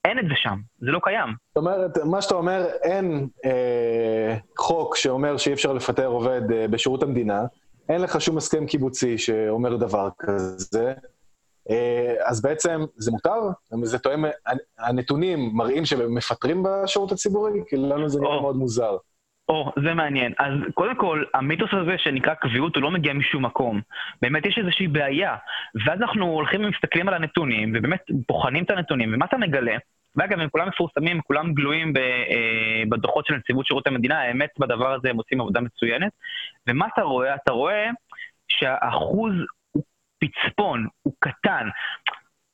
אין 0.05 0.19
את 0.19 0.26
זה 0.26 0.34
שם, 0.36 0.57
זה 0.80 0.91
לא 0.91 0.99
קיים. 1.03 1.30
זאת 1.47 1.57
אומרת, 1.57 1.97
מה 1.97 2.22
שאתה 2.22 2.36
אומר, 2.36 2.65
אין 2.84 3.28
אה, 3.45 4.36
חוק 4.57 4.95
שאומר 4.95 5.38
שאי 5.38 5.53
אפשר 5.53 5.74
לפטר 5.74 6.05
עובד 6.05 6.41
אה, 6.51 6.67
בשירות 6.67 7.03
המדינה, 7.03 7.41
אין 7.89 8.01
לך 8.01 8.22
שום 8.22 8.38
הסכם 8.38 8.65
קיבוצי 8.65 9.17
שאומר 9.17 9.76
דבר 9.76 10.09
כזה, 10.19 10.93
אז 12.26 12.41
בעצם 12.41 12.82
זה 12.95 13.12
מותר? 13.12 13.39
זה 13.84 13.99
תואם, 13.99 14.26
הנתונים 14.80 15.49
מראים 15.53 15.86
שמפטרים 15.86 16.64
בשירות 16.64 17.12
הציבורי? 17.12 17.51
כי 17.68 17.76
לנו 17.78 18.09
זה 18.09 18.20
נראה 18.22 18.41
מאוד 18.41 18.55
מוזר. 18.55 18.97
או, 19.49 19.72
זה 19.84 19.93
מעניין. 19.93 20.34
אז 20.39 20.53
קודם 20.74 20.95
כל, 20.95 21.24
המיתוס 21.34 21.70
הזה 21.74 21.97
שנקרא 21.97 22.34
קביעות 22.34 22.76
הוא 22.76 22.84
לא 22.84 22.91
מגיע 22.91 23.14
משום 23.14 23.45
מקום. 23.45 23.82
באמת 24.22 24.45
יש 24.45 24.57
איזושהי 24.57 24.88
בעיה. 24.88 25.36
ואז 25.86 26.01
אנחנו 26.01 26.26
הולכים 26.26 26.66
ומסתכלים 26.66 27.07
על 27.07 27.14
הנתונים, 27.14 27.74
ובאמת 27.76 28.01
בוחנים 28.28 28.64
את 28.64 28.70
הנתונים, 28.70 29.14
ומה 29.14 29.26
אתה 29.26 29.38
מגלה? 29.38 29.78
ואגב, 30.16 30.39
הם 30.39 30.49
כולם 30.49 30.68
מפורסמים, 30.68 31.22
כולם 31.22 31.53
גלויים 31.53 31.93
אה, 31.97 32.84
בדוחות 32.89 33.26
של 33.26 33.34
נציבות 33.34 33.66
שירות 33.66 33.88
המדינה, 33.88 34.22
האמת 34.22 34.49
בדבר 34.59 34.93
הזה 34.93 35.09
הם 35.09 35.18
עושים 35.18 35.41
עבודה 35.41 35.62
מצוינת. 35.62 36.12
ומה 36.68 36.88
אתה 36.93 37.01
רואה? 37.01 37.36
אתה 37.36 37.51
רואה 37.51 37.89
שהאחוז 38.47 39.34
הוא 39.72 39.84
פצפון, 40.20 40.88
קטן. 41.22 41.67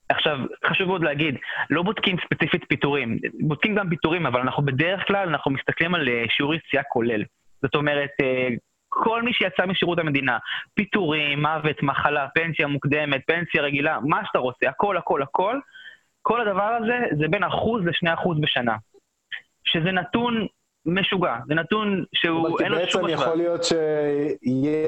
עכשיו, 0.10 0.38
חשוב 0.66 0.88
מאוד 0.88 1.04
להגיד, 1.04 1.36
לא 1.70 1.84
בודקים 1.84 2.16
ספציפית 2.26 2.66
פיטורים, 2.70 3.18
בודקים 3.40 3.76
גם 3.76 3.90
פיטורים, 3.90 4.26
אבל 4.26 4.42
אנחנו 4.42 4.66
בדרך 4.66 5.08
כלל, 5.08 5.30
אנחנו 5.30 5.52
מסתכלים 5.52 5.96
על 5.96 6.10
אה, 6.10 6.24
שיעור 6.30 6.54
יציאה 6.54 6.84
כולל. 6.84 7.24
זאת 7.62 7.76
אומרת, 7.76 8.10
אה, 8.22 8.48
כל 8.90 9.22
מי 9.22 9.34
שיצא 9.34 9.66
משירות 9.66 10.00
המדינה, 10.00 10.38
פיטורים, 10.74 11.42
מוות, 11.42 11.84
מחלה, 11.84 12.28
פנסיה 12.36 12.68
מוקדמת, 12.68 13.22
פנסיה 13.28 13.62
רגילה, 13.62 14.00
מה 14.04 14.22
שאתה 14.26 14.40
רוצה, 14.40 14.70
הכל, 14.70 14.98
הכל, 14.98 15.22
הכל, 15.22 15.60
כל 16.22 16.42
הדבר 16.42 16.78
הזה 16.82 16.98
זה 17.20 17.28
בין 17.28 17.44
אחוז 17.44 17.86
לשני 17.86 18.14
אחוז 18.14 18.38
בשנה. 18.42 18.76
שזה 19.64 19.92
נתון 19.92 20.48
משוגע, 20.86 21.36
זה 21.48 21.56
נתון 21.56 22.04
שהוא 22.14 22.60
אין 22.60 22.72
לו 22.72 22.78
שום... 22.90 23.02
בעצם 23.02 23.14
יכול 23.14 23.36
להיות 23.38 23.64
שיהיה 23.64 24.88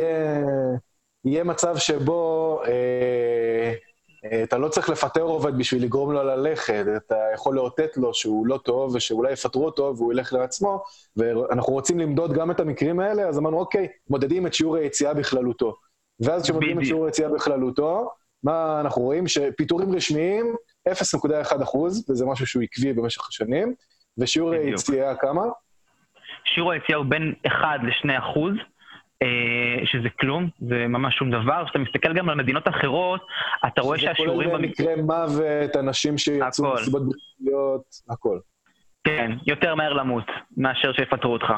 מצב 1.25 1.77
שבו 1.77 2.61
אה, 2.67 3.73
אה, 4.25 4.43
אתה 4.43 4.57
לא 4.57 4.67
צריך 4.67 4.89
לפטר 4.89 5.21
עובד 5.21 5.57
בשביל 5.57 5.83
לגרום 5.83 6.11
לו 6.11 6.23
ללכת, 6.23 6.85
אתה 6.97 7.15
יכול 7.33 7.55
לאותת 7.55 7.97
לו 7.97 8.13
שהוא 8.13 8.47
לא 8.47 8.57
טוב 8.57 8.95
ושאולי 8.95 9.31
יפטרו 9.31 9.65
אותו 9.65 9.93
והוא 9.97 10.13
ילך 10.13 10.33
לעצמו, 10.33 10.83
ואנחנו 11.17 11.73
רוצים 11.73 11.99
למדוד 11.99 12.33
גם 12.33 12.51
את 12.51 12.59
המקרים 12.59 12.99
האלה, 12.99 13.27
אז 13.27 13.39
אמרנו, 13.39 13.59
אוקיי, 13.59 13.87
מודדים 14.09 14.47
את 14.47 14.53
שיעור 14.53 14.75
היציאה 14.75 15.13
בכללותו. 15.13 15.75
ואז 16.19 16.43
כשמודדים 16.43 16.79
את 16.79 16.85
שיעור 16.85 17.05
היציאה 17.05 17.29
בכללותו, 17.29 18.09
מה 18.43 18.81
אנחנו 18.81 19.01
רואים? 19.01 19.27
שפיטורים 19.27 19.95
רשמיים, 19.95 20.55
0.1 20.89 21.63
אחוז, 21.63 22.09
וזה 22.09 22.25
משהו 22.25 22.47
שהוא 22.47 22.63
עקבי 22.63 22.93
במשך 22.93 23.27
השנים, 23.27 23.73
ושיעור 24.17 24.51
היציאה 24.51 25.15
כמה? 25.15 25.43
שיעור 26.45 26.71
היציאה 26.71 26.97
הוא 26.97 27.05
בין 27.05 27.33
1 27.47 27.65
ל-2 27.83 28.19
אחוז, 28.19 28.53
שזה 29.85 30.09
כלום, 30.19 30.49
זה 30.59 30.87
ממש 30.87 31.15
שום 31.15 31.31
דבר. 31.31 31.65
כשאתה 31.65 31.79
מסתכל 31.79 32.13
גם 32.13 32.29
על 32.29 32.35
מדינות 32.35 32.67
אחרות, 32.67 33.27
אתה 33.67 33.81
רואה 33.81 33.97
שהשיעורים... 33.97 34.49
שזה 34.49 34.57
כולל 34.57 34.67
מקרה 34.67 34.95
מוות, 34.95 35.75
אנשים 35.75 36.17
שיצאו 36.17 36.73
מסיבות 36.73 37.01
בריאותיות, 37.01 37.83
הכל. 38.09 38.39
כן, 39.03 39.31
יותר 39.45 39.75
מהר 39.75 39.93
למות 39.93 40.25
מאשר 40.57 40.93
שיפטרו 40.93 41.33
אותך. 41.33 41.53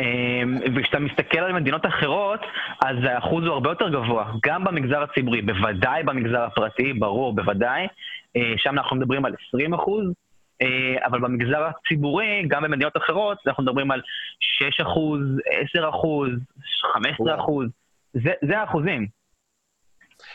אמ, 0.00 0.58
וכשאתה 0.76 0.98
מסתכל 0.98 1.38
על 1.38 1.52
מדינות 1.52 1.86
אחרות, 1.86 2.40
אז 2.84 2.96
האחוז 3.04 3.44
הוא 3.44 3.52
הרבה 3.52 3.70
יותר 3.70 3.88
גבוה, 3.88 4.32
גם 4.46 4.64
במגזר 4.64 5.02
הציבורי, 5.02 5.42
בוודאי 5.42 6.02
במגזר 6.02 6.42
הפרטי, 6.42 6.92
ברור, 6.92 7.36
בוודאי. 7.36 7.86
אה, 8.36 8.52
שם 8.56 8.70
אנחנו 8.70 8.96
מדברים 8.96 9.24
על 9.24 9.34
20 9.48 9.74
אחוז, 9.74 10.04
אה, 10.06 10.12
אבל 11.06 11.20
במגזר 11.20 11.64
הציבורי, 11.64 12.42
גם 12.48 12.62
במדינות 12.62 12.96
אחרות, 12.96 13.38
אנחנו 13.46 13.62
מדברים 13.62 13.90
על 13.90 14.02
6 14.40 14.80
אחוז, 14.80 15.20
10 15.76 15.88
אחוז, 15.88 16.30
15 16.94 17.40
אחוז, 17.40 17.66
זה, 18.12 18.30
זה 18.48 18.58
האחוזים. 18.58 19.06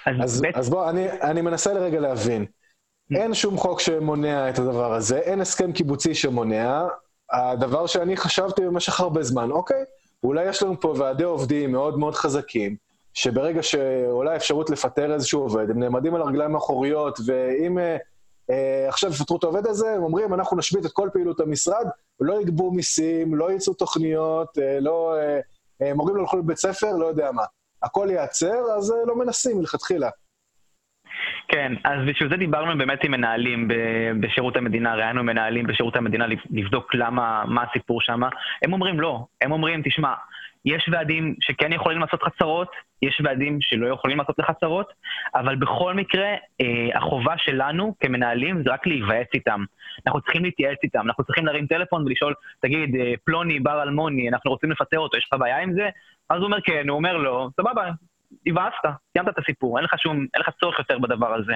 אז, 0.05 0.15
אז, 0.23 0.41
בית... 0.41 0.55
אז 0.55 0.69
בוא, 0.69 0.89
אני, 0.89 1.11
אני 1.11 1.41
מנסה 1.41 1.73
לרגע 1.73 1.99
להבין. 1.99 2.45
Mm. 2.45 3.17
אין 3.17 3.33
שום 3.33 3.57
חוק 3.57 3.79
שמונע 3.79 4.49
את 4.49 4.59
הדבר 4.59 4.93
הזה, 4.93 5.17
אין 5.17 5.41
הסכם 5.41 5.71
קיבוצי 5.71 6.15
שמונע, 6.15 6.83
הדבר 7.31 7.87
שאני 7.87 8.17
חשבתי 8.17 8.61
במשך 8.61 8.99
הרבה 8.99 9.23
זמן, 9.23 9.51
אוקיי, 9.51 9.83
אולי 10.23 10.49
יש 10.49 10.63
לנו 10.63 10.79
פה 10.79 10.93
ועדי 10.97 11.23
עובדים 11.23 11.71
מאוד 11.71 11.99
מאוד 11.99 12.15
חזקים, 12.15 12.75
שברגע 13.13 13.63
שעולה 13.63 14.35
אפשרות 14.35 14.69
לפטר 14.69 15.13
איזשהו 15.13 15.41
עובד, 15.41 15.69
הם 15.69 15.79
נעמדים 15.79 16.15
על 16.15 16.21
הרגליים 16.21 16.55
האחוריות, 16.55 17.19
ואם 17.25 17.79
אה, 17.79 17.83
אה, 17.83 17.97
עכשיו 18.87 19.09
יפטרו 19.09 19.37
את 19.37 19.43
העובד 19.43 19.67
הזה, 19.67 19.93
הם 19.95 20.03
אומרים, 20.03 20.33
אנחנו 20.33 20.57
נשבית 20.57 20.85
את 20.85 20.91
כל 20.91 21.09
פעילות 21.13 21.39
המשרד, 21.39 21.85
לא 22.19 22.41
יגבו 22.41 22.71
מיסים, 22.71 23.35
לא 23.35 23.51
יצאו 23.51 23.73
תוכניות, 23.73 24.57
אה, 24.57 24.79
לא, 24.79 25.15
אה, 25.81 25.93
מורים 25.93 26.15
לא 26.15 26.19
הולכו 26.19 26.37
לבית 26.37 26.57
ספר, 26.57 26.91
לא 26.99 27.05
יודע 27.05 27.31
מה. 27.31 27.43
הכל 27.83 28.07
ייעצר, 28.09 28.61
אז 28.77 28.93
לא 29.07 29.19
מנסים 29.19 29.57
מלכתחילה. 29.57 30.09
כן, 31.47 31.73
אז 31.83 32.07
בשביל 32.07 32.29
זה 32.29 32.37
דיברנו 32.37 32.77
באמת 32.77 33.03
עם 33.03 33.11
מנהלים 33.11 33.67
בשירות 34.21 34.57
המדינה, 34.57 34.95
ראיינו 34.95 35.23
מנהלים 35.23 35.67
בשירות 35.67 35.95
המדינה 35.95 36.25
לבדוק 36.49 36.95
למה, 36.95 37.43
מה 37.47 37.63
הסיפור 37.69 38.01
שם. 38.01 38.21
הם 38.63 38.73
אומרים 38.73 38.99
לא, 38.99 39.25
הם 39.41 39.51
אומרים, 39.51 39.81
תשמע, 39.85 40.13
יש 40.65 40.89
ועדים 40.91 41.35
שכן 41.41 41.73
יכולים 41.73 41.99
לעשות 41.99 42.23
חצרות, 42.23 42.71
יש 43.01 43.21
ועדים 43.23 43.57
שלא 43.61 43.87
יכולים 43.87 44.17
לעשות 44.17 44.39
לחצרות, 44.39 44.93
אבל 45.35 45.55
בכל 45.55 45.93
מקרה, 45.93 46.27
אה, 46.61 46.97
החובה 46.97 47.33
שלנו 47.37 47.95
כמנהלים 47.99 48.63
זה 48.63 48.73
רק 48.73 48.87
להיוועץ 48.87 49.27
איתם. 49.33 49.63
אנחנו 50.05 50.21
צריכים 50.21 50.43
להתייעץ 50.43 50.77
איתם, 50.83 51.01
אנחנו 51.05 51.23
צריכים 51.23 51.45
להרים 51.45 51.67
טלפון 51.67 52.05
ולשאול, 52.05 52.33
תגיד, 52.61 52.95
אה, 52.95 53.13
פלוני, 53.23 53.59
בר 53.59 53.81
אלמוני, 53.81 54.29
אנחנו 54.29 54.51
רוצים 54.51 54.71
לפטר 54.71 54.99
אותו, 54.99 55.17
יש 55.17 55.29
לך 55.33 55.39
בעיה 55.39 55.57
עם 55.59 55.73
זה? 55.73 55.89
אז 56.29 56.37
הוא 56.37 56.45
אומר 56.45 56.61
כן, 56.61 56.89
הוא 56.89 56.97
אומר 56.97 57.17
לא, 57.17 57.49
סבבה, 57.61 57.91
הבאסת, 58.47 58.85
סיימת 59.11 59.29
את 59.29 59.37
הסיפור, 59.37 59.77
אין 59.77 59.85
לך 59.85 59.93
שום, 59.99 60.17
אין 60.33 60.41
לך 60.41 60.49
צורך 60.59 60.79
יותר 60.79 60.99
בדבר 60.99 61.33
הזה. 61.33 61.53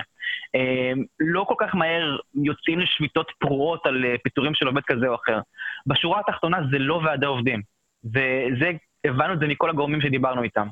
אה, 0.55 0.91
לא 1.19 1.45
כל 1.47 1.55
כך 1.57 1.75
מהר 1.75 2.17
יוצאים 2.43 2.79
לשביתות 2.79 3.31
פרועות 3.39 3.85
על 3.85 4.05
אה, 4.05 4.15
פיטורים 4.23 4.55
של 4.55 4.67
עובד 4.67 4.81
כזה 4.87 5.07
או 5.07 5.15
אחר. 5.15 5.39
בשורה 5.87 6.19
התחתונה 6.19 6.57
זה 6.71 6.79
לא 6.79 7.01
ועדי 7.05 7.25
עובדים. 7.25 7.61
וזה, 8.05 8.71
הבנו 9.09 9.33
את 9.33 9.39
זה 9.39 9.47
מכל 9.47 9.69
הגורמים 9.69 10.01
שדיברנו 10.01 10.43
איתם. 10.43 10.67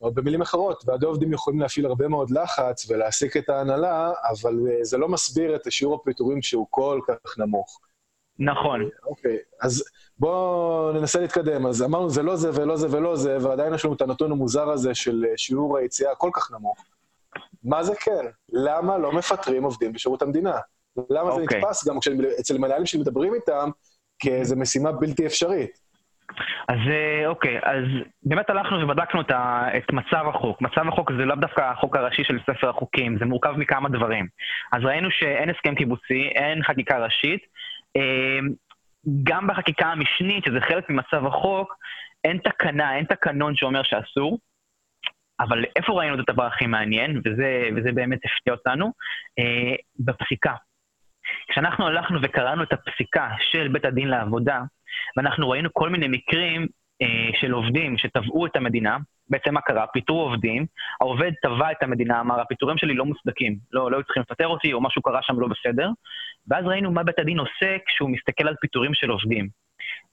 או 0.00 0.14
במילים 0.14 0.40
אחרות, 0.40 0.84
ועדי 0.86 1.06
עובדים 1.06 1.32
יכולים 1.32 1.60
להפעיל 1.60 1.86
הרבה 1.86 2.08
מאוד 2.08 2.30
לחץ 2.30 2.90
ולהעסיק 2.90 3.36
את 3.36 3.48
ההנהלה, 3.48 4.12
אבל 4.30 4.54
אה, 4.70 4.84
זה 4.84 4.98
לא 4.98 5.08
מסביר 5.08 5.56
את 5.56 5.72
שיעור 5.72 5.94
הפיטורים 5.94 6.42
שהוא 6.42 6.66
כל 6.70 7.00
כך 7.08 7.38
נמוך. 7.38 7.80
נכון. 8.38 8.88
אוקיי, 9.06 9.36
אז 9.62 9.84
בואו 10.18 10.92
ננסה 10.92 11.20
להתקדם. 11.20 11.66
אז 11.66 11.82
אמרנו, 11.82 12.10
זה 12.10 12.22
לא 12.22 12.36
זה 12.36 12.50
ולא 12.54 12.76
זה 12.76 12.86
ולא 12.90 13.16
זה, 13.16 13.38
ועדיין 13.40 13.74
יש 13.74 13.84
לנו 13.84 13.94
את 13.94 14.02
הנתון 14.02 14.32
המוזר 14.32 14.70
הזה 14.70 14.94
של 14.94 15.24
אה, 15.28 15.36
שיעור 15.36 15.78
היציאה 15.78 16.14
כל 16.14 16.30
כך 16.32 16.50
נמוך. 16.50 16.84
מה 17.64 17.82
זה 17.82 17.94
כן? 17.94 18.26
למה 18.52 18.98
לא 18.98 19.12
מפטרים 19.12 19.64
עובדים 19.64 19.92
בשירות 19.92 20.22
המדינה? 20.22 20.58
למה 21.10 21.30
אוקיי. 21.30 21.46
זה 21.50 21.56
נתפס 21.56 21.88
גם 21.88 21.98
אצל 22.40 22.58
מנהלים 22.58 22.86
שמדברים 22.86 23.34
איתם 23.34 23.70
כאיזו 24.18 24.56
משימה 24.56 24.92
בלתי 24.92 25.26
אפשרית? 25.26 25.87
אז 26.68 26.78
אה, 26.90 27.26
אוקיי, 27.26 27.58
אז 27.62 27.84
באמת 28.22 28.50
הלכנו 28.50 28.82
ובדקנו 28.82 29.20
את, 29.20 29.30
ה, 29.30 29.68
את 29.76 29.92
מצב 29.92 30.24
החוק. 30.28 30.62
מצב 30.62 30.88
החוק 30.88 31.12
זה 31.18 31.24
לאו 31.24 31.36
דווקא 31.36 31.60
החוק 31.60 31.96
הראשי 31.96 32.24
של 32.24 32.38
ספר 32.42 32.68
החוקים, 32.68 33.18
זה 33.18 33.24
מורכב 33.24 33.54
מכמה 33.56 33.88
דברים. 33.88 34.26
אז 34.72 34.84
ראינו 34.84 35.10
שאין 35.10 35.50
הסכם 35.50 35.74
קיבוצי, 35.74 36.28
אין 36.34 36.62
חקיקה 36.62 36.98
ראשית. 36.98 37.40
אה, 37.96 38.38
גם 39.22 39.46
בחקיקה 39.46 39.86
המשנית, 39.86 40.44
שזה 40.44 40.60
חלק 40.60 40.90
ממצב 40.90 41.26
החוק, 41.26 41.74
אין 42.24 42.38
תקנה, 42.38 42.96
אין 42.96 43.04
תקנון 43.04 43.56
שאומר 43.56 43.82
שאסור. 43.82 44.38
אבל 45.40 45.64
איפה 45.76 45.92
ראינו 45.92 46.14
את 46.14 46.28
הדבר 46.28 46.44
הכי 46.44 46.66
מעניין, 46.66 47.20
וזה, 47.24 47.68
וזה 47.76 47.92
באמת 47.92 48.18
הפתיע 48.24 48.52
אותנו? 48.52 48.92
אה, 49.38 49.74
בפסיקה. 49.98 50.54
כשאנחנו 51.50 51.86
הלכנו 51.86 52.18
וקראנו 52.22 52.62
את 52.62 52.72
הפסיקה 52.72 53.30
של 53.40 53.68
בית 53.68 53.84
הדין 53.84 54.08
לעבודה, 54.08 54.62
ואנחנו 55.16 55.50
ראינו 55.50 55.68
כל 55.72 55.88
מיני 55.88 56.08
מקרים 56.08 56.66
אה, 57.02 57.40
של 57.40 57.52
עובדים 57.52 57.98
שתבעו 57.98 58.46
את 58.46 58.56
המדינה, 58.56 58.96
בעצם 59.30 59.54
מה 59.54 59.60
קרה? 59.60 59.86
פיטרו 59.86 60.22
עובדים, 60.22 60.66
העובד 61.00 61.32
תבע 61.42 61.72
את 61.72 61.82
המדינה, 61.82 62.20
אמר, 62.20 62.40
הפיטורים 62.40 62.78
שלי 62.78 62.94
לא 62.94 63.04
מוצדקים, 63.04 63.56
לא, 63.72 63.90
לא 63.90 63.96
היו 63.96 64.04
צריכים 64.04 64.22
לפטר 64.22 64.46
אותי, 64.46 64.72
או 64.72 64.80
משהו 64.80 65.02
קרה 65.02 65.20
שם 65.22 65.40
לא 65.40 65.48
בסדר, 65.48 65.90
ואז 66.48 66.64
ראינו 66.64 66.90
מה 66.90 67.02
בית 67.02 67.18
הדין 67.18 67.38
עושה 67.38 67.76
כשהוא 67.86 68.10
מסתכל 68.10 68.48
על 68.48 68.54
פיטורים 68.60 68.94
של 68.94 69.10
עובדים. 69.10 69.48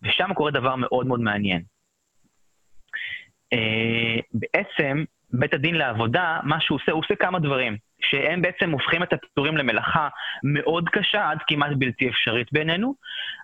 ושם 0.01 0.33
קורה 0.33 0.51
דבר 0.51 0.75
מאוד 0.75 1.07
מאוד 1.07 1.19
מעניין. 1.19 1.61
אה, 3.53 4.19
בעצם, 4.33 5.03
בית 5.33 5.53
הדין 5.53 5.75
לעבודה, 5.75 6.39
מה 6.43 6.61
שהוא 6.61 6.75
עושה, 6.75 6.91
הוא 6.91 6.99
עושה 7.03 7.15
כמה 7.15 7.39
דברים. 7.39 7.77
שהם 8.01 8.41
בעצם 8.41 8.71
הופכים 8.71 9.03
את 9.03 9.13
הפיטורים 9.13 9.57
למלאכה 9.57 10.07
מאוד 10.43 10.89
קשה, 10.89 11.29
עד 11.29 11.37
כמעט 11.47 11.71
בלתי 11.77 12.09
אפשרית 12.09 12.47
בעינינו. 12.51 12.95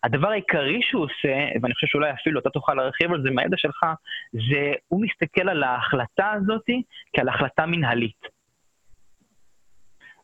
הדבר 0.04 0.30
העיקרי 0.30 0.80
שהוא 0.82 1.04
עושה, 1.04 1.36
ואני 1.62 1.74
חושב 1.74 1.88
שאולי 1.88 2.12
אפילו 2.12 2.40
אתה 2.40 2.50
תוכל 2.50 2.74
להרחיב 2.74 3.14
על 3.14 3.22
זה 3.24 3.32
מהידע 3.32 3.58
שלך, 3.58 3.86
זה 4.34 4.74
הוא 4.88 5.02
מסתכל 5.06 5.50
על 5.50 5.64
ההחלטה 5.64 6.32
הזאת 6.32 6.66
כעל 7.16 7.30
החלטה 7.30 7.66
מנהלית. 7.66 8.42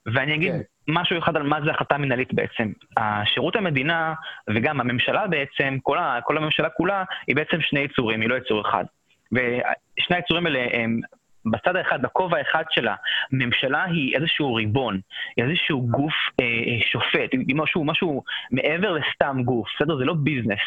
ואני 0.06 0.36
אגיד 0.36 0.54
okay. 0.54 0.58
כן. 0.58 0.62
משהו 0.94 1.20
אחד 1.20 1.36
על 1.36 1.44
מה 1.44 1.62
זה 1.66 1.72
החלטה 1.72 1.98
מנהלית 1.98 2.34
בעצם. 2.34 2.72
השירות 2.98 3.56
המדינה 3.56 4.14
וגם 4.50 4.80
הממשלה 4.80 5.28
בעצם, 5.28 5.78
כל, 5.84 5.98
ה, 5.98 6.20
כל 6.24 6.38
הממשלה 6.38 6.70
כולה, 6.70 7.04
היא 7.28 7.36
בעצם 7.36 7.62
שני 7.62 7.80
יצורים, 7.80 8.22
היא 8.22 8.30
לא 8.30 8.36
יצור 8.36 8.62
אחד. 8.62 8.86
ושני 9.32 10.16
היצורים 10.16 10.46
האלה 10.46 10.68
הם 10.74 11.00
בצד 11.46 11.76
האחד, 11.76 12.02
בכובע 12.02 12.38
האחד 12.38 12.64
שלה, 12.70 12.96
ממשלה 13.32 13.84
היא 13.84 14.16
איזשהו 14.16 14.54
ריבון, 14.54 15.00
איזשהו 15.38 15.88
גוף 15.88 16.14
אה, 16.40 16.46
אה, 16.46 16.80
שופט, 16.92 17.30
משהו, 17.56 17.84
משהו 17.84 18.24
מעבר 18.52 18.92
לסתם 18.92 19.44
גוף, 19.46 19.68
בסדר? 19.76 19.98
זה 19.98 20.06
לא 20.06 20.14
ביזנס. 20.14 20.60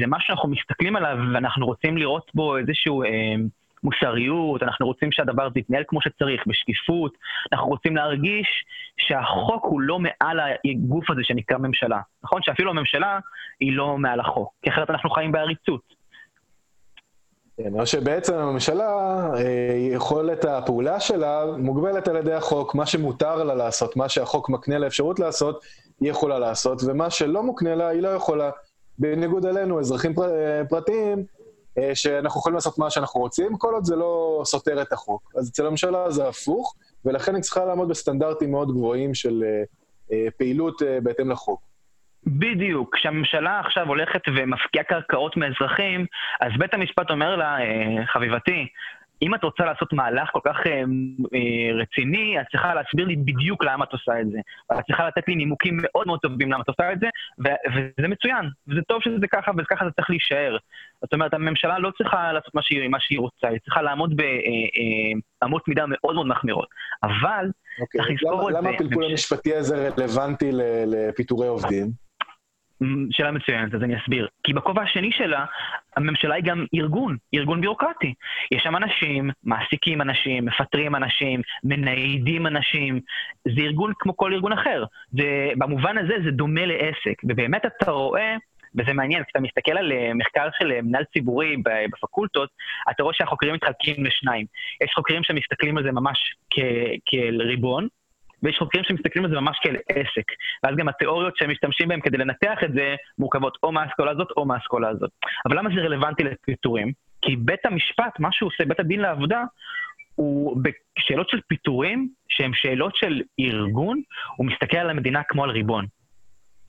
זה 0.00 0.06
מה 0.06 0.16
שאנחנו 0.20 0.48
מסתכלים 0.48 0.96
עליו 0.96 1.18
ואנחנו 1.34 1.66
רוצים 1.66 1.96
לראות 1.96 2.30
בו 2.34 2.56
איזשהו... 2.56 3.02
אה, 3.02 3.34
מוסריות, 3.86 4.62
אנחנו 4.62 4.86
רוצים 4.86 5.12
שהדבר 5.12 5.42
הזה 5.42 5.58
יתנהל 5.58 5.84
כמו 5.88 6.00
שצריך, 6.02 6.46
בשקיפות, 6.46 7.12
אנחנו 7.52 7.68
רוצים 7.68 7.96
להרגיש 7.96 8.64
שהחוק 8.98 9.64
הוא 9.64 9.80
לא 9.80 9.98
מעל 9.98 10.40
הגוף 10.40 11.10
הזה 11.10 11.20
שנקרא 11.24 11.58
ממשלה. 11.58 12.00
נכון? 12.24 12.42
שאפילו 12.42 12.70
הממשלה 12.70 13.18
היא 13.60 13.76
לא 13.76 13.98
מעל 13.98 14.20
החוק, 14.20 14.52
כי 14.62 14.70
אחרת 14.70 14.90
אנחנו 14.90 15.10
חיים 15.10 15.32
בעריצות. 15.32 15.95
כן, 17.56 17.80
או 17.80 17.86
שבעצם 17.86 18.34
הממשלה, 18.34 19.20
אה, 19.36 19.76
יכולת 19.92 20.44
הפעולה 20.44 21.00
שלה 21.00 21.44
מוגבלת 21.58 22.08
על 22.08 22.16
ידי 22.16 22.32
החוק. 22.32 22.74
מה 22.74 22.86
שמותר 22.86 23.44
לה 23.44 23.54
לעשות, 23.54 23.96
מה 23.96 24.08
שהחוק 24.08 24.48
מקנה 24.48 24.78
לה 24.78 24.86
אפשרות 24.86 25.20
לעשות, 25.20 25.64
היא 26.00 26.10
יכולה 26.10 26.38
לעשות, 26.38 26.82
ומה 26.86 27.10
שלא 27.10 27.42
מוקנה 27.42 27.74
לה, 27.74 27.88
היא 27.88 28.02
לא 28.02 28.08
יכולה. 28.08 28.50
בניגוד 28.98 29.46
אלינו, 29.46 29.80
אזרחים 29.80 30.14
פר... 30.14 30.34
אה, 30.34 30.62
פרטיים, 30.68 31.24
אה, 31.78 31.94
שאנחנו 31.94 32.40
יכולים 32.40 32.54
לעשות 32.54 32.78
מה 32.78 32.90
שאנחנו 32.90 33.20
רוצים, 33.20 33.56
כל 33.56 33.74
עוד 33.74 33.84
זה 33.84 33.96
לא 33.96 34.42
סותר 34.44 34.82
את 34.82 34.92
החוק. 34.92 35.32
אז 35.36 35.48
אצל 35.48 35.66
הממשלה 35.66 36.10
זה 36.10 36.28
הפוך, 36.28 36.74
ולכן 37.04 37.34
היא 37.34 37.42
צריכה 37.42 37.64
לעמוד 37.64 37.88
בסטנדרטים 37.88 38.50
מאוד 38.50 38.72
גבוהים 38.72 39.14
של 39.14 39.44
פעילות 40.38 40.82
בהתאם 41.02 41.30
לחוק. 41.30 41.60
בדיוק. 42.26 42.96
כשהממשלה 42.96 43.60
עכשיו 43.60 43.88
הולכת 43.88 44.22
ומפקיעה 44.34 44.84
קרקעות 44.84 45.36
מאזרחים, 45.36 46.06
אז 46.40 46.52
בית 46.58 46.74
המשפט 46.74 47.10
אומר 47.10 47.36
לה, 47.36 47.58
אה, 47.60 48.06
חביבתי, 48.06 48.68
אם 49.22 49.34
את 49.34 49.44
רוצה 49.44 49.64
לעשות 49.64 49.92
מהלך 49.92 50.30
כל 50.32 50.40
כך 50.44 50.56
אה, 50.66 50.72
אה, 51.34 51.82
רציני, 51.82 52.40
את 52.40 52.46
צריכה 52.50 52.74
להסביר 52.74 53.06
לי 53.06 53.16
בדיוק 53.16 53.64
למה 53.64 53.84
את 53.84 53.92
עושה 53.92 54.20
את 54.20 54.30
זה. 54.30 54.38
את 54.72 54.84
צריכה 54.86 55.06
לתת 55.06 55.28
לי 55.28 55.34
נימוקים 55.34 55.78
מאוד 55.82 56.06
מאוד 56.06 56.20
טובים 56.20 56.52
למה 56.52 56.62
את 56.62 56.68
עושה 56.68 56.92
את 56.92 57.00
זה, 57.00 57.06
וזה 57.38 58.08
מצוין, 58.08 58.44
וזה 58.68 58.80
טוב 58.88 59.02
שזה 59.02 59.26
ככה, 59.32 59.50
וככה 59.58 59.84
זה 59.84 59.90
צריך 59.90 60.10
להישאר. 60.10 60.56
זאת 61.00 61.14
אומרת, 61.14 61.34
הממשלה 61.34 61.78
לא 61.78 61.90
צריכה 61.98 62.32
לעשות 62.32 62.54
מה 62.54 62.62
שהיא, 62.62 62.88
מה 62.88 63.00
שהיא 63.00 63.18
רוצה, 63.18 63.48
היא 63.48 63.58
צריכה 63.64 63.82
לעמוד 63.82 64.14
באמות 65.40 65.68
מידה 65.68 65.84
מאוד 65.88 66.14
מאוד 66.14 66.26
מחמירות. 66.26 66.68
אבל, 67.02 67.50
אוקיי, 67.80 68.00
צריך 68.00 68.10
לזכור 68.10 68.48
את 68.48 68.54
זה... 68.54 68.60
למה 68.60 68.70
הפלפול 68.70 69.04
המשפטי 69.04 69.54
הזה 69.54 69.88
רלוונטי 69.98 70.50
לפיטורי 70.86 71.48
עובדים? 71.48 72.05
שאלה 73.10 73.30
מצוינת, 73.30 73.74
אז 73.74 73.82
אני 73.82 73.96
אסביר. 74.02 74.28
כי 74.44 74.52
בכובע 74.52 74.82
השני 74.82 75.12
שלה, 75.12 75.44
הממשלה 75.96 76.34
היא 76.34 76.44
גם 76.44 76.66
ארגון, 76.74 77.16
ארגון 77.34 77.60
ביורוקרטי. 77.60 78.14
יש 78.52 78.62
שם 78.62 78.76
אנשים, 78.76 79.30
מעסיקים 79.44 80.02
אנשים, 80.02 80.44
מפטרים 80.44 80.96
אנשים, 80.96 81.40
מניידים 81.64 82.46
אנשים. 82.46 83.00
זה 83.44 83.60
ארגון 83.60 83.92
כמו 83.98 84.16
כל 84.16 84.32
ארגון 84.32 84.52
אחר. 84.52 84.84
זה, 85.12 85.50
במובן 85.58 85.98
הזה 85.98 86.14
זה 86.24 86.30
דומה 86.30 86.66
לעסק. 86.66 87.22
ובאמת 87.24 87.66
אתה 87.66 87.90
רואה... 87.90 88.36
וזה 88.78 88.92
מעניין, 88.92 89.24
כשאתה 89.24 89.40
מסתכל 89.40 89.78
על 89.78 89.92
אה, 89.92 90.14
מחקר 90.14 90.48
של 90.58 90.72
אה, 90.72 90.82
מנהל 90.82 91.04
ציבורי 91.04 91.56
בפקולטות, 91.92 92.48
אתה 92.90 93.02
רואה 93.02 93.14
שהחוקרים 93.14 93.54
מתחלקים 93.54 94.04
לשניים. 94.04 94.46
יש 94.84 94.90
חוקרים 94.94 95.22
שמסתכלים 95.24 95.78
על 95.78 95.84
זה 95.84 95.92
ממש 95.92 96.18
כאל 97.06 97.42
ריבון, 97.42 97.88
ויש 98.42 98.58
חוקרים 98.58 98.84
שמסתכלים 98.84 99.24
על 99.24 99.30
זה 99.30 99.40
ממש 99.40 99.58
כאל 99.62 99.76
עסק. 99.88 100.24
ואז 100.62 100.76
גם 100.76 100.88
התיאוריות 100.88 101.36
שהם 101.36 101.50
משתמשים 101.50 101.88
בהן 101.88 102.00
כדי 102.00 102.16
לנתח 102.18 102.58
את 102.64 102.72
זה 102.72 102.94
מורכבות 103.18 103.58
או 103.62 103.72
מהאסכולה 103.72 104.10
הזאת 104.10 104.28
או 104.36 104.44
מהאסכולה 104.44 104.88
הזאת. 104.88 105.10
אבל 105.48 105.58
למה 105.58 105.70
זה 105.74 105.80
רלוונטי 105.80 106.24
לפיטורים? 106.24 106.92
כי 107.22 107.36
בית 107.36 107.66
המשפט, 107.66 108.20
מה 108.20 108.28
שהוא 108.32 108.46
עושה, 108.46 108.64
בית 108.64 108.80
הדין 108.80 109.00
לעבודה, 109.00 109.42
הוא 110.14 110.56
בשאלות 110.62 111.28
של 111.28 111.40
פיטורים, 111.48 112.08
שהן 112.28 112.50
שאלות 112.54 112.96
של 112.96 113.22
ארגון, 113.40 114.00
הוא 114.36 114.46
מסתכל 114.46 114.76
על 114.76 114.90
המדינה 114.90 115.22
כמו 115.28 115.44
על 115.44 115.50
ריבון. 115.50 115.86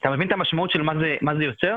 אתה 0.02 0.10
מבין 0.10 0.28
את 0.28 0.34
המשמעות 0.34 0.72
של 0.72 0.82
מה 0.82 0.94
זה, 1.00 1.16
מה 1.22 1.36
זה 1.36 1.44
יוצר? 1.44 1.76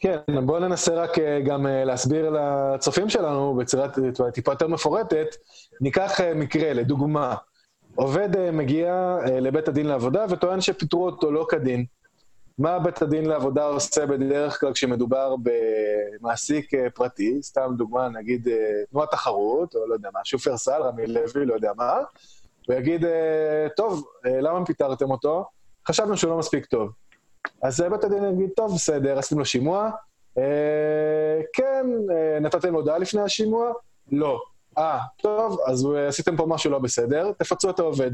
כן, 0.00 0.46
בואו 0.46 0.58
ננסה 0.58 0.94
רק 0.94 1.18
אה, 1.18 1.40
גם 1.46 1.66
אה, 1.66 1.84
להסביר 1.84 2.30
לצופים 2.30 3.08
שלנו 3.08 3.54
בצורה 3.54 3.88
טיפה 4.32 4.52
יותר 4.52 4.68
מפורטת. 4.68 5.26
ניקח 5.80 6.20
אה, 6.20 6.34
מקרה, 6.34 6.72
לדוגמה, 6.72 7.34
עובד 7.98 8.36
אה, 8.36 8.50
מגיע 8.50 9.18
אה, 9.26 9.40
לבית 9.40 9.68
הדין 9.68 9.86
לעבודה 9.86 10.24
וטוען 10.28 10.60
שפיטרו 10.60 11.06
אותו 11.06 11.32
לא 11.32 11.46
כדין. 11.48 11.84
מה 12.58 12.78
בית 12.78 13.02
הדין 13.02 13.26
לעבודה 13.26 13.64
עושה 13.64 14.06
בדרך 14.06 14.60
כלל 14.60 14.72
כשמדובר 14.72 15.34
במעסיק 15.42 16.74
אה, 16.74 16.90
פרטי, 16.90 17.42
סתם 17.42 17.74
דוגמה, 17.76 18.08
נגיד 18.08 18.48
תנועת 18.90 19.10
תחרות, 19.10 19.74
או 19.74 19.86
לא 19.86 19.94
יודע 19.94 20.08
מה, 20.14 20.20
שופרסל, 20.24 20.82
רמי 20.82 21.06
לוי, 21.06 21.46
לא 21.46 21.54
יודע 21.54 21.72
מה, 21.76 21.98
ויגיד, 22.68 23.04
טוב, 23.76 24.04
למה 24.24 24.66
פיטרתם 24.66 25.10
אותו? 25.10 25.44
חשבנו 25.88 26.16
שהוא 26.16 26.30
לא 26.30 26.38
מספיק 26.38 26.66
טוב. 26.66 26.90
אז 27.62 27.80
בית 27.80 28.04
הדין 28.04 28.24
יגיד, 28.24 28.50
טוב, 28.56 28.74
בסדר, 28.74 29.18
עשיתם 29.18 29.38
לו 29.38 29.44
שימוע, 29.44 29.90
כן, 31.52 31.86
נתתם 32.40 32.74
הודעה 32.74 32.98
לפני 32.98 33.20
השימוע? 33.20 33.72
לא. 34.12 34.40
אה, 34.78 34.98
טוב, 35.22 35.58
אז 35.66 35.88
עשיתם 36.08 36.36
פה 36.36 36.46
משהו 36.46 36.70
לא 36.70 36.78
בסדר, 36.78 37.32
תפצו 37.32 37.70
את 37.70 37.78
העובד. 37.78 38.10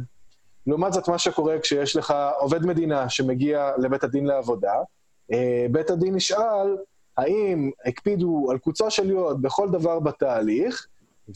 לעומת 0.66 0.92
זאת, 0.92 1.08
מה 1.08 1.18
שקורה 1.18 1.58
כשיש 1.58 1.96
לך 1.96 2.14
עובד 2.38 2.66
מדינה 2.66 3.08
שמגיע 3.08 3.70
לבית 3.78 4.04
הדין 4.04 4.26
לעבודה, 4.26 4.74
אה, 5.32 5.66
בית 5.70 5.90
הדין 5.90 6.14
נשאל 6.14 6.76
האם 7.16 7.70
הקפידו 7.86 8.46
על 8.50 8.58
קוצו 8.58 8.90
של 8.90 9.10
יוד 9.10 9.42
בכל 9.42 9.68
דבר 9.70 10.00
בתהליך, 10.00 10.86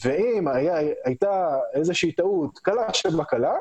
ואם 0.03 0.47
היה, 0.47 0.77
הייתה 1.05 1.57
איזושהי 1.73 2.11
טעות 2.11 2.59
קלה 2.59 2.93
שבקלה, 2.93 3.53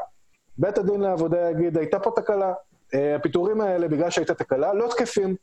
בית 0.59 0.79
הדין 0.79 1.01
לעבודה 1.01 1.51
יגיד, 1.51 1.79
הייתה 1.79 1.99
פה 2.01 2.11
תקלה. 2.17 2.53
אה, 2.95 3.17
הפיטורים 3.17 3.61
האלה, 3.61 3.89
בגלל 3.89 4.11
שהייתה 4.11 4.35
תקלה, 4.35 4.75
לא 4.75 4.89
תקפים, 4.91 5.37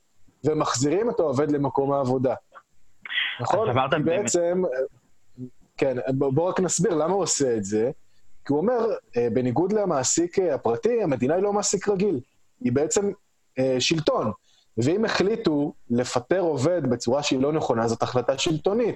ומחזירים 0.43 1.09
את 1.09 1.19
העובד 1.19 1.51
למקום 1.51 1.91
העבודה. 1.91 2.35
נכון? 3.39 3.67
בעצם... 4.05 4.63
כן, 5.77 5.97
בואו 6.13 6.45
רק 6.45 6.59
נסביר 6.59 6.93
למה 6.93 7.13
הוא 7.13 7.23
עושה 7.23 7.57
את 7.57 7.63
זה. 7.63 7.91
כי 8.45 8.53
הוא 8.53 8.59
אומר, 8.59 8.93
אה, 9.17 9.27
בניגוד 9.33 9.73
למעסיק 9.73 10.39
אה, 10.39 10.55
הפרטי, 10.55 11.03
המדינה 11.03 11.35
היא 11.35 11.43
לא 11.43 11.53
מעסיק 11.53 11.89
רגיל, 11.89 12.19
היא 12.61 12.71
בעצם 12.71 13.11
אה, 13.59 13.75
שלטון. 13.79 14.31
ואם 14.77 15.05
החליטו 15.05 15.73
לפטר 15.89 16.39
עובד 16.39 16.81
בצורה 16.89 17.23
שהיא 17.23 17.39
לא 17.39 17.53
נכונה, 17.53 17.87
זאת 17.87 18.03
החלטה 18.03 18.37
שלטונית. 18.37 18.95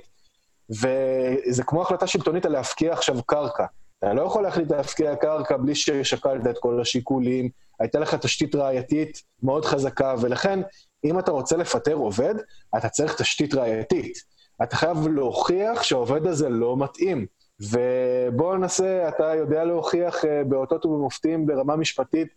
וזה 0.69 1.63
כמו 1.63 1.81
החלטה 1.81 2.07
שלטונית 2.07 2.45
על 2.45 2.51
להפקיע 2.51 2.93
עכשיו 2.93 3.23
קרקע. 3.23 3.65
אתה 3.99 4.13
לא 4.13 4.21
יכול 4.21 4.43
להחליט 4.43 4.71
להפקיע 4.71 5.15
קרקע 5.15 5.57
בלי 5.57 5.75
ששקלת 5.75 6.47
את 6.47 6.57
כל 6.59 6.81
השיקולים, 6.81 7.49
הייתה 7.79 7.99
לך 7.99 8.15
תשתית 8.15 8.55
ראייתית 8.55 9.23
מאוד 9.43 9.65
חזקה, 9.65 10.15
ולכן, 10.21 10.59
אם 11.03 11.19
אתה 11.19 11.31
רוצה 11.31 11.57
לפטר 11.57 11.93
עובד, 11.93 12.35
אתה 12.77 12.89
צריך 12.89 13.21
תשתית 13.21 13.53
ראייתית. 13.53 14.23
אתה 14.63 14.75
חייב 14.75 15.07
להוכיח 15.07 15.83
שהעובד 15.83 16.27
הזה 16.27 16.49
לא 16.49 16.77
מתאים. 16.77 17.25
ובואו 17.59 18.57
ננסה, 18.57 19.09
אתה 19.09 19.35
יודע 19.35 19.63
להוכיח 19.63 20.25
אה, 20.25 20.43
באותות 20.43 20.85
ובמופתים 20.85 21.45
ברמה 21.45 21.75
משפטית 21.75 22.27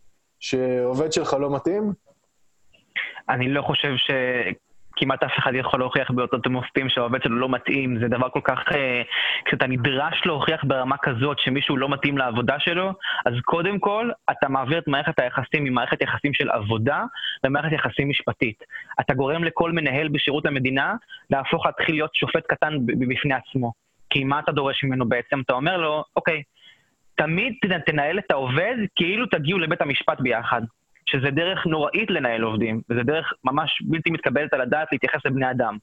שעובד 0.40 1.12
שלך 1.12 1.36
לא 1.40 1.54
מתאים? 1.54 1.92
אני 3.28 3.48
לא 3.48 3.62
חושב 3.62 3.92
ש... 3.96 4.10
כמעט 4.96 5.22
אף 5.22 5.38
אחד 5.38 5.54
יכול 5.54 5.80
להוכיח 5.80 6.10
באותות 6.10 6.46
ומופתים 6.46 6.88
שהעובד 6.88 7.22
שלו 7.22 7.38
לא 7.38 7.48
מתאים, 7.48 7.98
זה 8.00 8.08
דבר 8.08 8.28
כל 8.28 8.40
כך... 8.44 8.58
אה, 8.74 9.02
כשאתה 9.44 9.66
נדרש 9.66 10.22
להוכיח 10.24 10.64
ברמה 10.64 10.96
כזאת 11.02 11.38
שמישהו 11.38 11.76
לא 11.76 11.88
מתאים 11.88 12.18
לעבודה 12.18 12.56
שלו, 12.58 12.92
אז 13.26 13.34
קודם 13.44 13.78
כל, 13.78 14.10
אתה 14.30 14.48
מעביר 14.48 14.78
את 14.78 14.88
מערכת 14.88 15.18
היחסים 15.18 15.64
ממערכת 15.64 16.02
יחסים 16.02 16.34
של 16.34 16.50
עבודה 16.50 17.04
למערכת 17.44 17.72
יחסים 17.72 18.08
משפטית. 18.08 18.62
אתה 19.00 19.14
גורם 19.14 19.44
לכל 19.44 19.72
מנהל 19.72 20.08
בשירות 20.08 20.46
המדינה 20.46 20.94
להפוך 21.30 21.66
להתחיל 21.66 21.94
להיות 21.94 22.14
שופט 22.14 22.46
קטן 22.46 22.74
בפני 22.86 23.34
עצמו. 23.34 23.72
כי 24.10 24.24
מה 24.24 24.38
אתה 24.38 24.52
דורש 24.52 24.84
ממנו 24.84 25.08
בעצם? 25.08 25.40
אתה 25.40 25.52
אומר 25.52 25.76
לו, 25.76 26.04
אוקיי, 26.16 26.42
תמיד 27.14 27.54
תנהל 27.86 28.18
את 28.18 28.30
העובד 28.30 28.74
כאילו 28.96 29.26
תגיעו 29.26 29.58
לבית 29.58 29.82
המשפט 29.82 30.20
ביחד. 30.20 30.62
שזה 31.06 31.30
דרך 31.30 31.66
נוראית 31.66 32.10
לנהל 32.10 32.42
עובדים, 32.42 32.80
וזה 32.90 33.02
דרך 33.02 33.32
ממש 33.44 33.82
בלתי 33.84 34.10
מתקבלת 34.10 34.54
על 34.54 34.60
הדעת 34.60 34.88
להתייחס 34.92 35.20
לבני 35.24 35.50
אדם. 35.50 35.76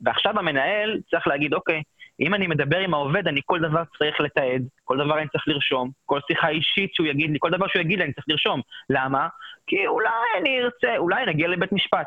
ועכשיו 0.00 0.38
המנהל 0.38 1.00
צריך 1.10 1.26
להגיד, 1.26 1.54
אוקיי, 1.54 1.82
אם 2.20 2.34
אני 2.34 2.46
מדבר 2.46 2.78
עם 2.78 2.94
העובד, 2.94 3.28
אני 3.28 3.40
כל 3.46 3.60
דבר 3.60 3.82
צריך 3.98 4.20
לתעד, 4.20 4.62
כל 4.84 4.98
דבר 5.04 5.18
אני 5.18 5.28
צריך 5.28 5.48
לרשום, 5.48 5.90
כל 6.06 6.20
שיחה 6.26 6.48
אישית 6.48 6.94
שהוא 6.94 7.06
יגיד 7.06 7.30
לי, 7.30 7.38
כל 7.40 7.50
דבר 7.50 7.66
שהוא 7.68 7.80
יגיד 7.80 7.98
לי 7.98 8.04
אני 8.04 8.12
צריך 8.12 8.26
לרשום. 8.28 8.60
למה? 8.90 9.28
כי 9.66 9.86
אולי 9.86 10.40
אני 10.40 10.60
ארצה, 10.60 10.96
אולי 10.96 11.26
נגיע 11.26 11.48
לבית 11.48 11.72
משפט. 11.72 12.06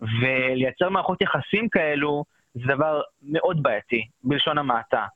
ולייצר 0.00 0.88
מערכות 0.88 1.22
יחסים 1.22 1.68
כאלו, 1.68 2.24
זה 2.54 2.62
דבר 2.66 3.00
מאוד 3.22 3.62
בעייתי, 3.62 4.06
בלשון 4.24 4.58
המעטה. 4.58 5.06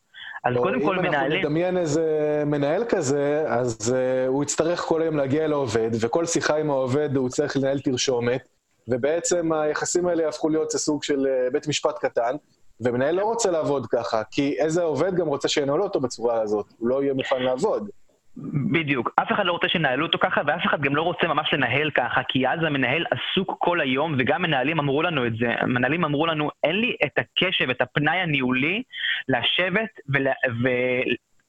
אז 0.45 0.57
קודם 0.57 0.83
כל 0.83 0.97
מנהלים... 0.97 1.11
אם 1.11 1.15
אנחנו 1.15 1.39
נדמיין 1.39 1.77
איזה 1.77 2.43
מנהל 2.47 2.85
כזה, 2.85 3.45
אז 3.49 3.79
uh, 3.95 4.29
הוא 4.29 4.43
יצטרך 4.43 4.81
כל 4.81 5.03
היום 5.03 5.17
להגיע 5.17 5.47
לעובד, 5.47 5.91
וכל 6.01 6.27
שיחה 6.27 6.57
עם 6.57 6.71
העובד 6.71 7.17
הוא 7.17 7.29
צריך 7.29 7.57
לנהל 7.57 7.81
תרשומת, 7.81 8.49
ובעצם 8.89 9.53
היחסים 9.53 10.07
האלה 10.07 10.23
יהפכו 10.23 10.49
להיות 10.49 10.71
סוג 10.73 11.05
של 11.05 11.27
uh, 11.27 11.53
בית 11.53 11.69
משפט 11.69 11.99
קטן, 11.99 12.37
ומנהל 12.81 13.15
לא 13.15 13.25
רוצה 13.25 13.51
לעבוד 13.51 13.87
ככה, 13.87 14.23
כי 14.31 14.57
איזה 14.59 14.83
עובד 14.83 15.15
גם 15.15 15.27
רוצה 15.27 15.49
שינהלו 15.49 15.85
אותו 15.85 16.01
בצורה 16.01 16.41
הזאת, 16.41 16.67
הוא 16.79 16.89
לא 16.89 17.03
יהיה 17.03 17.15
מוכן 17.15 17.43
לעבוד. 17.43 17.89
בדיוק. 18.73 19.11
אף 19.23 19.33
אחד 19.33 19.47
לא 19.47 19.53
רוצה 19.53 19.69
שינהלו 19.69 20.07
אותו 20.07 20.19
ככה, 20.19 20.41
ואף 20.47 20.67
אחד 20.67 20.81
גם 20.81 20.97
לא 20.97 21.03
רוצה 21.03 21.27
ממש 21.29 21.53
לנהל 21.53 21.91
ככה, 21.91 22.23
כי 22.29 22.49
אז 22.49 22.59
המנהל 22.63 23.05
עסוק 23.11 23.57
כל 23.59 23.81
היום, 23.81 24.15
וגם 24.19 24.43
מנהלים 24.43 24.79
אמרו 24.79 25.03
לנו 25.03 25.27
את 25.27 25.37
זה. 25.37 25.55
המנהלים 25.59 26.05
אמרו 26.05 26.27
לנו, 26.27 26.51
אין 26.65 26.77
לי 26.77 26.97
את 27.05 27.19
הקשב, 27.19 27.71
את 27.71 27.81
הפנאי 27.81 28.17
הניהולי, 28.17 28.83
לשבת 29.29 29.91
ול... 30.09 30.27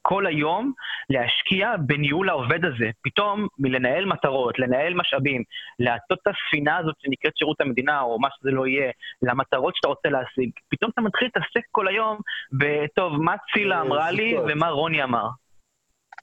כל 0.08 0.26
היום 0.26 0.72
להשקיע 1.10 1.76
בניהול 1.78 2.30
העובד 2.30 2.66
הזה. 2.66 2.90
פתאום 3.02 3.48
מלנהל 3.60 4.06
מטרות, 4.06 4.60
לנהל 4.60 4.94
משאבים, 4.94 5.44
להטות 5.80 6.20
את 6.22 6.28
הספינה 6.28 6.78
הזאת 6.78 6.96
שנקראת 7.02 7.38
שירות 7.38 7.62
המדינה, 7.62 8.02
או 8.02 8.20
מה 8.20 8.28
שזה 8.38 8.52
לא 8.52 8.68
יהיה, 8.68 8.92
למטרות 9.22 9.76
שאתה 9.76 9.88
רוצה 9.88 10.10
להשיג, 10.10 10.50
פתאום 10.70 10.92
אתה 10.94 11.02
מתחיל 11.02 11.28
להתעסק 11.28 11.66
כל 11.72 11.88
היום 11.88 12.18
בטוב, 12.52 13.22
מה 13.22 13.36
צילה 13.54 13.82
אמרה 13.82 14.12
לי 14.12 14.36
ומה 14.48 14.70
רוני 14.70 15.04
אמר. 15.04 15.28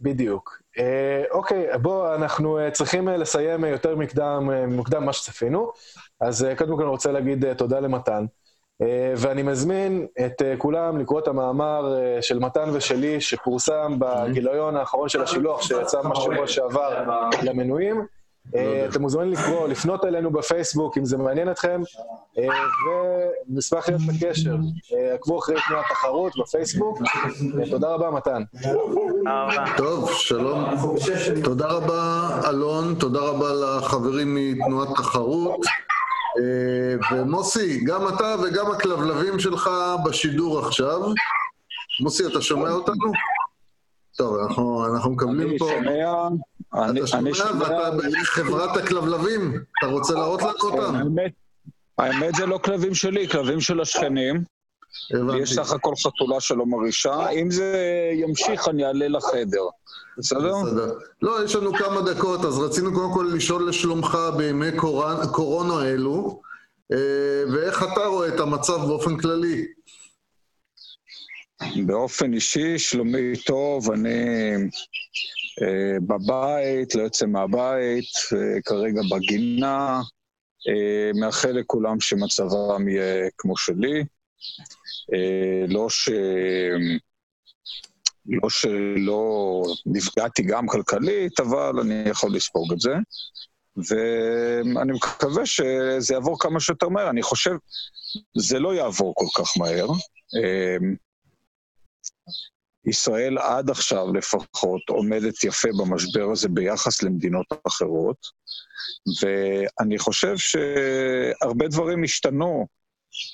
בדיוק. 0.03 0.62
אה, 0.78 1.24
אוקיי, 1.30 1.78
בואו, 1.82 2.14
אנחנו 2.14 2.59
אה, 2.59 2.70
צריכים 2.70 3.09
אה, 3.09 3.16
לסיים 3.16 3.64
יותר 3.64 3.96
מקדם, 3.96 4.50
מוקדם 4.68 5.03
ממה 5.03 5.12
שצפינו. 5.12 5.72
אז 6.20 6.46
קודם 6.59 6.76
כל 6.76 6.82
אני 6.82 6.90
רוצה 6.90 7.12
להגיד 7.12 7.53
תודה 7.53 7.80
למתן. 7.80 8.24
ואני 9.16 9.42
מזמין 9.42 10.07
את 10.26 10.42
כולם 10.59 10.98
לקרוא 10.98 11.20
את 11.20 11.28
המאמר 11.28 11.94
של 12.20 12.38
מתן 12.38 12.70
ושלי, 12.72 13.20
שפורסם 13.20 13.96
בגיליון 13.98 14.76
האחרון 14.76 15.09
של 15.09 15.22
השילוח, 15.22 15.62
שיצא 15.62 16.03
ממש 16.03 16.18
שבוע 16.18 16.46
שעבר 16.46 17.05
למנויים. 17.42 18.07
אה, 18.57 18.86
אתם 18.90 19.03
מוזמנים 19.03 19.32
לקרוא, 19.32 19.68
לפנות 19.68 20.05
אלינו 20.05 20.30
בפייסבוק 20.30 20.99
אם 20.99 21.05
זה 21.05 21.18
מעניין 21.18 21.51
אתכם, 21.51 21.80
אה, 22.38 22.45
ונשמח 23.51 23.88
להיות 23.88 24.01
בקשר. 24.03 24.55
אה, 24.95 25.14
עקבו 25.14 25.38
אחרי 25.38 25.57
תנועת 25.68 25.84
תחרות 25.90 26.32
בפייסבוק. 26.40 26.99
תודה 27.70 27.88
רבה, 27.88 28.11
מתן. 28.11 28.43
טוב, 29.76 30.12
שלום. 30.12 30.64
תודה 31.45 31.66
רבה, 31.66 32.28
אלון, 32.49 32.95
תודה 32.95 33.20
רבה 33.20 33.47
לחברים 33.53 34.34
מתנועת 34.34 34.88
תחרות. 34.97 35.61
ומוסי, 37.12 37.84
גם 37.84 38.09
אתה 38.09 38.34
וגם 38.43 38.70
הכלבלבים 38.70 39.38
שלך 39.38 39.70
בשידור 40.05 40.59
עכשיו. 40.59 41.01
מוסי, 42.01 42.26
אתה 42.26 42.43
שומע 42.43 42.70
אותנו? 42.70 43.12
טוב, 44.17 44.37
אנחנו, 44.37 44.87
אנחנו 44.87 45.11
מקבלים 45.11 45.59
פה... 45.59 45.73
אני 46.75 47.07
שומע, 47.07 47.25
אתה 47.25 47.35
שומע, 47.35 47.61
ואתה 47.61 47.91
בחברת 48.21 48.77
הכלבלבים, 48.77 49.55
אתה 49.79 49.87
רוצה 49.87 50.15
להראות 50.15 50.43
לנו 50.43 50.53
אותם? 50.63 50.95
האמת, 50.95 51.33
האמת 51.99 52.35
זה 52.35 52.47
לא 52.47 52.59
כלבים 52.59 52.95
שלי, 52.95 53.29
כלבים 53.29 53.61
של 53.61 53.81
השכנים. 53.81 54.45
הבנתי. 55.15 55.39
יש 55.39 55.55
סך 55.55 55.73
הכל 55.73 55.93
חתולה 56.07 56.41
שלא 56.41 56.67
מרעישה. 56.67 57.29
אם 57.29 57.51
זה 57.51 57.77
ימשיך, 58.15 58.69
אני 58.69 58.85
אעלה 58.85 59.09
לחדר. 59.09 59.63
בסדר? 60.19 60.55
בסדר. 60.63 60.95
לא, 61.23 61.45
יש 61.45 61.57
לנו 61.57 61.73
כמה 61.75 62.01
דקות, 62.01 62.45
אז 62.45 62.59
רצינו 62.59 62.93
קודם 62.95 63.15
כל 63.15 63.31
לשאול 63.35 63.69
לשלומך 63.69 64.19
בימי 64.37 64.69
קורונה 65.33 65.85
אלו, 65.85 66.41
אה, 66.93 67.45
ואיך 67.53 67.83
אתה 67.93 68.07
רואה 68.07 68.29
את 68.29 68.41
המצב 68.41 68.79
באופן 68.87 69.17
כללי. 69.17 69.67
באופן 71.87 72.35
אישי, 72.35 72.79
שלומי 72.79 73.37
טוב, 73.47 73.91
אני 73.91 74.53
אה, 75.63 76.01
בבית, 76.07 76.95
לא 76.95 77.03
יוצא 77.03 77.27
מהבית, 77.27 78.05
אה, 78.33 78.63
כרגע 78.65 79.01
בגינה, 79.11 80.01
אה, 80.69 81.11
מאחל 81.21 81.51
לכולם 81.51 82.01
שמצבם 82.01 82.89
יהיה 82.89 83.29
כמו 83.39 83.57
שלי. 83.57 84.05
אה, 85.15 85.65
לא 85.69 85.91
ש... 85.91 86.09
לא 88.27 88.49
שלא 88.51 89.63
נפגעתי 89.87 90.43
גם 90.43 90.67
כלכלית, 90.67 91.41
אבל 91.41 91.81
אני 91.81 91.95
יכול 92.07 92.35
לספוג 92.35 92.73
את 92.73 92.81
זה. 92.81 92.95
ואני 93.77 94.93
מקווה 94.93 95.47
שזה 95.47 96.15
יעבור 96.15 96.41
כמה 96.41 96.61
שיותר 96.61 96.89
מהר. 96.89 97.11
אני 97.11 97.23
חושב, 97.23 97.57
זה 98.37 98.59
לא 98.59 98.75
יעבור 98.75 99.15
כל 99.17 99.43
כך 99.43 99.59
מהר. 99.59 99.87
אה, 102.29 102.33
ישראל 102.91 103.39
עד 103.39 103.70
עכשיו 103.70 104.12
לפחות 104.12 104.81
עומדת 104.89 105.45
יפה 105.45 105.68
במשבר 105.79 106.31
הזה 106.33 106.49
ביחס 106.49 107.03
למדינות 107.03 107.47
אחרות, 107.66 108.16
ואני 109.23 109.99
חושב 109.99 110.35
שהרבה 110.37 111.68
דברים 111.68 112.05
השתנו 112.05 112.66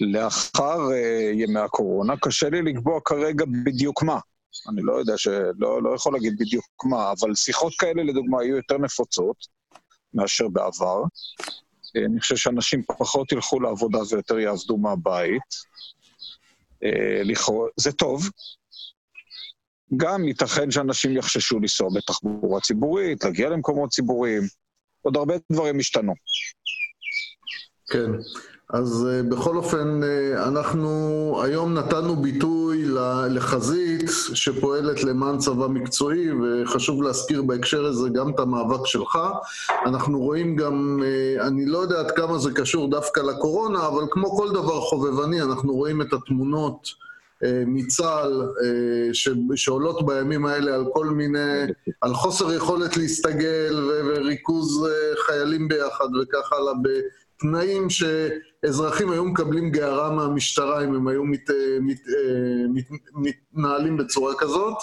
לאחר 0.00 0.78
uh, 0.88 1.34
ימי 1.34 1.60
הקורונה. 1.60 2.14
קשה 2.16 2.48
לי 2.50 2.62
לקבוע 2.62 3.00
כרגע 3.04 3.44
בדיוק 3.64 4.02
מה. 4.02 4.18
אני 4.68 4.82
לא 4.82 4.92
יודע, 4.92 5.12
שלא 5.16 5.82
לא 5.82 5.94
יכול 5.94 6.12
להגיד 6.12 6.32
בדיוק 6.38 6.84
מה, 6.84 7.12
אבל 7.12 7.34
שיחות 7.34 7.72
כאלה 7.78 8.02
לדוגמה 8.02 8.40
היו 8.40 8.56
יותר 8.56 8.78
נפוצות 8.78 9.36
מאשר 10.14 10.48
בעבר. 10.48 11.02
אני 11.96 12.20
חושב 12.20 12.36
שאנשים 12.36 12.82
פחות 12.98 13.32
ילכו 13.32 13.60
לעבודה 13.60 13.98
ויותר 14.10 14.38
יעבדו 14.38 14.76
מהבית. 14.76 15.68
זה 17.76 17.92
טוב, 17.92 18.30
גם 19.96 20.24
ייתכן 20.24 20.70
שאנשים 20.70 21.16
יחששו 21.16 21.58
לנסוע 21.58 21.88
בתחבורה 21.94 22.60
ציבורית, 22.60 23.24
להגיע 23.24 23.48
למקומות 23.48 23.90
ציבוריים, 23.90 24.42
עוד 25.02 25.16
הרבה 25.16 25.34
דברים 25.52 25.78
השתנו. 25.78 26.12
כן, 27.90 28.10
אז 28.72 29.06
uh, 29.08 29.30
בכל 29.30 29.56
אופן, 29.56 30.00
uh, 30.02 30.48
אנחנו 30.48 31.40
היום 31.44 31.74
נתנו 31.74 32.16
ביטוי 32.16 32.84
לחזית 33.30 34.10
שפועלת 34.34 35.04
למען 35.04 35.38
צבא 35.38 35.66
מקצועי, 35.66 36.26
וחשוב 36.32 37.02
להזכיר 37.02 37.42
בהקשר 37.42 37.84
הזה 37.84 38.08
גם 38.08 38.30
את 38.30 38.40
המאבק 38.40 38.86
שלך. 38.86 39.18
אנחנו 39.86 40.20
רואים 40.20 40.56
גם, 40.56 41.00
uh, 41.02 41.42
אני 41.46 41.66
לא 41.66 41.78
יודע 41.78 42.00
עד 42.00 42.10
כמה 42.10 42.38
זה 42.38 42.50
קשור 42.54 42.90
דווקא 42.90 43.20
לקורונה, 43.20 43.86
אבל 43.86 44.02
כמו 44.10 44.36
כל 44.36 44.50
דבר 44.50 44.80
חובבני, 44.80 45.42
אנחנו 45.42 45.74
רואים 45.74 46.02
את 46.02 46.12
התמונות 46.12 46.88
אה, 46.88 47.07
מצה"ל 47.66 48.42
אה, 48.64 49.56
שעולות 49.56 50.06
בימים 50.06 50.46
האלה 50.46 50.74
על 50.74 50.84
כל 50.92 51.06
מיני, 51.06 51.62
על 52.00 52.14
חוסר 52.14 52.52
יכולת 52.52 52.96
להסתגל 52.96 53.90
וריכוז 54.06 54.86
אה, 54.86 55.16
חיילים 55.26 55.68
ביחד 55.68 56.08
וכך 56.22 56.52
הלאה, 56.52 56.72
בתנאים 56.82 57.86
שאזרחים 57.90 59.10
היו 59.10 59.24
מקבלים 59.24 59.70
גערה 59.70 60.10
מהמשטרה 60.10 60.84
אם 60.84 60.94
הם 60.94 61.08
היו 61.08 61.24
מת, 61.24 61.50
מת, 61.80 62.00
מת, 62.74 62.84
מתנהלים 63.14 63.96
בצורה 63.96 64.34
כזאת, 64.38 64.76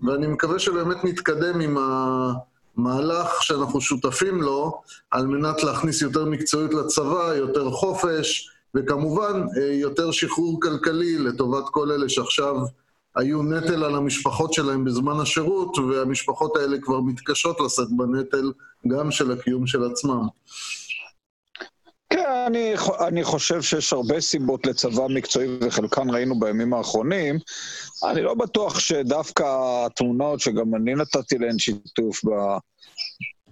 ואני 0.00 0.26
מקווה 0.26 0.58
שבאמת 0.58 1.04
נתקדם 1.04 1.60
עם 1.60 1.76
המהלך 1.78 3.42
שאנחנו 3.42 3.80
שותפים 3.80 4.42
לו, 4.42 4.82
על 5.10 5.26
מנת 5.26 5.62
להכניס 5.62 6.02
יותר 6.02 6.24
מקצועיות 6.24 6.74
לצבא, 6.74 7.34
יותר 7.34 7.70
חופש, 7.70 8.55
וכמובן 8.74 9.46
אה, 9.56 9.72
יותר 9.72 10.10
שחרור 10.10 10.60
כלכלי 10.62 11.18
לטובת 11.18 11.64
כל 11.70 11.90
אלה 11.90 12.08
שעכשיו 12.08 12.56
היו 13.16 13.42
נטל 13.42 13.84
על 13.84 13.94
המשפחות 13.94 14.52
שלהם 14.52 14.84
בזמן 14.84 15.20
השירות, 15.20 15.78
והמשפחות 15.78 16.56
האלה 16.56 16.76
כבר 16.82 17.00
מתקשות 17.00 17.60
לשאת 17.60 17.88
בנטל 17.90 18.52
גם 18.88 19.10
של 19.10 19.32
הקיום 19.32 19.66
של 19.66 19.84
עצמם. 19.84 20.26
כן, 22.10 22.24
אני, 22.46 22.74
אני 23.08 23.24
חושב 23.24 23.62
שיש 23.62 23.92
הרבה 23.92 24.20
סיבות 24.20 24.66
לצבא 24.66 25.06
מקצועי, 25.08 25.48
וחלקן 25.60 26.10
ראינו 26.10 26.40
בימים 26.40 26.74
האחרונים. 26.74 27.38
אני 28.10 28.22
לא 28.22 28.34
בטוח 28.34 28.78
שדווקא 28.78 29.44
התמונות, 29.86 30.40
שגם 30.40 30.74
אני 30.74 30.94
נתתי 30.94 31.38
להן 31.38 31.58
שיתוף 31.58 32.20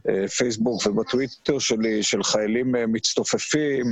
בפייסבוק 0.04 0.86
ובטוויטר 0.86 1.58
שלי, 1.58 2.02
של 2.02 2.22
חיילים 2.22 2.76
אה, 2.76 2.86
מצטופפים, 2.86 3.84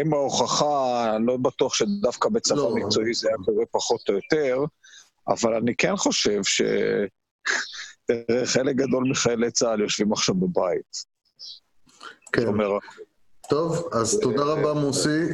הם 0.00 0.14
ההוכחה, 0.14 1.16
אני 1.16 1.26
לא 1.26 1.36
בטוח 1.36 1.74
שדווקא 1.74 2.28
בצבא 2.28 2.56
לא. 2.56 2.74
מקצועי 2.74 3.14
זה 3.14 3.28
היה 3.28 3.36
קורה 3.44 3.64
פחות 3.70 4.00
או 4.08 4.14
יותר, 4.14 4.64
אבל 5.28 5.54
אני 5.54 5.74
כן 5.76 5.96
חושב 5.96 6.40
שחלק 8.04 8.76
גדול 8.76 9.04
מחיילי 9.10 9.50
צה"ל 9.50 9.80
יושבים 9.80 10.12
עכשיו 10.12 10.34
בבית. 10.34 11.18
כן. 12.32 12.46
אומר... 12.46 12.78
טוב, 13.48 13.88
אז 13.92 14.18
תודה 14.22 14.44
רבה 14.44 14.74
מוסי, 14.74 15.24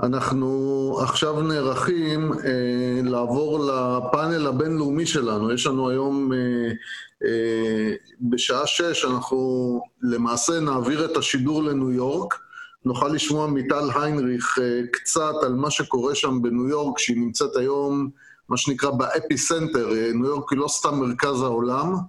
ואנחנו 0.00 0.98
עכשיו 1.02 1.42
נערכים 1.42 2.32
אה, 2.32 3.00
לעבור 3.04 3.58
לפאנל 3.58 4.46
הבינלאומי 4.46 5.06
שלנו. 5.06 5.52
יש 5.52 5.66
לנו 5.66 5.88
היום 5.88 6.32
אה, 6.32 6.38
אה, 6.38 6.72
בשעה 8.20 8.66
שש 8.66 9.04
אנחנו 9.04 9.80
למעשה 10.02 10.60
נעביר 10.60 11.04
את 11.04 11.16
השידור 11.16 11.62
לניו 11.62 11.92
יורק. 11.92 12.38
נוכל 12.84 13.08
לשמוע 13.08 13.46
מטל 13.46 13.88
היינריך 13.94 14.58
אה, 14.62 14.80
קצת 14.92 15.34
על 15.42 15.54
מה 15.54 15.70
שקורה 15.70 16.14
שם 16.14 16.42
בניו 16.42 16.68
יורק, 16.68 16.98
שהיא 16.98 17.16
נמצאת 17.16 17.56
היום, 17.56 18.10
מה 18.48 18.56
שנקרא, 18.56 18.90
ב 18.90 19.38
epicenter. 19.38 19.92
אה, 19.92 20.10
ניו 20.14 20.26
יורק 20.26 20.52
היא 20.52 20.58
לא 20.58 20.68
סתם 20.68 20.94
מרכז 21.00 21.42
העולם, 21.42 21.94
אה, 21.94 22.00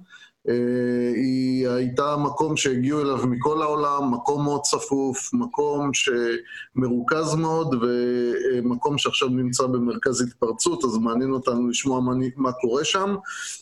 היא 1.16 1.68
הייתה 1.68 2.18
מקום 2.18 2.58
שהגיעו 2.58 3.02
אליו 3.02 3.28
מכל 3.28 3.62
העולם, 3.62 4.14
מקום 4.14 4.44
מאוד 4.44 4.62
צפוף, 4.62 5.34
מקום 5.34 5.92
שמרוכז 5.94 7.36
מאוד 7.36 7.76
ומקום 7.82 8.98
שעכשיו 8.98 9.28
נמצא 9.28 9.68
במרכז 9.68 10.22
התפרצות, 10.22 10.84
אז 10.84 10.98
מעניין 10.98 11.32
אותנו 11.32 11.70
לשמוע 11.70 12.02
מה 12.36 12.52
קורה 12.52 12.84
שם. 12.84 13.16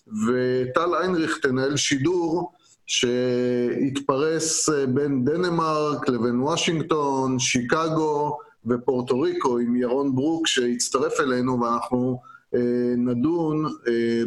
וטל 0.07 0.95
איינריך 0.95 1.39
תנהל 1.41 1.77
שידור 1.77 2.51
שהתפרס 2.85 4.69
אה, 4.69 4.85
בין 4.87 5.25
דנמרק 5.25 6.09
לבין 6.09 6.41
וושינגטון, 6.41 7.39
שיקגו 7.39 8.37
ופורטו 8.65 9.19
ריקו 9.19 9.57
עם 9.57 9.75
ירון 9.75 10.15
ברוק 10.15 10.47
שהצטרף 10.47 11.19
אלינו 11.19 11.61
ואנחנו 11.61 12.21
אה, 12.55 12.93
נדון 12.97 13.65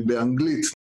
באנגלית, 0.06 0.83